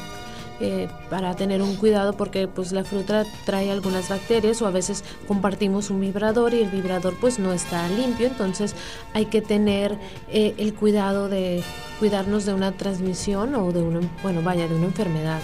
eh, 0.66 0.88
para 1.10 1.36
tener 1.36 1.62
un 1.62 1.76
cuidado 1.76 2.14
porque 2.14 2.48
pues 2.48 2.72
la 2.72 2.86
fruta 2.86 3.26
trae 3.46 3.70
algunas 3.70 4.08
bacterias 4.08 4.62
o 4.62 4.66
a 4.66 4.72
veces 4.72 5.04
compartimos 5.28 5.90
un 5.90 6.00
vibrador 6.00 6.54
y 6.54 6.62
el 6.62 6.70
vibrador 6.70 7.16
pues 7.20 7.38
no 7.38 7.52
está 7.52 7.90
limpio, 7.90 8.28
entonces 8.28 8.74
hay 9.14 9.26
que 9.26 9.42
tener 9.42 9.98
eh, 10.30 10.56
el 10.58 10.74
cuidado 10.74 11.28
de 11.28 11.64
cuidarnos 12.00 12.46
de 12.46 12.54
una 12.54 12.72
transmisión 12.72 13.56
o 13.56 13.74
de 13.74 13.82
una, 13.82 14.00
bueno, 14.22 14.42
vaya, 14.42 14.70
de 14.70 14.76
una 14.76 14.86
enfermedad. 14.86 15.42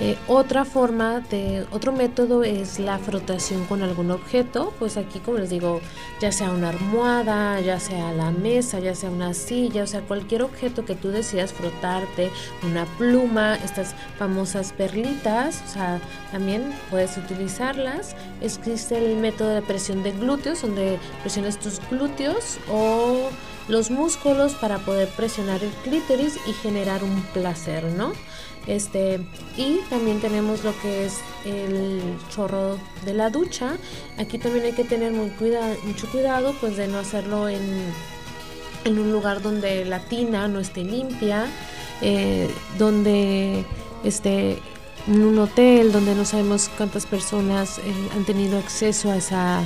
Eh, 0.00 0.16
otra 0.28 0.64
forma 0.64 1.20
de, 1.20 1.66
otro 1.72 1.90
método 1.90 2.44
es 2.44 2.78
la 2.78 2.98
frotación 2.98 3.64
con 3.64 3.82
algún 3.82 4.12
objeto, 4.12 4.72
pues 4.78 4.96
aquí 4.96 5.18
como 5.18 5.38
les 5.38 5.50
digo, 5.50 5.80
ya 6.20 6.30
sea 6.30 6.52
una 6.52 6.68
almohada, 6.68 7.60
ya 7.60 7.80
sea 7.80 8.12
la 8.12 8.30
mesa, 8.30 8.78
ya 8.78 8.94
sea 8.94 9.10
una 9.10 9.34
silla, 9.34 9.82
o 9.82 9.86
sea, 9.88 10.02
cualquier 10.02 10.42
objeto 10.42 10.84
que 10.84 10.94
tú 10.94 11.08
decidas 11.08 11.52
frotarte, 11.52 12.30
una 12.62 12.86
pluma, 12.96 13.56
estas 13.56 13.96
famosas 14.16 14.72
perlitas, 14.72 15.64
o 15.66 15.72
sea, 15.72 16.00
también 16.30 16.72
puedes 16.90 17.16
utilizarlas. 17.16 18.14
Existe 18.40 18.98
el 18.98 19.16
método 19.16 19.48
de 19.48 19.62
presión 19.62 20.04
de 20.04 20.12
glúteos, 20.12 20.62
donde 20.62 20.96
presiones 21.22 21.58
tus 21.58 21.80
glúteos 21.90 22.58
o 22.70 23.30
los 23.66 23.90
músculos 23.90 24.54
para 24.54 24.78
poder 24.78 25.08
presionar 25.08 25.62
el 25.62 25.70
clítoris 25.82 26.38
y 26.46 26.52
generar 26.52 27.02
un 27.02 27.20
placer, 27.34 27.84
¿no? 27.84 28.12
Este, 28.68 29.18
y 29.56 29.80
también 29.88 30.20
tenemos 30.20 30.62
lo 30.62 30.78
que 30.80 31.06
es 31.06 31.20
el 31.46 32.02
chorro 32.28 32.78
de 33.06 33.14
la 33.14 33.30
ducha. 33.30 33.78
Aquí 34.18 34.38
también 34.38 34.66
hay 34.66 34.72
que 34.72 34.84
tener 34.84 35.10
mucho 35.12 36.06
cuidado 36.12 36.54
pues 36.60 36.76
de 36.76 36.86
no 36.86 36.98
hacerlo 36.98 37.48
en, 37.48 37.62
en 38.84 38.98
un 38.98 39.10
lugar 39.10 39.40
donde 39.40 39.86
la 39.86 40.00
tina 40.00 40.48
no 40.48 40.60
esté 40.60 40.84
limpia, 40.84 41.46
eh, 42.02 42.50
donde 42.76 43.64
esté 44.04 44.58
en 45.06 45.22
un 45.22 45.38
hotel 45.38 45.90
donde 45.90 46.14
no 46.14 46.26
sabemos 46.26 46.70
cuántas 46.76 47.06
personas 47.06 47.78
eh, 47.78 47.82
han 48.14 48.24
tenido 48.24 48.58
acceso 48.58 49.10
a 49.10 49.16
esa 49.16 49.60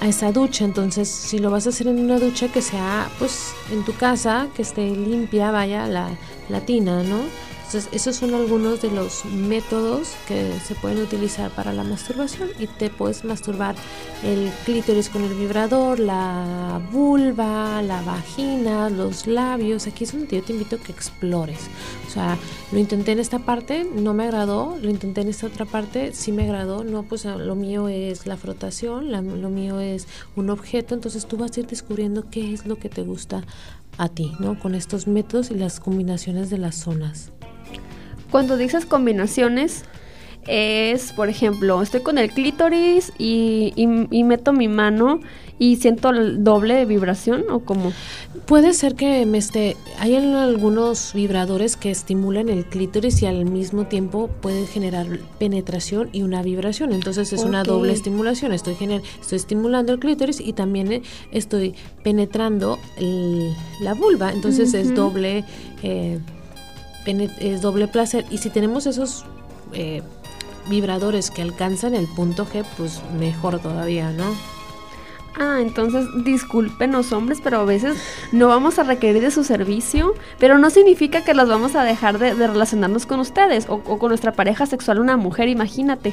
a 0.00 0.06
esa 0.06 0.30
ducha 0.30 0.64
entonces 0.64 1.08
si 1.08 1.38
lo 1.38 1.50
vas 1.50 1.66
a 1.66 1.70
hacer 1.70 1.88
en 1.88 1.98
una 1.98 2.18
ducha 2.18 2.48
que 2.48 2.62
sea 2.62 3.08
pues 3.18 3.52
en 3.72 3.84
tu 3.84 3.94
casa 3.94 4.48
que 4.54 4.62
esté 4.62 4.90
limpia 4.90 5.50
vaya 5.50 5.86
la, 5.86 6.10
la 6.48 6.60
tina 6.60 7.02
no 7.02 7.22
entonces, 7.68 7.92
esos 7.92 8.16
son 8.16 8.32
algunos 8.32 8.80
de 8.80 8.90
los 8.90 9.26
métodos 9.26 10.14
que 10.26 10.58
se 10.66 10.74
pueden 10.74 11.02
utilizar 11.02 11.50
para 11.50 11.74
la 11.74 11.84
masturbación 11.84 12.48
y 12.58 12.66
te 12.66 12.88
puedes 12.88 13.26
masturbar 13.26 13.74
el 14.24 14.50
clítoris 14.64 15.10
con 15.10 15.22
el 15.22 15.34
vibrador, 15.34 16.00
la 16.00 16.80
vulva, 16.90 17.82
la 17.82 18.00
vagina, 18.00 18.88
los 18.88 19.26
labios. 19.26 19.86
Aquí 19.86 20.04
es 20.04 20.12
donde 20.12 20.38
yo 20.38 20.42
te 20.42 20.54
invito 20.54 20.76
a 20.76 20.78
que 20.78 20.92
explores. 20.92 21.58
O 22.06 22.10
sea, 22.10 22.38
lo 22.72 22.78
intenté 22.78 23.12
en 23.12 23.18
esta 23.18 23.40
parte, 23.40 23.84
no 23.84 24.14
me 24.14 24.24
agradó, 24.24 24.78
lo 24.80 24.88
intenté 24.88 25.20
en 25.20 25.28
esta 25.28 25.46
otra 25.46 25.66
parte, 25.66 26.14
sí 26.14 26.32
me 26.32 26.44
agradó. 26.44 26.84
No, 26.84 27.02
pues 27.02 27.26
lo 27.26 27.54
mío 27.54 27.90
es 27.90 28.26
la 28.26 28.38
frotación, 28.38 29.12
lo 29.12 29.50
mío 29.50 29.78
es 29.78 30.08
un 30.36 30.48
objeto, 30.48 30.94
entonces 30.94 31.26
tú 31.26 31.36
vas 31.36 31.54
a 31.54 31.60
ir 31.60 31.66
descubriendo 31.66 32.30
qué 32.30 32.54
es 32.54 32.64
lo 32.64 32.76
que 32.78 32.88
te 32.88 33.02
gusta 33.02 33.44
a 33.98 34.08
ti, 34.08 34.32
¿no? 34.38 34.58
Con 34.58 34.74
estos 34.74 35.06
métodos 35.06 35.50
y 35.50 35.54
las 35.54 35.80
combinaciones 35.80 36.48
de 36.48 36.56
las 36.56 36.76
zonas. 36.76 37.30
Cuando 38.30 38.56
dices 38.56 38.86
combinaciones, 38.86 39.84
es, 40.48 41.12
por 41.12 41.28
ejemplo, 41.28 41.82
estoy 41.82 42.00
con 42.00 42.18
el 42.18 42.30
clítoris 42.30 43.12
y, 43.18 43.72
y, 43.76 44.24
meto 44.24 44.52
mi 44.52 44.66
mano 44.66 45.20
y 45.58 45.76
siento 45.76 46.10
el 46.10 46.42
doble 46.42 46.74
de 46.74 46.86
vibración 46.86 47.44
o 47.50 47.60
como 47.60 47.92
puede 48.46 48.72
ser 48.72 48.94
que 48.94 49.26
me 49.26 49.38
esté 49.38 49.76
hay 49.98 50.14
algunos 50.14 51.12
vibradores 51.12 51.76
que 51.76 51.90
estimulan 51.90 52.48
el 52.48 52.64
clítoris 52.64 53.20
y 53.22 53.26
al 53.26 53.44
mismo 53.44 53.86
tiempo 53.86 54.28
pueden 54.40 54.66
generar 54.66 55.06
penetración 55.38 56.08
y 56.12 56.22
una 56.22 56.42
vibración. 56.42 56.92
Entonces 56.92 57.32
es 57.32 57.42
una 57.42 57.62
doble 57.62 57.92
estimulación. 57.92 58.52
Estoy 58.52 58.76
estoy 59.20 59.36
estimulando 59.36 59.92
el 59.92 59.98
clítoris 59.98 60.40
y 60.40 60.54
también 60.54 60.92
eh, 60.92 61.02
estoy 61.32 61.74
penetrando 62.02 62.78
la 63.80 63.94
vulva. 63.94 64.32
Entonces 64.32 64.72
es 64.72 64.94
doble 64.94 65.44
eh, 65.82 66.20
es 67.08 67.62
doble 67.62 67.88
placer. 67.88 68.24
Y 68.30 68.38
si 68.38 68.50
tenemos 68.50 68.86
esos 68.86 69.24
eh, 69.72 70.02
vibradores 70.68 71.30
que 71.30 71.42
alcanzan 71.42 71.94
el 71.94 72.06
punto 72.06 72.46
G, 72.46 72.64
pues 72.76 73.02
mejor 73.18 73.58
todavía, 73.60 74.10
¿no? 74.10 74.34
Ah, 75.40 75.58
entonces 75.60 76.06
disculpen 76.24 76.90
los 76.92 77.12
hombres, 77.12 77.40
pero 77.42 77.60
a 77.60 77.64
veces 77.64 77.96
no 78.32 78.48
vamos 78.48 78.78
a 78.80 78.82
requerir 78.82 79.22
de 79.22 79.30
su 79.30 79.44
servicio, 79.44 80.14
pero 80.40 80.58
no 80.58 80.68
significa 80.68 81.22
que 81.22 81.32
los 81.32 81.48
vamos 81.48 81.76
a 81.76 81.84
dejar 81.84 82.18
de, 82.18 82.34
relacionarnos 82.34 83.06
con 83.06 83.20
ustedes 83.20 83.68
o, 83.68 83.74
o, 83.74 83.98
con 83.98 84.08
nuestra 84.08 84.32
pareja 84.32 84.66
sexual, 84.66 84.98
una 84.98 85.16
mujer, 85.16 85.48
imagínate. 85.48 86.12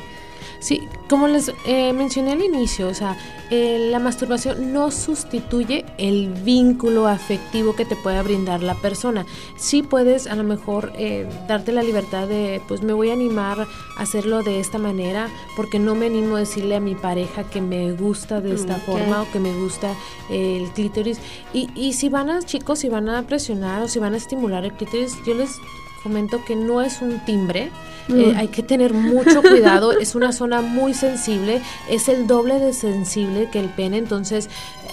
Sí, 0.66 0.90
como 1.08 1.28
les 1.28 1.52
eh, 1.68 1.94
mencioné 1.94 2.32
al 2.32 2.42
inicio, 2.42 2.88
o 2.88 2.94
sea, 2.96 3.16
eh, 3.52 3.90
la 3.92 4.00
masturbación 4.00 4.74
no 4.74 4.90
sustituye 4.90 5.86
el 6.00 6.30
vínculo 6.30 7.08
afectivo 7.08 7.76
que 7.76 7.86
te 7.86 7.96
pueda 7.96 8.24
brindar 8.24 8.64
la 8.64 8.74
persona. 8.74 9.28
Sí 9.58 9.84
puedes 9.84 10.26
a 10.26 10.36
lo 10.36 10.44
mejor 10.44 10.92
eh, 10.98 11.30
darte 11.48 11.72
la 11.72 11.84
libertad 11.84 12.28
de, 12.28 12.64
pues 12.68 12.82
me 12.82 12.94
voy 12.94 13.12
a 13.12 13.14
animar 13.14 13.60
a 13.60 14.02
hacerlo 14.02 14.42
de 14.42 14.60
esta 14.60 14.80
manera, 14.80 15.30
porque 15.56 15.78
no 15.78 15.94
me 15.94 16.08
animo 16.08 16.36
a 16.36 16.40
decirle 16.40 16.78
a 16.78 16.80
mi 16.80 16.96
pareja 16.96 17.44
que 17.44 17.62
me 17.62 17.92
gusta 17.92 18.42
de 18.42 18.56
esta 18.56 18.78
forma 18.78 19.22
o 19.22 19.32
que 19.32 19.40
me 19.40 19.54
gusta 19.54 19.94
el 20.32 20.68
clítoris. 20.72 21.20
Y, 21.54 21.70
y 21.76 21.94
si 21.94 22.10
van 22.10 22.32
a, 22.32 22.42
chicos, 22.42 22.80
si 22.80 22.90
van 22.90 23.08
a 23.10 23.22
presionar 23.28 23.84
o 23.84 23.88
si 23.88 24.00
van 24.00 24.16
a 24.16 24.18
estimular 24.18 24.66
el 24.66 24.74
clítoris, 24.74 25.16
yo 25.28 25.36
les 25.36 25.60
comento 26.06 26.46
que 26.46 26.56
no 26.56 26.84
es 26.84 27.02
un 27.02 27.26
timbre, 27.26 27.72
eh, 28.10 28.34
mm. 28.34 28.38
hay 28.38 28.48
que 28.50 28.62
tener 28.62 28.94
mucho 28.94 29.42
cuidado, 29.42 29.92
es 30.00 30.14
una 30.14 30.32
zona 30.34 30.62
muy 30.62 30.94
sensible, 30.94 31.64
es 31.90 32.10
el 32.10 32.28
doble 32.28 32.60
de 32.60 32.74
sensible 32.74 33.50
que 33.52 33.60
el 33.60 33.70
pene, 33.70 33.98
entonces 33.98 34.48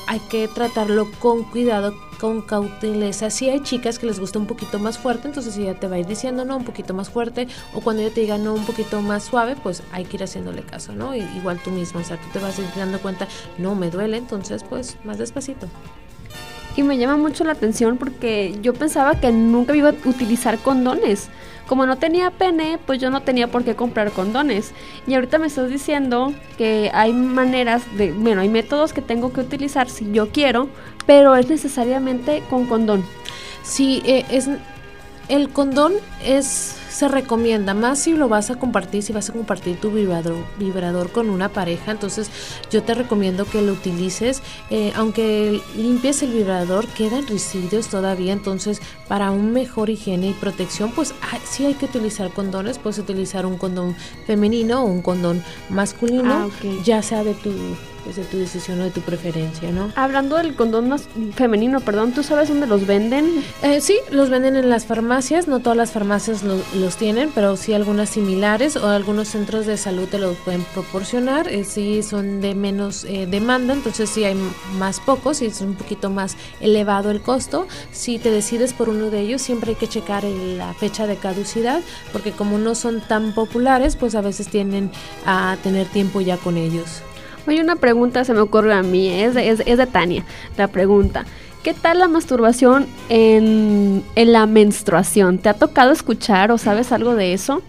hay 0.07 0.20
que 0.20 0.48
tratarlo 0.48 1.11
con 1.20 1.44
cuidado, 1.44 1.94
con 2.18 2.40
cauteleza. 2.40 3.29
Si 3.29 3.51
hay 3.51 3.61
chicas 3.62 3.98
que 3.98 4.07
les 4.07 4.18
gusta 4.18 4.38
un 4.38 4.46
poquito 4.46 4.79
más 4.79 4.96
fuerte, 4.96 5.29
entonces 5.29 5.55
ella 5.59 5.79
te 5.79 5.87
va 5.87 5.96
a 5.96 5.98
ir 5.98 6.07
diciendo 6.07 6.46
no, 6.46 6.57
un 6.57 6.64
poquito 6.64 6.94
más 6.94 7.11
fuerte, 7.11 7.46
o 7.75 7.83
cuando 7.83 8.01
ella 8.01 8.14
te 8.14 8.22
diga 8.22 8.38
no, 8.38 8.55
un 8.55 8.64
poquito 8.64 9.03
más 9.03 9.25
suave, 9.25 9.55
pues 9.62 9.83
hay 9.92 10.07
que 10.07 10.16
ir 10.16 10.22
haciéndole 10.22 10.62
caso, 10.62 10.94
¿no? 10.94 11.14
igual 11.14 11.61
tú 11.62 11.70
mismo, 11.72 12.01
o 12.01 12.05
sea, 12.05 12.16
tú 12.16 12.27
te 12.33 12.38
vas 12.38 12.59
a 12.59 12.62
ir 12.62 12.68
dando 12.75 12.98
cuenta, 13.01 13.29
no 13.59 13.75
me 13.75 13.90
duele, 13.90 14.16
entonces 14.16 14.64
pues 14.64 14.96
más 15.05 15.18
despacito. 15.18 15.68
Y 16.76 16.82
me 16.82 16.96
llama 16.96 17.16
mucho 17.16 17.44
la 17.44 17.52
atención 17.52 17.98
porque 17.98 18.54
yo 18.62 18.72
pensaba 18.72 19.20
que 19.20 19.30
nunca 19.30 19.76
iba 19.76 19.90
a 19.90 19.94
utilizar 20.04 20.58
condones. 20.58 21.28
Como 21.66 21.87
no 21.87 21.96
tenía 21.96 22.30
pene, 22.30 22.78
pues 22.87 22.98
yo 22.98 23.11
no 23.11 23.22
tenía 23.22 23.48
por 23.48 23.64
qué 23.64 23.74
comprar 23.74 24.11
condones. 24.11 24.72
Y 25.06 25.14
ahorita 25.14 25.38
me 25.38 25.46
estás 25.46 25.70
diciendo 25.70 26.32
que 26.58 26.90
hay 26.92 27.12
maneras 27.12 27.82
de, 27.96 28.12
bueno, 28.12 28.40
hay 28.40 28.48
métodos 28.48 28.92
que 28.92 29.02
tengo 29.02 29.32
que 29.32 29.40
utilizar 29.40 29.88
si 29.88 30.11
yo 30.12 30.30
quiero, 30.30 30.68
pero 31.06 31.37
es 31.37 31.48
necesariamente 31.48 32.42
con 32.48 32.66
condón. 32.66 33.04
Sí, 33.62 34.02
eh, 34.04 34.24
es 34.30 34.48
el 35.28 35.48
condón 35.50 35.92
es 36.24 36.76
se 36.92 37.09
recomienda 37.09 37.74
más 37.74 38.00
si 38.00 38.12
lo 38.12 38.28
vas 38.28 38.50
a 38.50 38.57
compartir, 38.57 39.02
si 39.02 39.12
vas 39.12 39.31
a 39.31 39.33
compartir 39.33 39.76
tu 39.81 39.90
vibrador, 39.90 40.37
vibrador 40.59 41.11
con 41.11 41.31
una 41.31 41.48
pareja, 41.48 41.90
entonces 41.90 42.31
yo 42.70 42.83
te 42.83 42.94
recomiendo 42.94 43.46
que 43.46 43.62
lo 43.62 43.72
utilices, 43.72 44.42
eh, 44.70 44.92
aunque 44.94 45.61
limpies 45.76 46.22
el 46.22 46.33
vibrador, 46.33 46.87
quedan 46.88 47.26
residuos 47.26 47.88
todavía, 47.88 48.33
entonces 48.33 48.81
para 49.09 49.31
un 49.31 49.52
mejor 49.52 49.88
higiene 49.88 50.31
y 50.31 50.33
protección, 50.35 50.92
pues 50.92 51.14
si 51.44 51.64
hay 51.64 51.74
que 51.74 51.87
utilizar 51.87 52.31
condones, 52.31 52.78
puedes 52.78 52.98
utilizar 52.98 53.46
un 53.46 53.57
condón 53.57 53.96
femenino 54.26 54.83
o 54.83 54.87
un 54.87 55.00
condón 55.00 55.42
masculino, 55.70 56.31
ah, 56.31 56.48
ya 56.85 57.02
sea 57.02 57.24
de 57.24 57.35
tu 57.35 57.50
es 58.08 58.16
de 58.16 58.24
tu 58.24 58.38
decisión 58.38 58.80
o 58.80 58.84
de 58.84 58.90
tu 58.90 59.00
preferencia, 59.00 59.70
¿no? 59.70 59.92
Hablando 59.96 60.36
del 60.36 60.54
condón 60.54 60.88
más 60.88 61.08
femenino, 61.34 61.80
perdón, 61.80 62.12
¿tú 62.12 62.22
sabes 62.22 62.48
dónde 62.48 62.66
los 62.66 62.86
venden? 62.86 63.44
Eh, 63.62 63.80
sí, 63.80 63.98
los 64.10 64.30
venden 64.30 64.56
en 64.56 64.68
las 64.68 64.86
farmacias, 64.86 65.48
no 65.48 65.60
todas 65.60 65.76
las 65.76 65.92
farmacias 65.92 66.42
los 66.42 66.96
tienen, 66.96 67.30
pero 67.34 67.56
sí 67.56 67.74
algunas 67.74 68.10
similares 68.10 68.76
o 68.76 68.88
algunos 68.88 69.28
centros 69.28 69.66
de 69.66 69.76
salud 69.76 70.08
te 70.08 70.18
los 70.18 70.36
pueden 70.38 70.64
proporcionar, 70.74 71.48
eh, 71.48 71.64
sí 71.64 72.02
son 72.02 72.40
de 72.40 72.54
menos 72.54 73.04
eh, 73.04 73.26
demanda, 73.26 73.72
entonces 73.72 74.10
sí 74.10 74.24
hay 74.24 74.36
más 74.78 75.00
pocos 75.00 75.42
y 75.42 75.46
es 75.46 75.60
un 75.60 75.74
poquito 75.74 76.10
más 76.10 76.36
elevado 76.60 77.10
el 77.10 77.20
costo. 77.20 77.66
Si 77.92 78.18
te 78.18 78.30
decides 78.30 78.72
por 78.72 78.88
uno 78.88 79.10
de 79.10 79.20
ellos, 79.20 79.42
siempre 79.42 79.70
hay 79.70 79.76
que 79.76 79.88
checar 79.88 80.24
la 80.24 80.74
fecha 80.74 81.06
de 81.06 81.16
caducidad, 81.16 81.80
porque 82.12 82.32
como 82.32 82.58
no 82.58 82.74
son 82.74 83.00
tan 83.00 83.32
populares, 83.34 83.96
pues 83.96 84.14
a 84.14 84.20
veces 84.20 84.48
tienen 84.48 84.90
a 85.26 85.56
tener 85.62 85.86
tiempo 85.86 86.20
ya 86.20 86.36
con 86.36 86.56
ellos. 86.56 87.02
Oye, 87.46 87.61
una 87.61 87.76
pregunta 87.76 88.24
se 88.24 88.35
me 88.35 88.40
ocurre 88.40 88.72
a 88.72 88.83
mí, 88.83 89.09
es 89.09 89.35
de, 89.35 89.50
es, 89.50 89.59
de 89.59 89.87
Tania, 89.87 90.24
la 90.57 90.68
pregunta. 90.68 91.24
¿Qué 91.62 91.74
tal 91.74 91.98
la 91.98 92.09
masturbación 92.09 92.87
en, 93.09 94.02
en, 94.16 94.33
la 94.33 94.46
menstruación? 94.46 95.38
¿Te 95.38 95.48
ha 95.48 95.55
tocado 95.55 95.92
escuchar 95.92 96.50
o 96.50 96.59
sabes 96.59 96.90
algo 96.92 97.14
de 97.14 97.33
eso? 97.33 97.62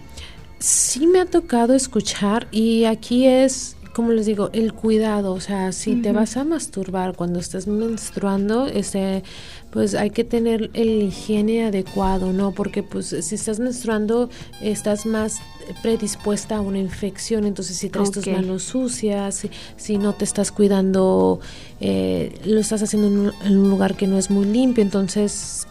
Sí 0.58 1.06
me 1.06 1.20
ha 1.20 1.26
tocado 1.26 1.74
escuchar 1.74 2.48
y 2.50 2.84
aquí 2.84 3.26
es 3.26 3.73
como 3.94 4.12
les 4.12 4.26
digo, 4.26 4.50
el 4.52 4.74
cuidado, 4.74 5.32
o 5.32 5.40
sea, 5.40 5.70
si 5.70 5.94
te 6.02 6.12
vas 6.12 6.36
a 6.36 6.44
masturbar 6.44 7.14
cuando 7.14 7.38
estás 7.38 7.68
menstruando, 7.68 8.66
este, 8.66 9.22
pues 9.70 9.94
hay 9.94 10.10
que 10.10 10.24
tener 10.24 10.70
el 10.74 11.04
higiene 11.04 11.64
adecuado, 11.64 12.32
¿no? 12.32 12.50
Porque 12.50 12.82
pues 12.82 13.14
si 13.20 13.34
estás 13.36 13.60
menstruando 13.60 14.30
estás 14.60 15.06
más 15.06 15.38
predispuesta 15.80 16.56
a 16.56 16.60
una 16.60 16.78
infección, 16.78 17.44
entonces 17.44 17.76
si 17.76 17.88
traes 17.88 18.10
tus 18.10 18.26
manos 18.26 18.64
sucias, 18.64 19.46
si, 19.76 19.96
no 19.96 20.12
te 20.12 20.24
estás 20.24 20.50
cuidando, 20.50 21.38
eh, 21.80 22.40
lo 22.44 22.58
estás 22.58 22.82
haciendo 22.82 23.32
en 23.44 23.52
un, 23.52 23.70
lugar 23.70 23.96
que 23.96 24.08
no 24.08 24.18
es 24.18 24.28
muy 24.28 24.44
limpio, 24.44 24.82
entonces 24.82 25.68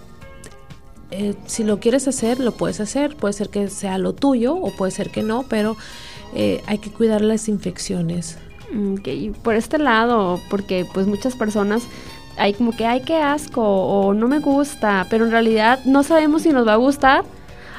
eh, 1.11 1.35
si 1.45 1.65
lo 1.65 1.81
quieres 1.81 2.07
hacer, 2.07 2.39
lo 2.39 2.53
puedes 2.53 2.79
hacer, 2.79 3.17
puede 3.17 3.33
ser 3.33 3.49
que 3.49 3.67
sea 3.67 3.97
lo 3.97 4.13
tuyo 4.13 4.55
o 4.55 4.71
puede 4.71 4.93
ser 4.93 5.09
que 5.09 5.23
no, 5.23 5.43
pero 5.49 5.75
eh, 6.35 6.63
hay 6.67 6.77
que 6.77 6.91
cuidar 6.91 7.21
las 7.21 7.47
infecciones. 7.47 8.37
Ok, 8.71 9.35
por 9.43 9.55
este 9.55 9.77
lado, 9.77 10.39
porque 10.49 10.85
pues 10.93 11.05
muchas 11.05 11.35
personas 11.35 11.83
hay 12.37 12.53
como 12.53 12.75
que, 12.75 12.85
ay, 12.85 13.01
qué 13.01 13.17
asco 13.17 13.61
o 13.61 14.13
no 14.13 14.27
me 14.27 14.39
gusta, 14.39 15.05
pero 15.09 15.25
en 15.25 15.31
realidad 15.31 15.79
no 15.85 16.03
sabemos 16.03 16.43
si 16.43 16.49
nos 16.49 16.67
va 16.67 16.73
a 16.73 16.77
gustar 16.77 17.23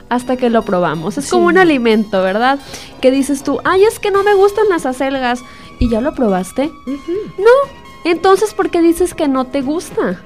hasta 0.09 0.37
que 0.37 0.51
lo 0.51 0.63
probamos. 0.63 1.19
Es 1.19 1.31
como 1.31 1.47
un 1.47 1.59
alimento, 1.59 2.23
¿verdad? 2.23 2.59
Que 3.01 3.11
dices 3.11 3.43
tú, 3.43 3.59
ay, 3.65 3.85
es 3.85 3.99
que 3.99 4.11
no 4.11 4.23
me 4.23 4.35
gustan 4.35 4.69
las 4.69 4.87
acelgas. 4.87 5.41
¿Y 5.81 5.89
ya 5.89 6.01
lo 6.01 6.15
probaste? 6.15 6.71
No. 6.87 7.71
Entonces, 8.05 8.55
¿por 8.55 8.71
qué 8.71 8.81
dices 8.81 9.15
que 9.15 9.27
no 9.27 9.47
te 9.47 9.63
gusta? 9.63 10.23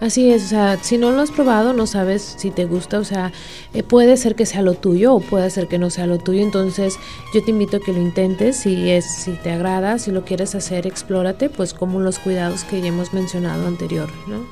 Así 0.00 0.30
es, 0.30 0.44
o 0.44 0.48
sea, 0.48 0.76
si 0.82 0.98
no 0.98 1.12
lo 1.12 1.22
has 1.22 1.30
probado, 1.30 1.72
no 1.72 1.86
sabes 1.86 2.34
si 2.36 2.50
te 2.50 2.64
gusta, 2.64 2.98
o 2.98 3.04
sea, 3.04 3.32
eh, 3.72 3.82
puede 3.82 4.16
ser 4.16 4.34
que 4.34 4.44
sea 4.44 4.60
lo 4.60 4.74
tuyo 4.74 5.14
o 5.14 5.20
puede 5.20 5.48
ser 5.50 5.68
que 5.68 5.78
no 5.78 5.88
sea 5.88 6.06
lo 6.06 6.18
tuyo, 6.18 6.42
entonces 6.42 6.98
yo 7.32 7.42
te 7.42 7.52
invito 7.52 7.76
a 7.76 7.80
que 7.80 7.92
lo 7.92 8.00
intentes, 8.00 8.56
si 8.56 8.90
es, 8.90 9.04
si 9.06 9.32
te 9.32 9.52
agrada, 9.52 9.98
si 9.98 10.10
lo 10.10 10.24
quieres 10.24 10.54
hacer, 10.56 10.86
explórate, 10.86 11.48
pues 11.48 11.72
como 11.72 12.00
los 12.00 12.18
cuidados 12.18 12.64
que 12.64 12.80
ya 12.80 12.88
hemos 12.88 13.14
mencionado 13.14 13.66
anterior, 13.66 14.10
¿no? 14.26 14.44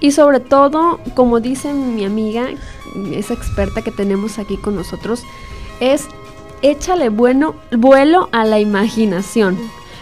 Y 0.00 0.12
sobre 0.12 0.40
todo, 0.40 0.98
como 1.14 1.40
dice 1.40 1.74
mi 1.74 2.06
amiga, 2.06 2.48
esa 3.12 3.34
experta 3.34 3.82
que 3.82 3.90
tenemos 3.90 4.38
aquí 4.38 4.56
con 4.56 4.74
nosotros, 4.74 5.22
es 5.80 6.06
échale 6.62 7.10
bueno, 7.10 7.54
vuelo 7.70 8.30
a 8.32 8.44
la 8.46 8.58
imaginación. 8.58 9.58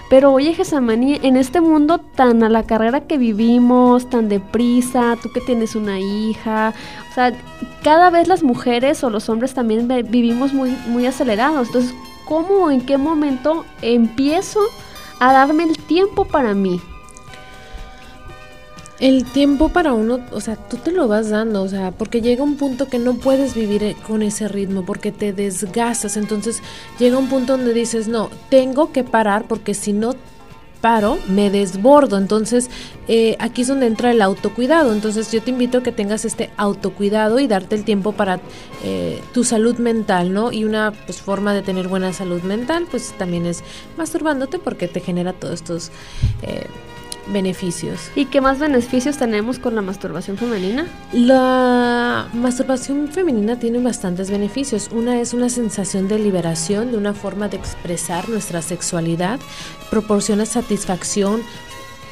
Pero 0.09 0.33
oye, 0.33 0.55
Gesamaní, 0.55 1.21
en 1.23 1.37
este 1.37 1.61
mundo 1.61 1.99
tan 1.99 2.43
a 2.43 2.49
la 2.49 2.63
carrera 2.63 3.03
que 3.03 3.19
vivimos, 3.19 4.09
tan 4.09 4.29
deprisa, 4.31 5.17
tú 5.23 5.31
que 5.33 5.43
tienes 5.43 5.75
una 5.75 6.01
hija, 6.01 6.73
o 7.11 7.15
sea, 7.15 7.35
cada 7.83 8.09
vez 8.09 8.27
las 8.27 8.43
mujeres 8.43 9.05
o 9.05 9.11
los 9.11 9.29
hombres 9.29 9.53
también 9.53 9.87
vivimos 10.11 10.55
muy, 10.55 10.71
muy 10.87 11.05
acelerados. 11.05 11.69
Entonces, 11.69 11.95
¿cómo 12.25 12.65
o 12.65 12.71
en 12.71 12.81
qué 12.81 12.97
momento 12.97 13.67
empiezo 13.83 14.61
a 15.21 15.33
darme 15.35 15.65
el 15.65 15.77
tiempo 15.77 16.25
para 16.25 16.55
mí? 16.55 16.81
El 19.01 19.25
tiempo 19.25 19.69
para 19.69 19.93
uno, 19.93 20.19
o 20.33 20.41
sea, 20.41 20.57
tú 20.57 20.77
te 20.77 20.91
lo 20.91 21.07
vas 21.07 21.31
dando, 21.31 21.63
o 21.63 21.69
sea, 21.69 21.93
porque 21.93 22.21
llega 22.21 22.43
un 22.43 22.57
punto 22.57 22.89
que 22.89 22.99
no 22.99 23.15
puedes 23.15 23.55
vivir 23.55 23.85
eh, 23.85 23.97
con 24.07 24.23
ese 24.23 24.49
ritmo, 24.49 24.85
porque 24.85 25.13
te 25.13 25.33
desgastas, 25.33 26.17
entonces 26.17 26.63
llega 26.99 27.17
un 27.17 27.29
punto 27.29 27.57
donde 27.57 27.73
dices, 27.75 28.09
no, 28.09 28.29
tengo 28.51 28.91
que 28.91 29.05
parar 29.05 29.47
porque 29.47 29.75
si 29.75 29.93
no 29.93 30.17
paro, 30.81 31.19
me 31.29 31.51
desbordo. 31.51 32.19
Entonces, 32.19 32.71
eh, 33.09 33.37
aquí 33.41 33.63
es 33.63 33.69
donde 33.69 33.87
entra 33.87 34.13
el 34.13 34.23
autocuidado. 34.23 34.93
Entonces, 34.93 35.31
yo 35.33 35.43
te 35.43 35.51
invito 35.51 35.79
a 35.79 35.83
que 35.83 35.93
tengas 35.93 36.25
este 36.25 36.51
autocuidado 36.57 37.39
y 37.41 37.49
darte 37.49 37.75
el 37.75 37.85
tiempo 37.85 38.13
para 38.13 38.41
eh, 38.85 39.21
tu 39.33 39.45
salud 39.45 39.77
mental, 39.79 40.33
¿no? 40.33 40.53
Y 40.53 40.65
una 40.65 40.93
pues, 41.07 41.21
forma 41.21 41.53
de 41.53 41.63
tener 41.63 41.89
buena 41.89 42.13
salud 42.13 42.43
mental, 42.43 42.87
pues 42.91 43.13
también 43.19 43.47
es 43.47 43.63
masturbándote 43.97 44.59
porque 44.59 44.89
te 44.89 45.01
genera 45.01 45.33
todos 45.33 45.55
estos 45.55 45.91
beneficios. 47.33 48.11
¿Y 48.15 48.27
qué 48.27 48.41
más 48.41 48.59
beneficios 48.59 49.17
tenemos 49.17 49.59
con 49.59 49.75
la 49.75 49.83
masturbación 49.83 50.37
femenina? 50.37 50.87
La 51.13 52.29
masturbación 52.33 53.09
femenina 53.09 53.59
tiene 53.59 53.79
bastantes 53.79 54.31
beneficios. 54.31 54.91
Una 54.93 55.21
es 55.21 55.35
una 55.35 55.49
sensación 55.49 56.09
de 56.09 56.19
liberación, 56.19 56.91
de 56.91 56.99
una 56.99 57.15
forma 57.15 57.49
de 57.49 57.57
expresar 57.57 58.29
nuestra 58.29 58.63
sexualidad, 58.63 59.39
proporciona 59.91 60.47
satisfacción 60.47 61.43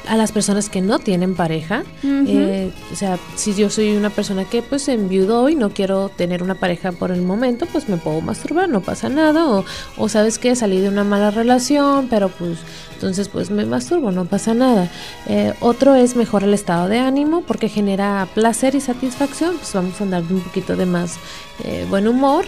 a 0.09 0.17
las 0.17 0.31
personas 0.31 0.69
que 0.69 0.81
no 0.81 0.99
tienen 0.99 1.35
pareja. 1.35 1.83
Eh, 2.03 2.71
o 2.91 2.95
sea, 2.95 3.17
si 3.35 3.53
yo 3.53 3.69
soy 3.69 3.95
una 3.95 4.09
persona 4.09 4.45
que 4.45 4.61
pues 4.61 4.87
enviudó 4.87 5.49
y 5.49 5.55
no 5.55 5.69
quiero 5.69 6.09
tener 6.09 6.43
una 6.43 6.55
pareja 6.55 6.91
por 6.91 7.11
el 7.11 7.21
momento, 7.21 7.65
pues 7.65 7.89
me 7.89 7.97
puedo 7.97 8.21
masturbar, 8.21 8.69
no 8.69 8.81
pasa 8.81 9.09
nada. 9.09 9.47
O, 9.47 9.65
o 9.97 10.09
sabes 10.09 10.39
que 10.39 10.55
salí 10.55 10.79
de 10.79 10.89
una 10.89 11.03
mala 11.03 11.31
relación, 11.31 12.07
pero 12.09 12.29
pues 12.29 12.59
entonces, 12.97 13.29
pues 13.29 13.51
me 13.51 13.63
masturbo, 13.63 14.11
no 14.11 14.25
pasa 14.25 14.55
nada. 14.55 14.89
Eh, 15.27 15.53
otro 15.59 15.93
es 15.93 16.15
mejorar 16.15 16.47
el 16.47 16.55
estado 16.55 16.87
de 16.87 16.97
ánimo 16.97 17.41
porque 17.41 17.69
genera 17.69 18.27
placer 18.33 18.73
y 18.73 18.81
satisfacción. 18.81 19.55
Pues 19.57 19.71
vamos 19.73 20.01
a 20.01 20.03
andar 20.03 20.23
un 20.27 20.41
poquito 20.41 20.75
de 20.75 20.87
más 20.87 21.17
eh, 21.63 21.85
buen 21.87 22.07
humor. 22.07 22.45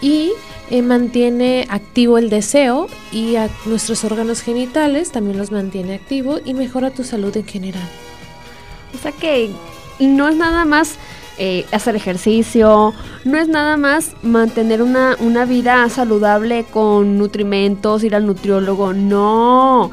Y 0.00 0.32
eh, 0.70 0.82
mantiene 0.82 1.66
activo 1.70 2.18
el 2.18 2.28
deseo 2.28 2.88
y 3.12 3.36
a 3.36 3.48
nuestros 3.64 4.04
órganos 4.04 4.40
genitales 4.40 5.12
también 5.12 5.38
los 5.38 5.52
mantiene 5.52 5.94
activo 5.94 6.38
y 6.44 6.54
mejora 6.54 6.90
tu 6.90 7.04
salud 7.04 7.36
en 7.36 7.46
general. 7.46 7.88
O 8.94 8.98
sea 8.98 9.12
que 9.12 9.50
no 10.00 10.28
es 10.28 10.36
nada 10.36 10.64
más 10.64 10.96
eh, 11.38 11.66
hacer 11.70 11.96
ejercicio, 11.96 12.94
no 13.24 13.38
es 13.38 13.46
nada 13.46 13.76
más 13.76 14.12
mantener 14.22 14.80
una, 14.82 15.16
una 15.20 15.44
vida 15.44 15.88
saludable 15.88 16.64
con 16.64 17.18
nutrimentos, 17.18 18.02
ir 18.04 18.14
al 18.14 18.26
nutriólogo, 18.26 18.92
no. 18.92 19.90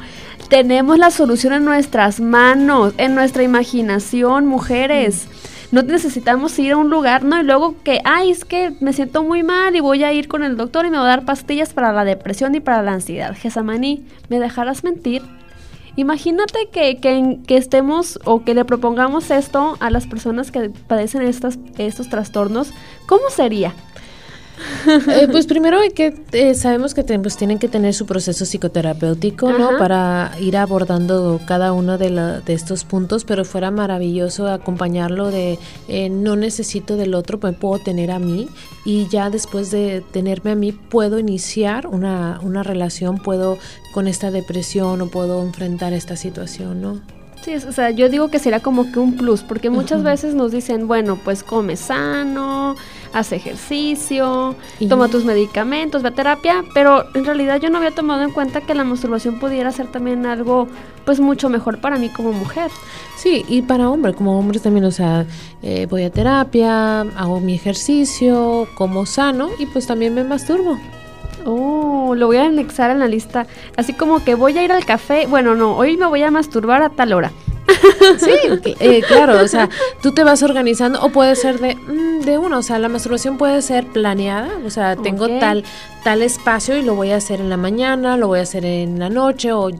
Tenemos 0.48 0.98
la 0.98 1.10
solución 1.10 1.52
en 1.52 1.64
nuestras 1.64 2.18
manos, 2.18 2.94
en 2.96 3.14
nuestra 3.14 3.42
imaginación, 3.42 4.46
mujeres. 4.46 5.26
No 5.74 5.82
necesitamos 5.82 6.56
ir 6.60 6.70
a 6.70 6.76
un 6.76 6.88
lugar, 6.88 7.24
¿no? 7.24 7.40
Y 7.40 7.42
luego 7.42 7.74
que, 7.82 8.00
ay, 8.04 8.30
es 8.30 8.44
que 8.44 8.76
me 8.78 8.92
siento 8.92 9.24
muy 9.24 9.42
mal 9.42 9.74
y 9.74 9.80
voy 9.80 10.04
a 10.04 10.12
ir 10.12 10.28
con 10.28 10.44
el 10.44 10.56
doctor 10.56 10.86
y 10.86 10.90
me 10.90 10.98
va 10.98 11.02
a 11.02 11.08
dar 11.08 11.24
pastillas 11.24 11.72
para 11.72 11.92
la 11.92 12.04
depresión 12.04 12.54
y 12.54 12.60
para 12.60 12.80
la 12.80 12.92
ansiedad. 12.92 13.34
Gesamani, 13.36 14.06
¿me 14.28 14.38
dejarás 14.38 14.84
mentir? 14.84 15.22
Imagínate 15.96 16.68
que, 16.72 16.98
que, 16.98 17.38
que, 17.44 17.56
estemos 17.56 18.20
o 18.24 18.44
que 18.44 18.54
le 18.54 18.64
propongamos 18.64 19.32
esto 19.32 19.76
a 19.80 19.90
las 19.90 20.06
personas 20.06 20.52
que 20.52 20.70
padecen 20.70 21.22
estos, 21.22 21.58
estos 21.76 22.08
trastornos. 22.08 22.72
¿Cómo 23.06 23.28
sería? 23.28 23.74
Eh, 24.86 25.28
pues 25.30 25.46
primero 25.46 25.78
hay 25.78 25.90
que, 25.90 26.14
eh, 26.32 26.54
sabemos 26.54 26.94
que 26.94 27.04
pues, 27.04 27.36
tienen 27.36 27.58
que 27.58 27.68
tener 27.68 27.94
su 27.94 28.06
proceso 28.06 28.44
psicoterapéutico, 28.44 29.50
¿no? 29.52 29.78
Para 29.78 30.32
ir 30.40 30.56
abordando 30.56 31.40
cada 31.46 31.72
uno 31.72 31.98
de, 31.98 32.10
de, 32.44 32.52
estos 32.52 32.84
puntos, 32.84 33.24
pero 33.24 33.44
fuera 33.44 33.70
maravilloso 33.70 34.46
acompañarlo 34.46 35.30
de 35.30 35.58
eh, 35.88 36.10
no 36.10 36.36
necesito 36.36 36.96
del 36.96 37.14
otro, 37.14 37.38
me 37.42 37.52
puedo 37.52 37.82
tener 37.82 38.10
a 38.10 38.18
mí 38.18 38.48
y 38.84 39.08
ya 39.08 39.30
después 39.30 39.70
de 39.70 40.02
tenerme 40.12 40.50
a 40.50 40.54
mí 40.54 40.72
puedo 40.72 41.18
iniciar 41.18 41.86
una, 41.86 42.38
una 42.42 42.62
relación, 42.62 43.18
puedo 43.18 43.58
con 43.92 44.06
esta 44.06 44.30
depresión 44.30 45.00
o 45.00 45.06
puedo 45.08 45.42
enfrentar 45.42 45.92
esta 45.92 46.16
situación, 46.16 46.82
¿no? 46.82 47.23
Sí, 47.44 47.54
o 47.56 47.72
sea, 47.72 47.90
yo 47.90 48.08
digo 48.08 48.28
que 48.28 48.38
será 48.38 48.60
como 48.60 48.90
que 48.90 48.98
un 48.98 49.18
plus, 49.18 49.42
porque 49.42 49.68
muchas 49.68 50.02
veces 50.02 50.34
nos 50.34 50.50
dicen, 50.50 50.88
bueno, 50.88 51.18
pues 51.22 51.42
come 51.42 51.76
sano, 51.76 52.74
haz 53.12 53.32
ejercicio, 53.32 54.54
toma 54.88 55.08
tus 55.08 55.26
medicamentos, 55.26 56.02
ve 56.02 56.08
a 56.08 56.12
terapia, 56.12 56.64
pero 56.72 57.04
en 57.14 57.26
realidad 57.26 57.60
yo 57.60 57.68
no 57.68 57.76
había 57.76 57.90
tomado 57.90 58.22
en 58.22 58.30
cuenta 58.30 58.62
que 58.62 58.74
la 58.74 58.84
masturbación 58.84 59.38
pudiera 59.40 59.70
ser 59.72 59.88
también 59.88 60.24
algo, 60.24 60.68
pues 61.04 61.20
mucho 61.20 61.50
mejor 61.50 61.82
para 61.82 61.98
mí 61.98 62.08
como 62.08 62.32
mujer. 62.32 62.70
Sí, 63.18 63.44
y 63.46 63.60
para 63.60 63.90
hombre, 63.90 64.14
como 64.14 64.38
hombres 64.38 64.62
también, 64.62 64.86
o 64.86 64.90
sea, 64.90 65.26
eh, 65.60 65.86
voy 65.90 66.04
a 66.04 66.10
terapia, 66.10 67.02
hago 67.02 67.40
mi 67.40 67.54
ejercicio, 67.54 68.66
como 68.74 69.04
sano 69.04 69.50
y 69.58 69.66
pues 69.66 69.86
también 69.86 70.14
me 70.14 70.24
masturbo. 70.24 70.78
Oh, 71.44 72.14
lo 72.16 72.26
voy 72.26 72.38
a 72.38 72.46
anexar 72.46 72.90
en 72.90 72.98
la 72.98 73.06
lista. 73.06 73.46
Así 73.76 73.92
como 73.92 74.24
que 74.24 74.34
voy 74.34 74.56
a 74.58 74.64
ir 74.64 74.72
al 74.72 74.84
café. 74.84 75.26
Bueno, 75.26 75.54
no, 75.54 75.76
hoy 75.76 75.96
me 75.96 76.06
voy 76.06 76.22
a 76.22 76.30
masturbar 76.30 76.82
a 76.82 76.90
tal 76.90 77.12
hora. 77.12 77.32
Sí, 78.18 78.74
eh, 78.80 79.02
claro, 79.06 79.42
o 79.42 79.48
sea, 79.48 79.68
tú 80.02 80.12
te 80.12 80.24
vas 80.24 80.42
organizando 80.42 81.00
o 81.02 81.10
puede 81.10 81.36
ser 81.36 81.58
de, 81.60 81.74
mm, 81.74 82.20
de 82.20 82.38
uno, 82.38 82.58
o 82.58 82.62
sea, 82.62 82.78
la 82.78 82.88
masturbación 82.88 83.38
puede 83.38 83.60
ser 83.62 83.86
planeada, 83.86 84.50
o 84.64 84.70
sea, 84.70 84.96
tengo 84.96 85.28
tal, 85.38 85.64
tal 86.02 86.22
espacio 86.22 86.76
y 86.76 86.82
lo 86.82 86.94
voy 86.94 87.10
a 87.10 87.16
hacer 87.16 87.40
en 87.40 87.50
la 87.50 87.56
mañana, 87.56 88.16
lo 88.16 88.28
voy 88.28 88.38
a 88.38 88.42
hacer 88.42 88.64
en 88.64 88.98
la 88.98 89.10
noche 89.10 89.52
o 89.52 89.70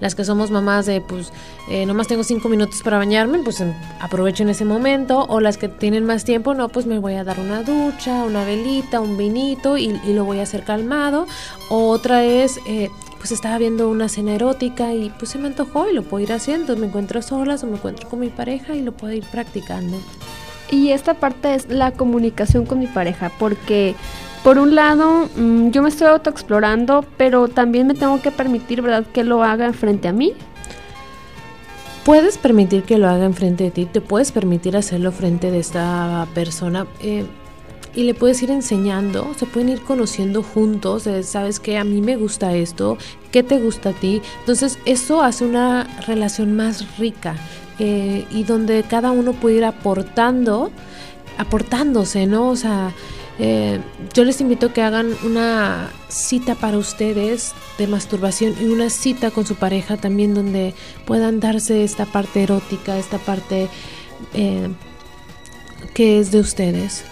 las 0.00 0.14
que 0.14 0.24
somos 0.24 0.50
mamás 0.50 0.86
de, 0.86 1.00
pues, 1.00 1.32
eh, 1.70 1.86
nomás 1.86 2.08
tengo 2.08 2.24
cinco 2.24 2.48
minutos 2.48 2.82
para 2.82 2.98
bañarme, 2.98 3.38
pues 3.38 3.60
em, 3.60 3.72
aprovecho 4.00 4.42
en 4.42 4.50
ese 4.50 4.64
momento 4.64 5.26
o 5.28 5.40
las 5.40 5.58
que 5.58 5.68
tienen 5.68 6.04
más 6.04 6.24
tiempo, 6.24 6.54
no, 6.54 6.68
pues 6.68 6.86
me 6.86 6.98
voy 6.98 7.14
a 7.14 7.24
dar 7.24 7.38
una 7.38 7.62
ducha, 7.62 8.24
una 8.24 8.44
velita, 8.44 9.00
un 9.00 9.16
vinito 9.16 9.78
y, 9.78 10.00
y 10.04 10.12
lo 10.12 10.24
voy 10.24 10.40
a 10.40 10.42
hacer 10.42 10.64
calmado. 10.64 11.26
O 11.68 11.88
otra 11.88 12.24
es... 12.24 12.58
Eh, 12.66 12.90
pues 13.22 13.30
estaba 13.30 13.56
viendo 13.56 13.88
una 13.88 14.08
cena 14.08 14.34
erótica 14.34 14.94
y 14.94 15.08
pues 15.10 15.30
se 15.30 15.38
me 15.38 15.46
antojó 15.46 15.88
y 15.88 15.94
lo 15.94 16.02
puedo 16.02 16.24
ir 16.24 16.32
haciendo. 16.32 16.76
Me 16.76 16.86
encuentro 16.86 17.22
solas 17.22 17.62
o 17.62 17.68
me 17.68 17.74
encuentro 17.74 18.08
con 18.08 18.18
mi 18.18 18.30
pareja 18.30 18.74
y 18.74 18.82
lo 18.82 18.90
puedo 18.90 19.12
ir 19.12 19.22
practicando. 19.22 19.96
Y 20.72 20.90
esta 20.90 21.14
parte 21.14 21.54
es 21.54 21.68
la 21.68 21.92
comunicación 21.92 22.66
con 22.66 22.80
mi 22.80 22.88
pareja, 22.88 23.30
porque 23.38 23.94
por 24.42 24.58
un 24.58 24.74
lado 24.74 25.28
mm, 25.36 25.70
yo 25.70 25.84
me 25.84 25.88
estoy 25.90 26.08
autoexplorando, 26.08 27.04
pero 27.16 27.46
también 27.46 27.86
me 27.86 27.94
tengo 27.94 28.20
que 28.20 28.32
permitir, 28.32 28.82
¿verdad?, 28.82 29.06
que 29.12 29.22
lo 29.22 29.44
haga 29.44 29.72
frente 29.72 30.08
a 30.08 30.12
mí. 30.12 30.32
Puedes 32.04 32.38
permitir 32.38 32.82
que 32.82 32.98
lo 32.98 33.08
haga 33.08 33.24
enfrente 33.24 33.62
de 33.62 33.70
ti, 33.70 33.86
te 33.86 34.00
puedes 34.00 34.32
permitir 34.32 34.76
hacerlo 34.76 35.12
frente 35.12 35.52
de 35.52 35.60
esta 35.60 36.26
persona. 36.34 36.88
Eh, 36.98 37.24
y 37.94 38.04
le 38.04 38.14
puedes 38.14 38.42
ir 38.42 38.50
enseñando, 38.50 39.34
se 39.36 39.46
pueden 39.46 39.68
ir 39.68 39.82
conociendo 39.82 40.42
juntos, 40.42 41.08
sabes 41.24 41.60
que 41.60 41.76
a 41.76 41.84
mí 41.84 42.00
me 42.00 42.16
gusta 42.16 42.54
esto, 42.54 42.96
qué 43.30 43.42
te 43.42 43.58
gusta 43.58 43.90
a 43.90 43.92
ti. 43.92 44.22
Entonces 44.40 44.78
eso 44.84 45.22
hace 45.22 45.44
una 45.44 45.84
relación 46.06 46.56
más 46.56 46.98
rica 46.98 47.36
eh, 47.78 48.26
y 48.30 48.44
donde 48.44 48.82
cada 48.84 49.10
uno 49.10 49.32
puede 49.32 49.56
ir 49.56 49.64
aportando, 49.64 50.70
aportándose, 51.38 52.26
¿no? 52.26 52.48
O 52.48 52.56
sea, 52.56 52.92
eh, 53.38 53.80
yo 54.14 54.24
les 54.24 54.40
invito 54.40 54.66
a 54.66 54.72
que 54.72 54.82
hagan 54.82 55.14
una 55.24 55.90
cita 56.08 56.54
para 56.54 56.78
ustedes 56.78 57.52
de 57.78 57.86
masturbación 57.86 58.54
y 58.60 58.66
una 58.66 58.90
cita 58.90 59.30
con 59.30 59.46
su 59.46 59.56
pareja 59.56 59.96
también 59.96 60.34
donde 60.34 60.74
puedan 61.06 61.40
darse 61.40 61.82
esta 61.82 62.06
parte 62.06 62.42
erótica, 62.42 62.98
esta 62.98 63.18
parte 63.18 63.68
eh, 64.34 64.68
que 65.94 66.18
es 66.18 66.30
de 66.30 66.40
ustedes. 66.40 67.04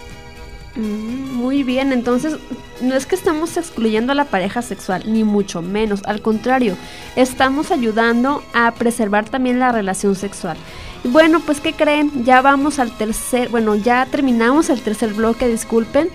Mm, 0.75 1.33
muy 1.33 1.63
bien, 1.63 1.91
entonces 1.91 2.37
no 2.81 2.95
es 2.95 3.05
que 3.05 3.15
estamos 3.15 3.57
excluyendo 3.57 4.13
a 4.13 4.15
la 4.15 4.25
pareja 4.25 4.61
sexual, 4.61 5.03
ni 5.05 5.23
mucho 5.23 5.61
menos, 5.61 6.01
al 6.05 6.21
contrario, 6.21 6.77
estamos 7.15 7.71
ayudando 7.71 8.41
a 8.53 8.71
preservar 8.71 9.27
también 9.27 9.59
la 9.59 9.71
relación 9.71 10.15
sexual. 10.15 10.57
Bueno, 11.03 11.41
pues 11.41 11.59
¿qué 11.59 11.73
creen? 11.73 12.23
Ya 12.23 12.41
vamos 12.41 12.79
al 12.79 12.95
tercer, 12.97 13.49
bueno, 13.49 13.75
ya 13.75 14.05
terminamos 14.05 14.69
el 14.69 14.81
tercer 14.81 15.13
bloque, 15.13 15.47
disculpen, 15.47 16.09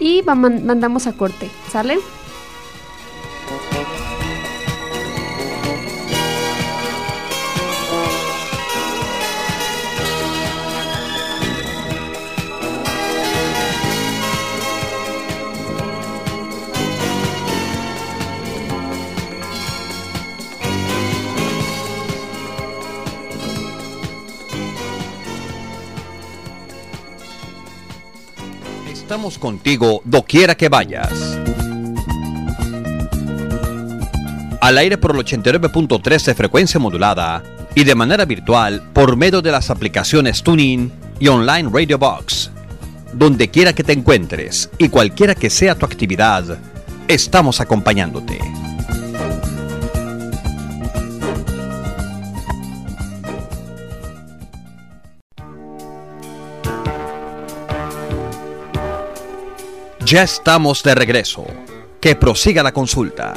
y 0.00 0.22
mandamos 0.22 1.06
a 1.06 1.12
corte, 1.12 1.50
¿sale? 1.70 1.98
Estamos 29.08 29.38
contigo 29.38 30.02
doquiera 30.04 30.54
que 30.54 30.68
vayas. 30.68 31.38
Al 34.60 34.76
aire 34.76 34.98
por 34.98 35.12
el 35.12 35.24
89.3 35.24 36.26
de 36.26 36.34
frecuencia 36.34 36.78
modulada 36.78 37.42
y 37.74 37.84
de 37.84 37.94
manera 37.94 38.26
virtual 38.26 38.82
por 38.92 39.16
medio 39.16 39.40
de 39.40 39.50
las 39.50 39.70
aplicaciones 39.70 40.42
Tuning 40.42 40.92
y 41.18 41.28
Online 41.28 41.70
Radio 41.72 41.96
Box. 41.96 42.50
Donde 43.14 43.48
quiera 43.48 43.72
que 43.72 43.82
te 43.82 43.94
encuentres 43.94 44.68
y 44.76 44.90
cualquiera 44.90 45.34
que 45.34 45.48
sea 45.48 45.74
tu 45.74 45.86
actividad, 45.86 46.58
estamos 47.08 47.62
acompañándote. 47.62 48.38
Ya 60.10 60.22
estamos 60.22 60.82
de 60.82 60.94
regreso. 60.94 61.44
Que 62.00 62.16
prosiga 62.16 62.62
la 62.62 62.72
consulta. 62.72 63.34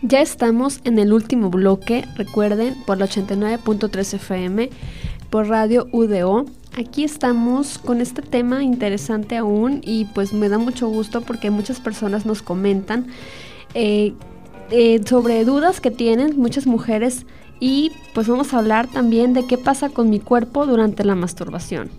Ya 0.00 0.22
estamos 0.22 0.80
en 0.84 0.98
el 0.98 1.12
último 1.12 1.50
bloque, 1.50 2.06
recuerden, 2.16 2.74
por 2.86 2.96
la 2.96 3.08
89.3 3.08 4.14
FM, 4.14 4.70
por 5.28 5.48
Radio 5.48 5.88
UDO. 5.92 6.46
Aquí 6.74 7.04
estamos 7.04 7.76
con 7.76 8.00
este 8.00 8.22
tema 8.22 8.62
interesante 8.62 9.36
aún 9.36 9.82
y 9.84 10.06
pues 10.06 10.32
me 10.32 10.48
da 10.48 10.56
mucho 10.56 10.88
gusto 10.88 11.20
porque 11.20 11.50
muchas 11.50 11.80
personas 11.80 12.24
nos 12.24 12.40
comentan 12.40 13.08
eh, 13.74 14.14
eh, 14.70 15.00
sobre 15.04 15.44
dudas 15.44 15.80
que 15.80 15.90
tienen 15.90 16.38
muchas 16.38 16.66
mujeres 16.66 17.26
y 17.60 17.92
pues 18.14 18.28
vamos 18.28 18.52
a 18.52 18.58
hablar 18.58 18.88
también 18.88 19.32
de 19.32 19.46
qué 19.46 19.58
pasa 19.58 19.88
con 19.88 20.10
mi 20.10 20.20
cuerpo 20.20 20.66
durante 20.66 21.04
la 21.04 21.14
masturbación. 21.14 21.90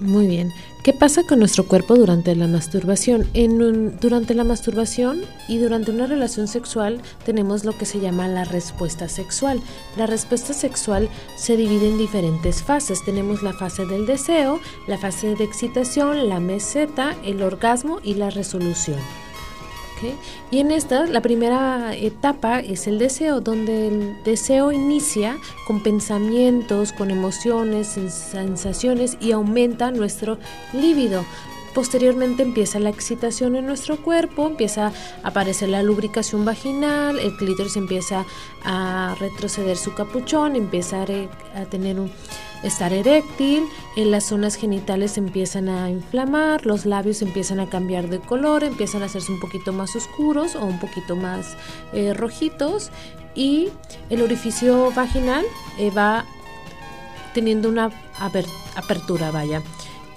Muy 0.00 0.28
bien. 0.28 0.52
¿Qué 0.84 0.92
pasa 0.92 1.24
con 1.24 1.40
nuestro 1.40 1.66
cuerpo 1.66 1.96
durante 1.96 2.34
la 2.36 2.46
masturbación? 2.46 3.28
En 3.34 3.98
durante 3.98 4.32
la 4.32 4.44
masturbación 4.44 5.22
y 5.48 5.58
durante 5.58 5.90
una 5.90 6.06
relación 6.06 6.46
sexual 6.46 7.00
tenemos 7.26 7.64
lo 7.64 7.76
que 7.76 7.84
se 7.84 7.98
llama 7.98 8.28
la 8.28 8.44
respuesta 8.44 9.08
sexual. 9.08 9.60
La 9.96 10.06
respuesta 10.06 10.54
sexual 10.54 11.08
se 11.36 11.56
divide 11.56 11.88
en 11.88 11.98
diferentes 11.98 12.62
fases. 12.62 13.04
Tenemos 13.04 13.42
la 13.42 13.52
fase 13.52 13.86
del 13.86 14.06
deseo, 14.06 14.60
la 14.86 14.98
fase 14.98 15.34
de 15.34 15.44
excitación, 15.44 16.28
la 16.28 16.38
meseta, 16.38 17.16
el 17.24 17.42
orgasmo 17.42 17.98
y 18.04 18.14
la 18.14 18.30
resolución. 18.30 18.98
Y 20.50 20.58
en 20.58 20.70
esta, 20.70 21.06
la 21.06 21.20
primera 21.20 21.94
etapa 21.94 22.60
es 22.60 22.86
el 22.86 22.98
deseo, 22.98 23.40
donde 23.40 23.88
el 23.88 24.22
deseo 24.24 24.72
inicia 24.72 25.36
con 25.66 25.82
pensamientos, 25.82 26.92
con 26.92 27.10
emociones, 27.10 27.88
sensaciones 27.88 29.16
y 29.20 29.32
aumenta 29.32 29.90
nuestro 29.90 30.38
líbido. 30.72 31.24
Posteriormente 31.78 32.42
empieza 32.42 32.80
la 32.80 32.90
excitación 32.90 33.54
en 33.54 33.64
nuestro 33.64 33.98
cuerpo, 33.98 34.48
empieza 34.48 34.88
a 34.88 34.92
aparecer 35.22 35.68
la 35.68 35.80
lubricación 35.84 36.44
vaginal, 36.44 37.20
el 37.20 37.36
clítoris 37.36 37.76
empieza 37.76 38.26
a 38.64 39.14
retroceder 39.20 39.76
su 39.76 39.94
capuchón, 39.94 40.56
empieza 40.56 41.02
a 41.02 41.64
tener 41.66 42.00
un, 42.00 42.10
estar 42.64 42.92
eréctil, 42.92 43.62
en 43.94 44.10
las 44.10 44.24
zonas 44.24 44.56
genitales 44.56 45.18
empiezan 45.18 45.68
a 45.68 45.88
inflamar, 45.88 46.66
los 46.66 46.84
labios 46.84 47.22
empiezan 47.22 47.60
a 47.60 47.70
cambiar 47.70 48.08
de 48.08 48.18
color, 48.18 48.64
empiezan 48.64 49.04
a 49.04 49.06
hacerse 49.06 49.30
un 49.30 49.38
poquito 49.38 49.72
más 49.72 49.94
oscuros 49.94 50.56
o 50.56 50.64
un 50.64 50.80
poquito 50.80 51.14
más 51.14 51.56
eh, 51.92 52.12
rojitos 52.12 52.90
y 53.36 53.68
el 54.10 54.22
orificio 54.22 54.90
vaginal 54.96 55.44
eh, 55.78 55.92
va 55.92 56.24
teniendo 57.34 57.68
una 57.68 57.92
apertura, 58.74 59.30
vaya. 59.30 59.62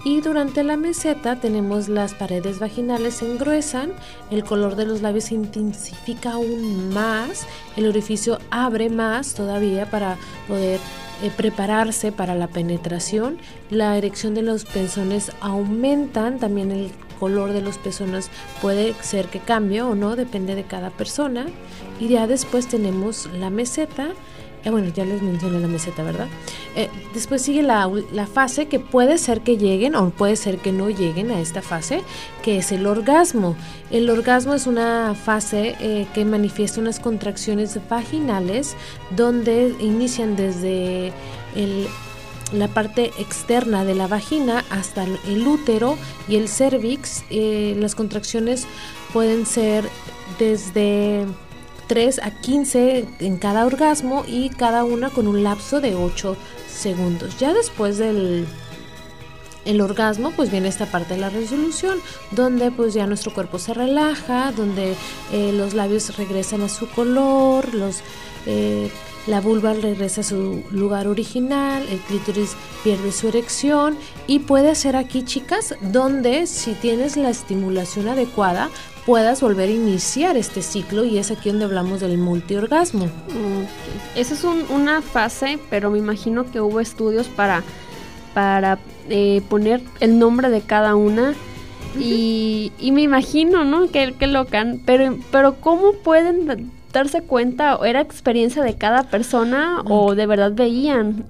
Y 0.03 0.21
durante 0.21 0.63
la 0.63 0.77
meseta 0.77 1.35
tenemos 1.35 1.87
las 1.87 2.15
paredes 2.15 2.57
vaginales 2.57 3.15
se 3.15 3.31
engruesan, 3.31 3.93
el 4.31 4.43
color 4.43 4.75
de 4.75 4.87
los 4.87 5.03
labios 5.03 5.25
se 5.25 5.35
intensifica 5.35 6.31
aún 6.31 6.91
más, 6.91 7.45
el 7.77 7.85
orificio 7.85 8.39
abre 8.49 8.89
más 8.89 9.35
todavía 9.35 9.91
para 9.91 10.17
poder 10.47 10.79
eh, 11.21 11.31
prepararse 11.37 12.11
para 12.11 12.33
la 12.33 12.47
penetración. 12.47 13.37
La 13.69 13.95
erección 13.95 14.33
de 14.33 14.41
los 14.41 14.65
pezones 14.65 15.31
aumentan, 15.39 16.39
también 16.39 16.71
el 16.71 16.91
color 17.19 17.53
de 17.53 17.61
los 17.61 17.77
pezones 17.77 18.31
puede 18.59 18.95
ser 19.01 19.27
que 19.27 19.37
cambie 19.37 19.83
o 19.83 19.93
no, 19.93 20.15
depende 20.15 20.55
de 20.55 20.63
cada 20.63 20.89
persona. 20.89 21.45
Y 21.99 22.07
ya 22.07 22.25
después 22.25 22.67
tenemos 22.67 23.29
la 23.37 23.51
meseta 23.51 24.09
eh, 24.63 24.69
bueno, 24.69 24.89
ya 24.89 25.05
les 25.05 25.21
mencioné 25.21 25.59
la 25.59 25.67
meseta, 25.67 26.03
¿verdad? 26.03 26.27
Eh, 26.75 26.89
después 27.13 27.41
sigue 27.41 27.63
la, 27.63 27.89
fase 28.31 28.67
que 28.67 28.79
puede 28.79 29.17
ser 29.17 29.41
que 29.41 29.57
lleguen 29.57 29.95
o 29.95 30.11
puede 30.11 30.35
ser 30.35 30.59
que 30.59 30.71
no 30.71 30.89
lleguen 30.89 31.31
a 31.31 31.39
esta 31.39 31.61
fase, 31.61 32.01
que 32.43 32.57
es 32.57 32.71
el 32.71 32.85
orgasmo. 32.85 33.55
El 33.89 34.09
orgasmo 34.09 34.53
es 34.53 34.67
una 34.67 35.15
fase 35.15 35.75
eh, 35.79 36.05
que 36.13 36.25
manifiesta 36.25 36.79
unas 36.79 36.99
contracciones 36.99 37.79
vaginales 37.89 38.75
donde 39.15 39.75
inician 39.79 40.35
desde 40.35 41.11
la 42.53 42.67
parte 42.67 43.11
externa 43.17 43.83
de 43.83 43.95
la 43.95 44.07
vagina 44.07 44.63
hasta 44.69 45.03
el 45.03 45.47
útero 45.47 45.97
y 46.27 46.35
el 46.35 46.47
cervix. 46.47 47.23
las 47.31 47.95
contracciones 47.95 48.67
pueden 49.11 49.45
ser 49.45 49.85
desde 50.37 51.25
3 51.91 52.21
a 52.23 52.31
15 52.31 53.05
en 53.19 53.35
cada 53.35 53.65
orgasmo 53.65 54.23
y 54.25 54.47
cada 54.47 54.85
una 54.85 55.09
con 55.09 55.27
un 55.27 55.43
lapso 55.43 55.81
de 55.81 55.93
8 55.93 56.37
segundos. 56.73 57.37
Ya 57.37 57.51
después 57.51 57.97
del 57.97 58.47
el 59.65 59.81
orgasmo, 59.81 60.31
pues 60.31 60.49
viene 60.49 60.69
esta 60.69 60.85
parte 60.85 61.15
de 61.15 61.19
la 61.19 61.29
resolución, 61.29 61.99
donde 62.31 62.71
pues 62.71 62.93
ya 62.93 63.07
nuestro 63.07 63.33
cuerpo 63.33 63.59
se 63.59 63.73
relaja, 63.73 64.53
donde 64.53 64.95
eh, 65.33 65.51
los 65.51 65.73
labios 65.73 66.15
regresan 66.15 66.61
a 66.61 66.69
su 66.69 66.87
color, 66.87 67.75
los, 67.75 67.99
eh, 68.45 68.89
la 69.27 69.41
vulva 69.41 69.73
regresa 69.73 70.21
a 70.21 70.23
su 70.23 70.63
lugar 70.71 71.09
original, 71.09 71.85
el 71.89 71.99
clítoris 71.99 72.55
pierde 72.85 73.11
su 73.11 73.27
erección 73.27 73.97
y 74.27 74.39
puede 74.39 74.75
ser 74.75 74.95
aquí, 74.95 75.23
chicas, 75.23 75.75
donde 75.81 76.47
si 76.47 76.71
tienes 76.71 77.17
la 77.17 77.31
estimulación 77.31 78.07
adecuada, 78.07 78.69
puedas 79.05 79.41
volver 79.41 79.69
a 79.69 79.71
iniciar 79.71 80.37
este 80.37 80.61
ciclo 80.61 81.03
y 81.03 81.17
es 81.17 81.31
aquí 81.31 81.49
donde 81.49 81.65
hablamos 81.65 82.01
del 82.01 82.17
multiorgasmo. 82.17 83.09
Esa 84.15 84.33
es 84.33 84.43
una 84.43 85.01
fase, 85.01 85.59
pero 85.69 85.89
me 85.89 85.97
imagino 85.97 86.49
que 86.51 86.61
hubo 86.61 86.79
estudios 86.79 87.27
para, 87.27 87.63
para 88.33 88.79
eh, 89.09 89.41
poner 89.49 89.81
el 89.99 90.19
nombre 90.19 90.49
de 90.49 90.61
cada 90.61 90.95
una. 90.95 91.33
y, 91.99 92.71
me 92.79 93.01
imagino, 93.01 93.63
¿no? 93.63 93.89
Que, 93.89 94.13
que 94.13 94.27
locan. 94.27 94.81
Pero, 94.85 95.17
pero 95.31 95.55
¿cómo 95.59 95.93
pueden 95.93 96.71
darse 96.93 97.21
cuenta? 97.21 97.77
¿Era 97.83 98.01
experiencia 98.01 98.63
de 98.63 98.75
cada 98.75 99.03
persona 99.03 99.81
o 99.85 100.15
de 100.15 100.25
verdad 100.25 100.53
veían? 100.53 101.25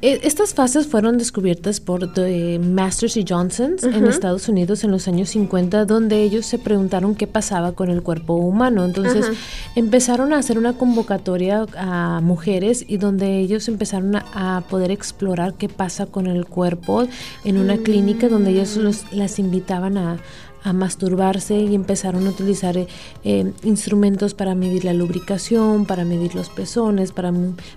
Eh, 0.00 0.20
estas 0.22 0.54
fases 0.54 0.86
fueron 0.86 1.18
descubiertas 1.18 1.80
por 1.80 2.12
The 2.12 2.60
Masters 2.60 3.16
y 3.16 3.24
Johnsons 3.28 3.82
en 3.82 4.06
Estados 4.06 4.48
Unidos 4.48 4.84
en 4.84 4.92
los 4.92 5.08
años 5.08 5.30
50, 5.30 5.86
donde 5.86 6.22
ellos 6.22 6.46
se 6.46 6.58
preguntaron 6.58 7.16
qué 7.16 7.26
pasaba 7.26 7.72
con 7.72 7.90
el 7.90 8.02
cuerpo 8.02 8.34
humano. 8.34 8.84
Entonces 8.84 9.26
empezaron 9.74 10.32
a 10.32 10.38
hacer 10.38 10.56
una 10.56 10.74
convocatoria 10.74 11.66
a 11.76 12.20
mujeres 12.22 12.84
y 12.86 12.98
donde 12.98 13.40
ellos 13.40 13.66
empezaron 13.66 14.14
a, 14.14 14.62
poder 14.68 14.90
explorar 14.90 15.54
qué 15.54 15.68
pasa 15.68 16.06
con 16.06 16.26
el 16.26 16.46
cuerpo 16.46 17.08
en 17.44 17.58
una 17.58 17.78
clínica 17.78 18.28
donde 18.28 18.50
ellos 18.50 18.76
los, 18.76 19.12
las 19.12 19.38
invitaban 19.38 19.96
a, 19.96 20.18
a 20.62 20.72
masturbarse 20.72 21.56
y 21.56 21.74
empezaron 21.74 22.26
a 22.26 22.30
utilizar 22.30 22.76
eh, 22.76 22.88
eh, 23.24 23.52
instrumentos 23.62 24.34
para 24.34 24.54
medir 24.54 24.84
la 24.84 24.92
lubricación, 24.92 25.86
para 25.86 26.04
medir 26.04 26.34
los 26.34 26.48
pezones, 26.48 27.12
para 27.12 27.32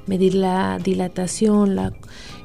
medir 0.08 0.36
la 0.36 0.80
dilatación, 0.84 1.76
la, 1.76 1.94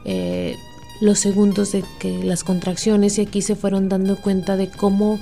eh, 0.04 0.56
los 1.00 1.18
segundos 1.18 1.72
de 1.72 1.84
que 1.98 2.22
las 2.24 2.44
contracciones 2.44 3.18
y 3.18 3.22
aquí 3.22 3.42
se 3.42 3.56
fueron 3.56 3.88
dando 3.88 4.16
cuenta 4.16 4.56
de 4.56 4.70
cómo 4.70 5.20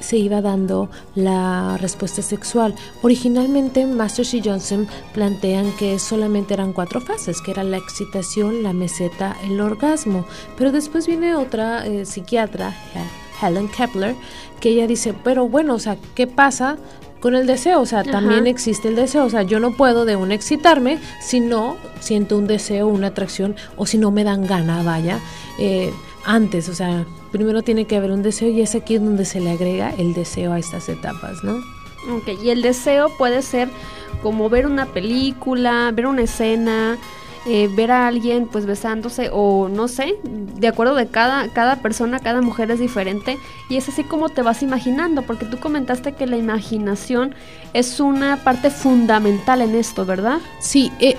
se 0.00 0.16
iba 0.16 0.40
dando 0.40 0.90
la 1.14 1.76
respuesta 1.78 2.22
sexual. 2.22 2.74
Originalmente 3.02 3.84
Masters 3.84 4.32
y 4.32 4.42
Johnson 4.42 4.88
plantean 5.12 5.70
que 5.76 5.98
solamente 5.98 6.54
eran 6.54 6.72
cuatro 6.72 7.02
fases, 7.02 7.42
que 7.42 7.50
era 7.50 7.62
la 7.62 7.76
excitación, 7.76 8.62
la 8.62 8.72
meseta, 8.72 9.36
el 9.44 9.60
orgasmo, 9.60 10.24
pero 10.56 10.72
después 10.72 11.06
viene 11.06 11.34
otra 11.34 11.84
psiquiatra, 12.06 12.74
Helen 13.42 13.68
Kepler, 13.68 14.14
que 14.60 14.70
ella 14.70 14.86
dice, 14.86 15.14
pero 15.24 15.48
bueno, 15.48 15.74
o 15.74 15.78
sea, 15.78 15.96
¿qué 16.14 16.26
pasa 16.26 16.76
con 17.20 17.34
el 17.34 17.46
deseo? 17.46 17.80
O 17.80 17.86
sea, 17.86 18.02
también 18.02 18.46
existe 18.46 18.88
el 18.88 18.96
deseo, 18.96 19.24
o 19.24 19.30
sea, 19.30 19.42
yo 19.42 19.60
no 19.60 19.76
puedo 19.76 20.04
de 20.04 20.16
un 20.16 20.32
excitarme 20.32 20.98
si 21.20 21.40
no 21.40 21.76
siento 22.00 22.36
un 22.36 22.46
deseo, 22.46 22.88
una 22.88 23.08
atracción, 23.08 23.56
o 23.76 23.86
si 23.86 23.98
no 23.98 24.10
me 24.10 24.24
dan 24.24 24.46
gana, 24.46 24.82
vaya, 24.82 25.20
eh, 25.58 25.92
antes, 26.24 26.68
o 26.68 26.74
sea, 26.74 27.04
primero 27.30 27.62
tiene 27.62 27.86
que 27.86 27.96
haber 27.96 28.12
un 28.12 28.22
deseo 28.22 28.48
y 28.50 28.60
es 28.60 28.74
aquí 28.74 28.98
donde 28.98 29.24
se 29.24 29.40
le 29.40 29.50
agrega 29.50 29.94
el 29.98 30.14
deseo 30.14 30.52
a 30.52 30.58
estas 30.58 30.88
etapas, 30.88 31.42
¿no? 31.42 31.56
Ok, 32.10 32.42
y 32.42 32.50
el 32.50 32.62
deseo 32.62 33.08
puede 33.16 33.42
ser 33.42 33.68
como 34.22 34.48
ver 34.48 34.66
una 34.66 34.86
película, 34.86 35.90
ver 35.92 36.06
una 36.06 36.22
escena, 36.22 36.98
eh, 37.46 37.68
ver 37.74 37.90
a 37.90 38.06
alguien 38.06 38.46
pues 38.46 38.66
besándose 38.66 39.30
o 39.32 39.68
no 39.68 39.88
sé, 39.88 40.14
de 40.22 40.68
acuerdo 40.68 40.94
de 40.94 41.08
cada, 41.08 41.48
cada 41.48 41.76
persona, 41.76 42.20
cada 42.20 42.40
mujer 42.40 42.70
es 42.70 42.78
diferente 42.78 43.36
y 43.68 43.76
es 43.76 43.88
así 43.88 44.04
como 44.04 44.28
te 44.28 44.42
vas 44.42 44.62
imaginando, 44.62 45.22
porque 45.22 45.46
tú 45.46 45.58
comentaste 45.58 46.12
que 46.12 46.26
la 46.26 46.36
imaginación 46.36 47.34
es 47.72 47.98
una 48.00 48.36
parte 48.44 48.70
fundamental 48.70 49.60
en 49.60 49.74
esto, 49.74 50.04
¿verdad? 50.06 50.38
Sí, 50.60 50.92
eh, 51.00 51.16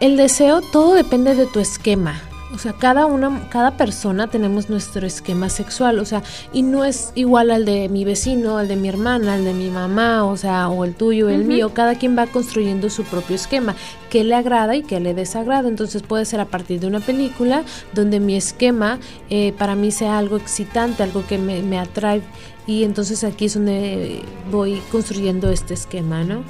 el 0.00 0.16
deseo 0.16 0.60
todo 0.60 0.94
depende 0.94 1.34
de 1.34 1.46
tu 1.46 1.58
esquema. 1.58 2.27
O 2.50 2.56
sea, 2.56 2.72
cada 2.72 3.04
una, 3.04 3.48
cada 3.50 3.76
persona 3.76 4.26
tenemos 4.28 4.70
nuestro 4.70 5.06
esquema 5.06 5.50
sexual, 5.50 5.98
o 5.98 6.06
sea, 6.06 6.22
y 6.52 6.62
no 6.62 6.86
es 6.86 7.12
igual 7.14 7.50
al 7.50 7.66
de 7.66 7.90
mi 7.90 8.06
vecino, 8.06 8.56
al 8.56 8.68
de 8.68 8.76
mi 8.76 8.88
hermana, 8.88 9.34
al 9.34 9.44
de 9.44 9.52
mi 9.52 9.68
mamá, 9.68 10.24
o 10.24 10.36
sea, 10.36 10.68
o 10.70 10.84
el 10.86 10.94
tuyo, 10.94 11.28
el 11.28 11.44
mío. 11.44 11.74
Cada 11.74 11.96
quien 11.96 12.16
va 12.16 12.26
construyendo 12.26 12.88
su 12.88 13.04
propio 13.04 13.36
esquema, 13.36 13.76
que 14.08 14.24
le 14.24 14.34
agrada 14.34 14.74
y 14.76 14.82
que 14.82 14.98
le 14.98 15.12
desagrada. 15.12 15.68
Entonces 15.68 16.02
puede 16.02 16.24
ser 16.24 16.40
a 16.40 16.46
partir 16.46 16.80
de 16.80 16.86
una 16.86 17.00
película 17.00 17.64
donde 17.92 18.18
mi 18.18 18.34
esquema 18.34 18.98
eh, 19.28 19.52
para 19.58 19.74
mí 19.74 19.90
sea 19.90 20.16
algo 20.16 20.38
excitante, 20.38 21.02
algo 21.02 21.26
que 21.26 21.36
me, 21.36 21.62
me 21.62 21.78
atrae, 21.78 22.22
y 22.66 22.84
entonces 22.84 23.24
aquí 23.24 23.46
es 23.46 23.54
donde 23.54 24.22
voy 24.50 24.80
construyendo 24.90 25.50
este 25.50 25.74
esquema, 25.74 26.24
¿no? 26.24 26.42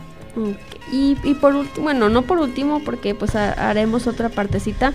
Y, 0.92 1.16
y 1.24 1.34
por 1.34 1.55
último, 1.55 1.84
bueno, 1.84 2.09
no 2.09 2.22
por 2.22 2.38
último, 2.38 2.80
porque 2.84 3.14
pues 3.14 3.34
haremos 3.34 4.07
otra 4.07 4.28
partecita. 4.28 4.92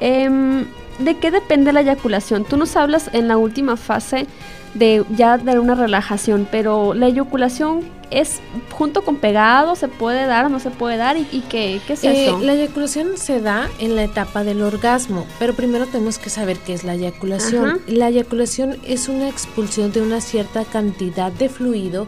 Em, 0.00 0.66
¿De 0.98 1.16
qué 1.16 1.30
depende 1.30 1.72
la 1.72 1.80
eyaculación? 1.80 2.44
Tú 2.44 2.58
nos 2.58 2.76
hablas 2.76 3.08
en 3.14 3.26
la 3.26 3.38
última 3.38 3.76
fase 3.78 4.26
de 4.74 5.04
ya 5.16 5.38
de 5.38 5.58
una 5.58 5.74
relajación, 5.74 6.46
pero 6.50 6.94
la 6.94 7.08
eyaculación 7.08 7.80
es 8.10 8.40
junto 8.70 9.02
con 9.02 9.16
pegado, 9.16 9.76
se 9.76 9.88
puede 9.88 10.26
dar 10.26 10.46
o 10.46 10.48
no 10.48 10.60
se 10.60 10.70
puede 10.70 10.96
dar 10.96 11.16
y, 11.16 11.24
qué, 11.48 11.80
es 11.88 12.04
eh, 12.04 12.26
eso? 12.26 12.40
La 12.40 12.52
eyaculación 12.52 13.16
se 13.16 13.40
da 13.40 13.68
en 13.78 13.96
la 13.96 14.04
etapa 14.04 14.44
del 14.44 14.62
orgasmo, 14.62 15.26
pero 15.38 15.54
primero 15.54 15.86
tenemos 15.86 16.18
que 16.18 16.28
saber 16.28 16.58
qué 16.58 16.74
es 16.74 16.84
la 16.84 16.94
eyaculación. 16.94 17.80
La 17.86 18.08
eyaculación 18.08 18.76
es 18.84 19.08
una 19.08 19.28
expulsión 19.28 19.92
de 19.92 20.02
una 20.02 20.20
cierta 20.20 20.64
cantidad 20.64 21.32
de 21.32 21.48
fluido 21.48 22.06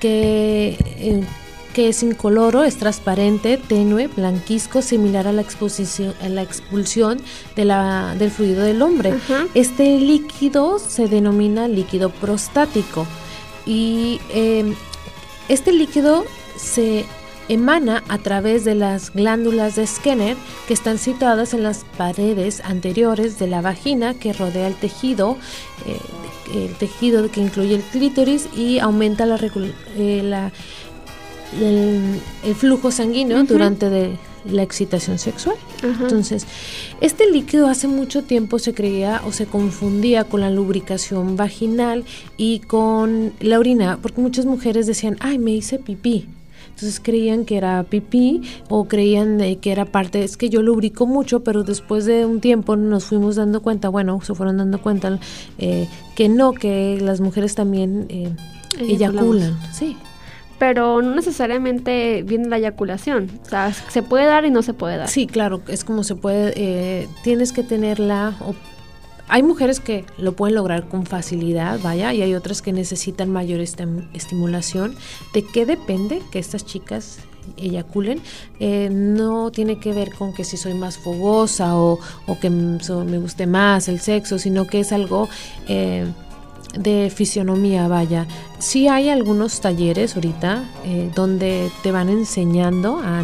que 0.00 0.76
eh, 0.98 1.24
que 1.74 1.88
es 1.88 2.02
incoloro, 2.02 2.64
es 2.64 2.78
transparente, 2.78 3.58
tenue, 3.58 4.06
blanquisco, 4.06 4.80
similar 4.80 5.26
a 5.26 5.32
la, 5.32 5.42
exposición, 5.42 6.14
a 6.22 6.28
la 6.30 6.40
expulsión 6.40 7.20
de 7.56 7.66
la, 7.66 8.14
del 8.18 8.30
fluido 8.30 8.62
del 8.62 8.80
hombre. 8.80 9.12
Este 9.52 9.98
líquido 9.98 10.78
se 10.78 11.08
denomina 11.08 11.68
líquido 11.68 12.08
prostático 12.08 13.06
y 13.66 14.20
em, 14.30 14.74
este 15.48 15.72
líquido 15.72 16.24
se 16.56 17.04
emana 17.48 18.02
a 18.08 18.18
través 18.18 18.64
de 18.64 18.74
las 18.74 19.12
glándulas 19.12 19.76
de 19.76 19.86
Skinner 19.86 20.36
que 20.66 20.74
están 20.74 20.98
situadas 20.98 21.54
en 21.54 21.62
las 21.62 21.84
paredes 21.98 22.60
anteriores 22.64 23.38
de 23.38 23.48
la 23.48 23.60
vagina 23.60 24.14
que 24.14 24.32
rodea 24.32 24.66
el 24.66 24.74
tejido, 24.74 25.36
eh, 25.86 25.98
el 26.54 26.74
tejido 26.76 27.30
que 27.30 27.40
incluye 27.40 27.74
el 27.74 27.82
clítoris 27.82 28.48
y 28.56 28.78
aumenta 28.78 29.26
la, 29.26 29.38
eh, 29.96 30.22
la 30.24 30.52
el, 31.60 32.54
flujo 32.54 32.90
sanguíneo 32.90 33.42
durante 33.44 33.90
de 33.90 34.16
la 34.50 34.62
excitación 34.62 35.18
sexual. 35.18 35.56
Entonces, 35.82 36.46
este 37.00 37.30
líquido 37.30 37.68
hace 37.68 37.88
mucho 37.88 38.22
tiempo 38.22 38.58
se 38.58 38.74
creía 38.74 39.22
o 39.26 39.32
se 39.32 39.46
confundía 39.46 40.24
con 40.24 40.40
la 40.40 40.50
lubricación 40.50 41.36
vaginal 41.36 42.04
y 42.36 42.60
con 42.60 43.32
la 43.40 43.58
orina, 43.58 43.98
porque 44.00 44.20
muchas 44.20 44.46
mujeres 44.46 44.86
decían, 44.86 45.16
ay, 45.20 45.38
me 45.38 45.52
hice 45.52 45.78
pipí. 45.78 46.28
Entonces 46.66 47.00
creían 47.00 47.44
que 47.44 47.56
era 47.56 47.84
pipí 47.84 48.42
o 48.68 48.86
creían 48.88 49.38
que 49.60 49.70
era 49.70 49.84
parte, 49.84 50.24
es 50.24 50.36
que 50.36 50.50
yo 50.50 50.60
lubrico 50.60 51.06
mucho, 51.06 51.44
pero 51.44 51.62
después 51.62 52.04
de 52.04 52.26
un 52.26 52.40
tiempo 52.40 52.74
nos 52.74 53.04
fuimos 53.04 53.36
dando 53.36 53.62
cuenta, 53.62 53.88
bueno, 53.90 54.20
se 54.22 54.34
fueron 54.34 54.56
dando 54.56 54.82
cuenta 54.82 55.20
eh, 55.58 55.88
que 56.16 56.28
no, 56.28 56.52
que 56.52 56.98
las 57.00 57.20
mujeres 57.20 57.54
también 57.54 58.06
eh, 58.08 58.34
eyaculan. 58.80 59.56
Sí 59.72 59.96
pero 60.58 61.02
no 61.02 61.14
necesariamente 61.14 62.22
viene 62.22 62.48
la 62.48 62.58
eyaculación. 62.58 63.40
O 63.44 63.48
sea, 63.48 63.72
se 63.72 64.02
puede 64.02 64.26
dar 64.26 64.44
y 64.44 64.50
no 64.50 64.62
se 64.62 64.74
puede 64.74 64.96
dar. 64.96 65.08
Sí, 65.08 65.26
claro, 65.26 65.62
es 65.68 65.84
como 65.84 66.04
se 66.04 66.14
puede, 66.14 66.52
eh, 66.56 67.08
tienes 67.22 67.52
que 67.52 67.62
tenerla... 67.62 68.34
hay 69.28 69.42
mujeres 69.42 69.80
que 69.80 70.04
lo 70.18 70.32
pueden 70.32 70.54
lograr 70.54 70.88
con 70.88 71.06
facilidad, 71.06 71.80
vaya, 71.82 72.12
y 72.12 72.22
hay 72.22 72.34
otras 72.34 72.62
que 72.62 72.72
necesitan 72.72 73.30
mayor 73.30 73.60
estimulación. 73.60 74.96
¿De 75.32 75.44
qué 75.44 75.66
depende 75.66 76.22
que 76.30 76.38
estas 76.38 76.64
chicas 76.64 77.18
eyaculen? 77.56 78.20
Eh, 78.60 78.88
no 78.92 79.50
tiene 79.50 79.78
que 79.80 79.92
ver 79.92 80.14
con 80.14 80.32
que 80.34 80.44
si 80.44 80.56
soy 80.56 80.74
más 80.74 80.98
fogosa 80.98 81.76
o, 81.76 81.98
que 82.40 82.50
me 82.50 83.18
guste 83.18 83.46
más 83.46 83.88
el 83.88 84.00
sexo, 84.00 84.38
sino 84.38 84.66
que 84.66 84.80
es 84.80 84.92
algo... 84.92 85.28
Eh, 85.68 86.06
de 86.76 87.10
fisionomía, 87.14 87.88
vaya. 87.88 88.26
Sí 88.58 88.88
hay 88.88 89.08
algunos 89.08 89.60
talleres 89.60 90.14
ahorita 90.14 90.64
eh, 90.84 91.10
donde 91.14 91.70
te 91.82 91.92
van 91.92 92.08
enseñando 92.08 93.00
a, 93.02 93.22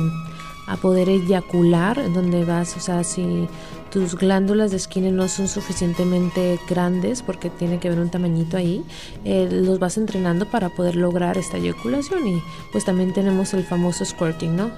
poder 0.81 1.09
eyacular, 1.09 2.13
donde 2.13 2.45
vas, 2.45 2.77
o 2.77 2.81
sea, 2.81 3.03
si 3.03 3.49
tus 3.91 4.15
glándulas 4.15 4.71
de 4.71 4.79
skin 4.79 5.17
no 5.17 5.27
son 5.27 5.49
suficientemente 5.49 6.61
grandes 6.69 7.23
porque 7.23 7.51
tiene 7.51 7.81
que 7.81 7.89
haber 7.89 7.99
un 7.99 8.09
tamañito 8.09 8.57
ahí, 8.57 8.85
eh, 9.25 9.49
los 9.51 9.81
vas 9.81 9.97
entrenando 9.97 10.47
para 10.47 10.69
poder 10.69 10.95
lograr 10.95 11.37
esta 11.39 11.57
eyaculación 11.57 12.25
y 12.29 12.41
pues 12.71 12.85
también 12.85 13.13
tenemos 13.13 13.53
el 13.53 13.65
famoso 13.65 14.05
squirting, 14.05 14.55
¿no? 14.55 14.71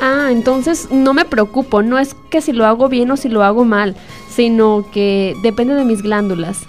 Ah, 0.00 0.28
entonces 0.30 0.90
no 0.92 1.12
me 1.12 1.24
preocupo, 1.24 1.82
no 1.82 1.98
es 1.98 2.14
que 2.30 2.40
si 2.40 2.52
lo 2.52 2.66
hago 2.66 2.88
bien 2.88 3.10
o 3.10 3.16
si 3.16 3.28
lo 3.28 3.42
hago 3.42 3.64
mal, 3.64 3.96
sino 4.38 4.84
que 4.92 5.34
depende 5.42 5.74
de 5.74 5.84
mis 5.84 6.00
glándulas. 6.00 6.60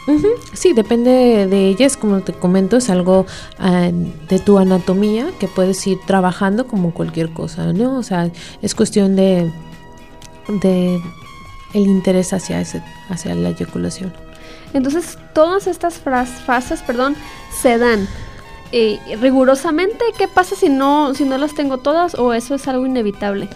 Sí, 0.53 0.73
depende 0.73 1.45
de 1.45 1.67
ellas, 1.67 1.97
como 1.97 2.21
te 2.21 2.33
comento, 2.33 2.77
es 2.77 2.89
algo 2.89 3.27
ah, 3.59 3.91
de 4.27 4.39
tu 4.39 4.57
anatomía 4.57 5.27
que 5.39 5.47
puedes 5.47 5.85
ir 5.85 5.99
trabajando 6.07 6.65
como 6.65 6.95
cualquier 6.95 7.29
cosa, 7.29 7.71
¿no? 7.71 7.99
O 7.99 8.01
sea, 8.01 8.31
es 8.63 8.73
cuestión 8.73 9.15
de, 9.15 9.51
de 10.47 10.99
el 11.75 11.83
interés 11.83 12.33
hacia, 12.33 12.59
ese, 12.59 12.81
hacia 13.07 13.35
la 13.35 13.49
eyaculación. 13.49 14.11
Entonces, 14.73 15.19
todas 15.35 15.67
estas 15.67 15.99
fases, 15.99 16.81
perdón, 16.81 17.15
se 17.61 17.77
dan 17.77 18.07
eh, 18.71 18.97
rigurosamente. 19.21 20.05
¿Qué 20.17 20.27
pasa 20.27 20.55
si 20.55 20.69
no, 20.69 21.13
si 21.13 21.23
no 21.23 21.37
las 21.37 21.53
tengo 21.53 21.77
todas 21.77 22.15
o 22.15 22.33
eso 22.33 22.55
es 22.55 22.67
algo 22.67 22.87
inevitable? 22.87 23.47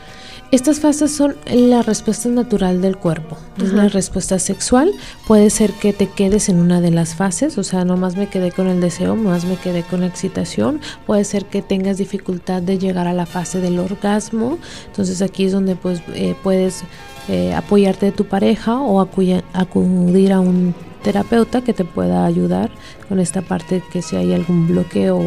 Estas 0.54 0.82
fases 0.82 1.12
son 1.12 1.36
la 1.51 1.82
respuesta 1.82 2.30
natural 2.30 2.80
del 2.80 2.95
cuerpo. 2.95 3.38
La 3.58 3.89
respuesta 3.89 4.38
sexual. 4.38 4.91
Puede 5.26 5.49
ser 5.49 5.72
que 5.72 5.93
te 5.93 6.06
quedes 6.06 6.47
en 6.47 6.60
una 6.60 6.80
de 6.80 6.91
las 6.91 7.16
fases, 7.16 7.58
o 7.58 7.64
sea, 7.64 7.86
nomás 7.86 8.16
me 8.16 8.30
quedé 8.30 8.51
con 8.51 8.68
el 8.68 8.80
deseo, 8.80 9.16
nomás 9.16 9.45
me 9.45 9.56
quedé 9.56 9.82
con 9.82 10.01
la 10.01 10.06
excitación. 10.06 10.80
Puede 11.08 11.24
ser 11.24 11.45
que 11.45 11.64
tengas 11.64 11.97
dificultad 11.97 12.62
de 12.62 12.78
llegar 12.78 13.08
a 13.08 13.14
la 13.14 13.26
fase 13.26 13.62
del 13.62 13.80
orgasmo. 13.80 14.60
Entonces 14.86 15.24
aquí 15.24 15.45
es 15.45 15.54
donde 15.54 15.76
pues 15.76 16.04
eh, 16.14 16.36
puedes 16.43 16.84
eh, 17.30 17.56
apoyarte 17.56 18.06
de 18.06 18.12
tu 18.12 18.26
pareja 18.26 18.80
o 18.80 19.01
acudir 19.01 20.34
a 20.34 20.39
un 20.39 20.76
terapeuta 21.01 21.62
que 21.62 21.74
te 21.74 21.84
pueda 21.84 22.28
ayudar 22.28 22.70
con 23.10 23.20
esta 23.20 23.41
parte 23.41 23.82
que 23.91 24.04
si 24.04 24.18
hay 24.18 24.34
algún 24.34 24.68
bloqueo 24.68 25.20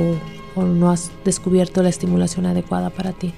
o 0.55 0.63
no 0.63 0.89
has 0.89 1.11
descubierto 1.25 1.83
la 1.83 1.89
estimulación 1.89 2.47
adecuada 2.47 2.91
para 2.91 3.11
ti. 3.11 3.35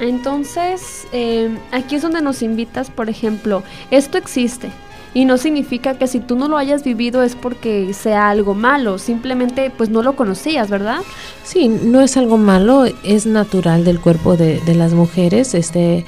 Entonces, 0.00 1.06
eh, 1.12 1.50
aquí 1.72 1.96
es 1.96 2.02
donde 2.02 2.22
nos 2.22 2.42
invitas, 2.42 2.90
por 2.90 3.10
ejemplo, 3.10 3.62
esto 3.90 4.16
existe. 4.16 4.70
Y 5.12 5.24
no 5.24 5.38
significa 5.38 5.94
que 5.94 6.06
si 6.06 6.20
tú 6.20 6.36
no 6.36 6.48
lo 6.48 6.56
hayas 6.56 6.84
vivido 6.84 7.22
es 7.22 7.34
porque 7.34 7.92
sea 7.94 8.30
algo 8.30 8.54
malo, 8.54 8.98
simplemente 8.98 9.70
pues 9.76 9.90
no 9.90 10.02
lo 10.02 10.14
conocías, 10.14 10.70
¿verdad? 10.70 11.00
Sí, 11.42 11.68
no 11.68 12.00
es 12.00 12.16
algo 12.16 12.38
malo, 12.38 12.84
es 13.02 13.26
natural 13.26 13.84
del 13.84 14.00
cuerpo 14.00 14.36
de, 14.36 14.60
las 14.74 14.92
mujeres, 14.92 15.54
este 15.54 16.04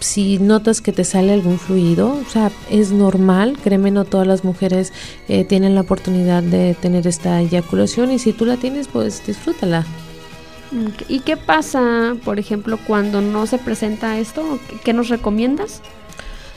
si 0.00 0.38
notas 0.38 0.80
que 0.80 0.92
te 0.92 1.02
sale 1.04 1.32
algún 1.32 1.58
fluido, 1.58 2.16
o 2.24 2.30
sea, 2.30 2.52
es 2.70 2.92
normal, 2.92 3.58
créeme, 3.62 3.90
no 3.90 4.04
todas 4.04 4.28
las 4.28 4.44
mujeres 4.44 4.92
eh, 5.28 5.44
tienen 5.44 5.74
la 5.74 5.80
oportunidad 5.80 6.42
de 6.42 6.74
tener 6.74 7.08
esta 7.08 7.40
eyaculación 7.40 8.12
y 8.12 8.20
si 8.20 8.32
tú 8.32 8.46
la 8.46 8.56
tienes, 8.56 8.86
pues 8.86 9.26
disfrútala. 9.26 9.84
¿Y 11.08 11.20
qué 11.20 11.36
pasa, 11.36 12.16
por 12.24 12.38
ejemplo, 12.38 12.78
cuando 12.86 13.20
no 13.20 13.46
se 13.46 13.58
presenta 13.58 14.18
esto? 14.18 14.58
¿Qué 14.84 14.92
nos 14.92 15.08
recomiendas? 15.08 15.80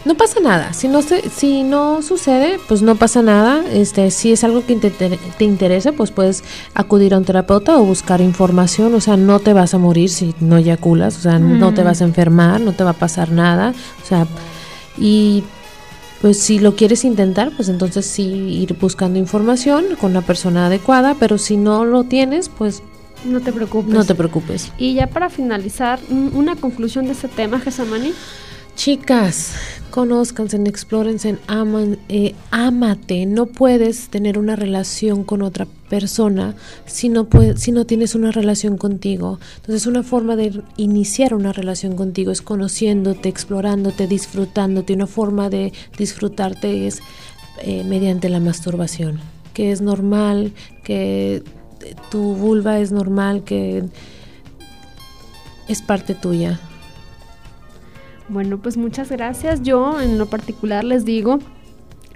No 0.03 0.15
pasa 0.15 0.39
nada. 0.39 0.73
Si 0.73 0.87
no 0.87 1.03
se, 1.03 1.29
si 1.29 1.63
no 1.63 2.01
sucede, 2.01 2.59
pues 2.67 2.81
no 2.81 2.95
pasa 2.95 3.21
nada. 3.21 3.63
Este, 3.71 4.09
si 4.09 4.31
es 4.31 4.43
algo 4.43 4.65
que 4.65 4.75
te, 4.75 4.89
te, 4.89 5.43
interesa, 5.45 5.91
pues 5.91 6.09
puedes 6.09 6.43
acudir 6.73 7.13
a 7.13 7.19
un 7.19 7.25
terapeuta 7.25 7.77
o 7.77 7.85
buscar 7.85 8.19
información. 8.19 8.95
O 8.95 9.01
sea, 9.01 9.15
no 9.15 9.39
te 9.39 9.53
vas 9.53 9.75
a 9.75 9.77
morir 9.77 10.09
si 10.09 10.33
no 10.39 10.57
eyaculas. 10.57 11.17
O 11.17 11.21
sea, 11.21 11.37
no 11.37 11.73
te 11.73 11.83
vas 11.83 12.01
a 12.01 12.05
enfermar, 12.05 12.61
no 12.61 12.73
te 12.73 12.83
va 12.83 12.91
a 12.91 12.93
pasar 12.93 13.31
nada. 13.31 13.75
O 14.03 14.05
sea, 14.05 14.25
y 14.97 15.43
pues 16.21 16.39
si 16.39 16.57
lo 16.57 16.75
quieres 16.75 17.05
intentar, 17.05 17.51
pues 17.55 17.69
entonces 17.69 18.05
sí 18.05 18.23
ir 18.23 18.73
buscando 18.73 19.19
información 19.19 19.85
con 19.99 20.13
la 20.13 20.21
persona 20.21 20.65
adecuada. 20.65 21.15
Pero 21.19 21.37
si 21.37 21.57
no 21.57 21.85
lo 21.85 22.05
tienes, 22.05 22.49
pues 22.49 22.81
no 23.25 23.41
te 23.41 23.51
preocupes. 23.51 23.93
No 23.93 24.05
te 24.05 24.15
preocupes. 24.15 24.71
Y 24.77 24.93
ya 24.95 25.07
para 25.07 25.29
finalizar, 25.29 25.99
una 26.09 26.55
conclusión 26.55 27.05
de 27.05 27.11
este 27.13 27.27
tema, 27.27 27.59
Gesamani. 27.59 28.13
Chicas, 28.75 29.53
conózcanse, 29.91 30.57
explórense, 30.65 31.37
aman, 31.47 31.99
eh, 32.09 32.33
amate. 32.49 33.25
No 33.25 33.45
puedes 33.45 34.09
tener 34.09 34.39
una 34.39 34.55
relación 34.55 35.23
con 35.23 35.41
otra 35.41 35.67
persona 35.89 36.55
si 36.85 37.09
no, 37.09 37.27
si 37.57 37.71
no 37.71 37.85
tienes 37.85 38.15
una 38.15 38.31
relación 38.31 38.77
contigo. 38.77 39.39
Entonces, 39.57 39.85
una 39.85 40.03
forma 40.03 40.35
de 40.35 40.63
iniciar 40.77 41.33
una 41.33 41.53
relación 41.53 41.95
contigo 41.95 42.31
es 42.31 42.41
conociéndote, 42.41 43.29
explorándote, 43.29 44.07
disfrutándote. 44.07 44.93
Una 44.93 45.07
forma 45.07 45.49
de 45.49 45.73
disfrutarte 45.97 46.87
es 46.87 47.01
eh, 47.61 47.83
mediante 47.83 48.29
la 48.29 48.39
masturbación, 48.39 49.19
que 49.53 49.71
es 49.71 49.81
normal, 49.81 50.53
que 50.83 51.43
tu 52.09 52.35
vulva 52.35 52.79
es 52.79 52.91
normal, 52.91 53.43
que 53.43 53.83
es 55.67 55.81
parte 55.81 56.15
tuya. 56.15 56.59
Bueno, 58.29 58.57
pues 58.57 58.77
muchas 58.77 59.09
gracias. 59.09 59.61
Yo 59.61 59.99
en 59.99 60.17
lo 60.17 60.25
particular 60.27 60.83
les 60.83 61.03
digo, 61.05 61.39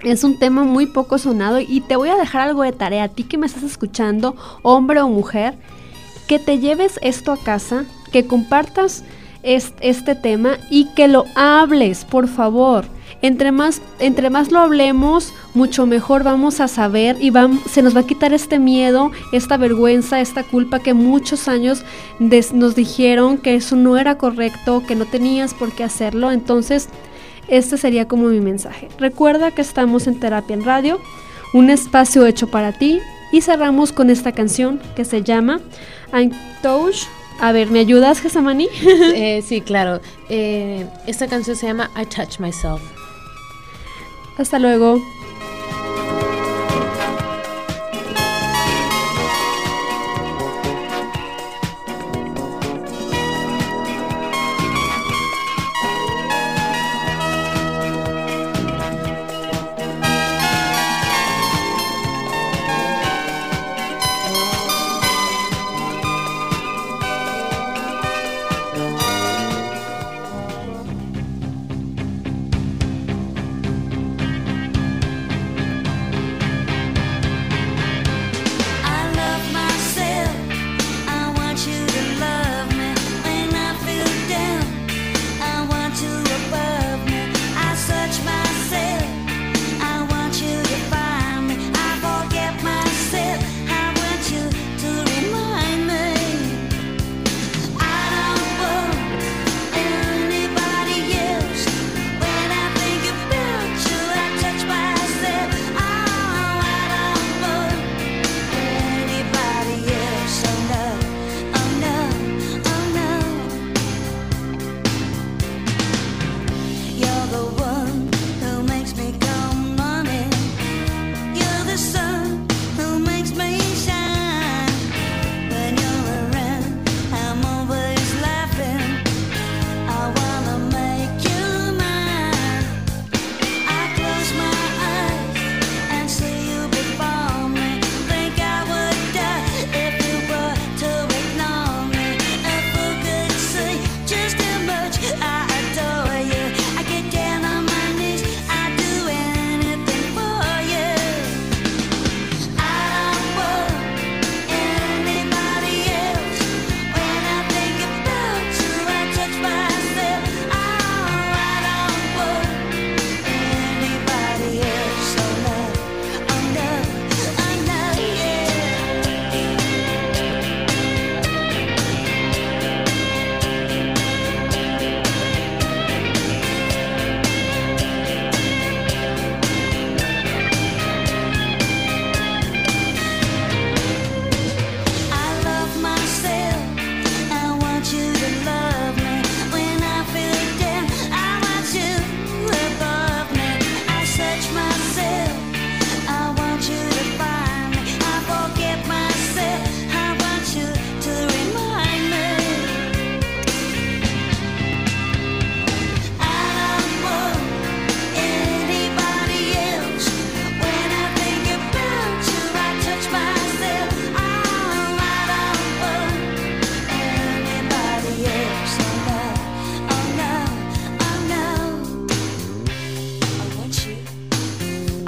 es 0.02 0.24
un 0.24 0.38
tema 0.38 0.64
muy 0.64 0.86
poco 0.86 1.18
sonado 1.18 1.60
y 1.60 1.80
te 1.80 1.96
voy 1.96 2.08
a 2.08 2.16
dejar 2.16 2.42
algo 2.42 2.62
de 2.62 2.72
tarea 2.72 3.04
a 3.04 3.08
ti 3.08 3.24
que 3.24 3.38
me 3.38 3.46
estás 3.46 3.62
escuchando, 3.62 4.36
hombre 4.62 5.00
o 5.00 5.08
mujer, 5.08 5.54
que 6.26 6.38
te 6.38 6.58
lleves 6.58 6.98
esto 7.02 7.32
a 7.32 7.36
casa, 7.36 7.84
que 8.12 8.26
compartas 8.26 9.04
este 9.42 10.14
tema 10.14 10.58
y 10.70 10.86
que 10.94 11.06
lo 11.06 11.24
hables, 11.34 12.04
por 12.04 12.28
favor. 12.28 12.84
Entre 13.26 13.50
más, 13.50 13.82
entre 13.98 14.30
más 14.30 14.52
lo 14.52 14.60
hablemos, 14.60 15.34
mucho 15.52 15.84
mejor 15.84 16.22
vamos 16.22 16.60
a 16.60 16.68
saber 16.68 17.16
y 17.20 17.32
se 17.68 17.82
nos 17.82 17.96
va 17.96 18.02
a 18.02 18.06
quitar 18.06 18.32
este 18.32 18.60
miedo, 18.60 19.10
esta 19.32 19.56
vergüenza, 19.56 20.20
esta 20.20 20.44
culpa 20.44 20.78
que 20.78 20.94
muchos 20.94 21.48
años 21.48 21.82
nos 22.20 22.76
dijeron 22.76 23.38
que 23.38 23.56
eso 23.56 23.74
no 23.74 23.96
era 23.96 24.16
correcto, 24.16 24.84
que 24.86 24.94
no 24.94 25.06
tenías 25.06 25.54
por 25.54 25.72
qué 25.72 25.82
hacerlo. 25.82 26.30
Entonces, 26.30 26.88
este 27.48 27.78
sería 27.78 28.06
como 28.06 28.28
mi 28.28 28.38
mensaje. 28.38 28.90
Recuerda 28.96 29.50
que 29.50 29.62
estamos 29.62 30.06
en 30.06 30.20
Terapia 30.20 30.54
en 30.54 30.64
Radio, 30.64 31.00
un 31.52 31.68
espacio 31.68 32.26
hecho 32.26 32.46
para 32.46 32.70
ti. 32.70 33.00
Y 33.32 33.40
cerramos 33.40 33.90
con 33.90 34.08
esta 34.08 34.30
canción 34.30 34.78
que 34.94 35.04
se 35.04 35.24
llama 35.24 35.60
I'm 36.12 36.30
Touch 36.62 37.08
a 37.40 37.52
ver, 37.52 37.70
¿me 37.70 37.80
ayudas, 37.80 38.20
Gesamani? 38.20 38.68
eh, 39.14 39.42
sí, 39.44 39.60
claro. 39.60 40.00
Eh, 40.28 40.86
esta 41.06 41.26
canción 41.26 41.56
se 41.56 41.66
llama 41.66 41.90
I 42.00 42.06
Touch 42.06 42.38
Myself. 42.38 42.95
Hasta 44.36 44.58
luego. 44.58 45.02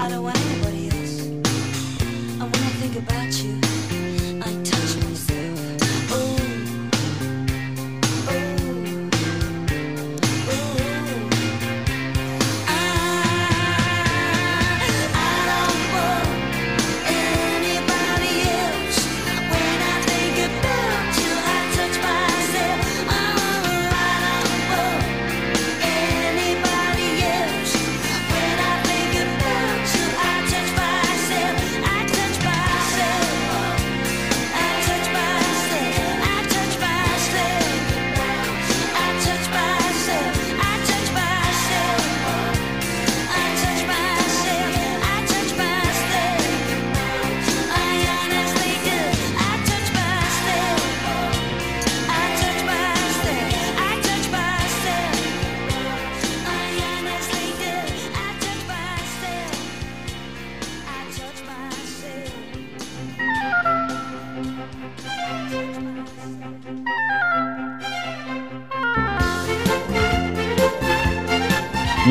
don't 0.08 0.22
wanna 0.22 0.47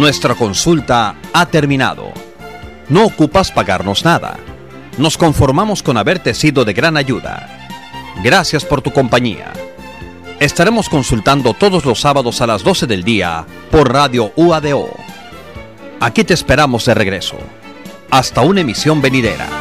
Nuestra 0.07 0.35
consulta 0.35 1.15
ha 1.33 1.45
terminado. 1.47 2.13
No 2.87 3.03
ocupas 3.03 3.51
pagarnos 3.51 4.05
nada. 4.05 4.37
Nos 4.97 5.17
conformamos 5.17 5.83
con 5.83 5.97
haberte 5.97 6.33
sido 6.33 6.63
de 6.63 6.71
gran 6.71 6.95
ayuda. 6.95 7.67
Gracias 8.23 8.63
por 8.63 8.81
tu 8.81 8.93
compañía. 8.93 9.51
Estaremos 10.39 10.87
consultando 10.87 11.53
todos 11.53 11.83
los 11.83 11.99
sábados 11.99 12.39
a 12.39 12.47
las 12.47 12.63
12 12.63 12.87
del 12.87 13.03
día 13.03 13.45
por 13.69 13.91
Radio 13.91 14.31
UADO. 14.37 14.91
Aquí 15.99 16.23
te 16.23 16.35
esperamos 16.35 16.85
de 16.85 16.93
regreso. 16.93 17.35
Hasta 18.09 18.39
una 18.39 18.61
emisión 18.61 19.01
venidera. 19.01 19.56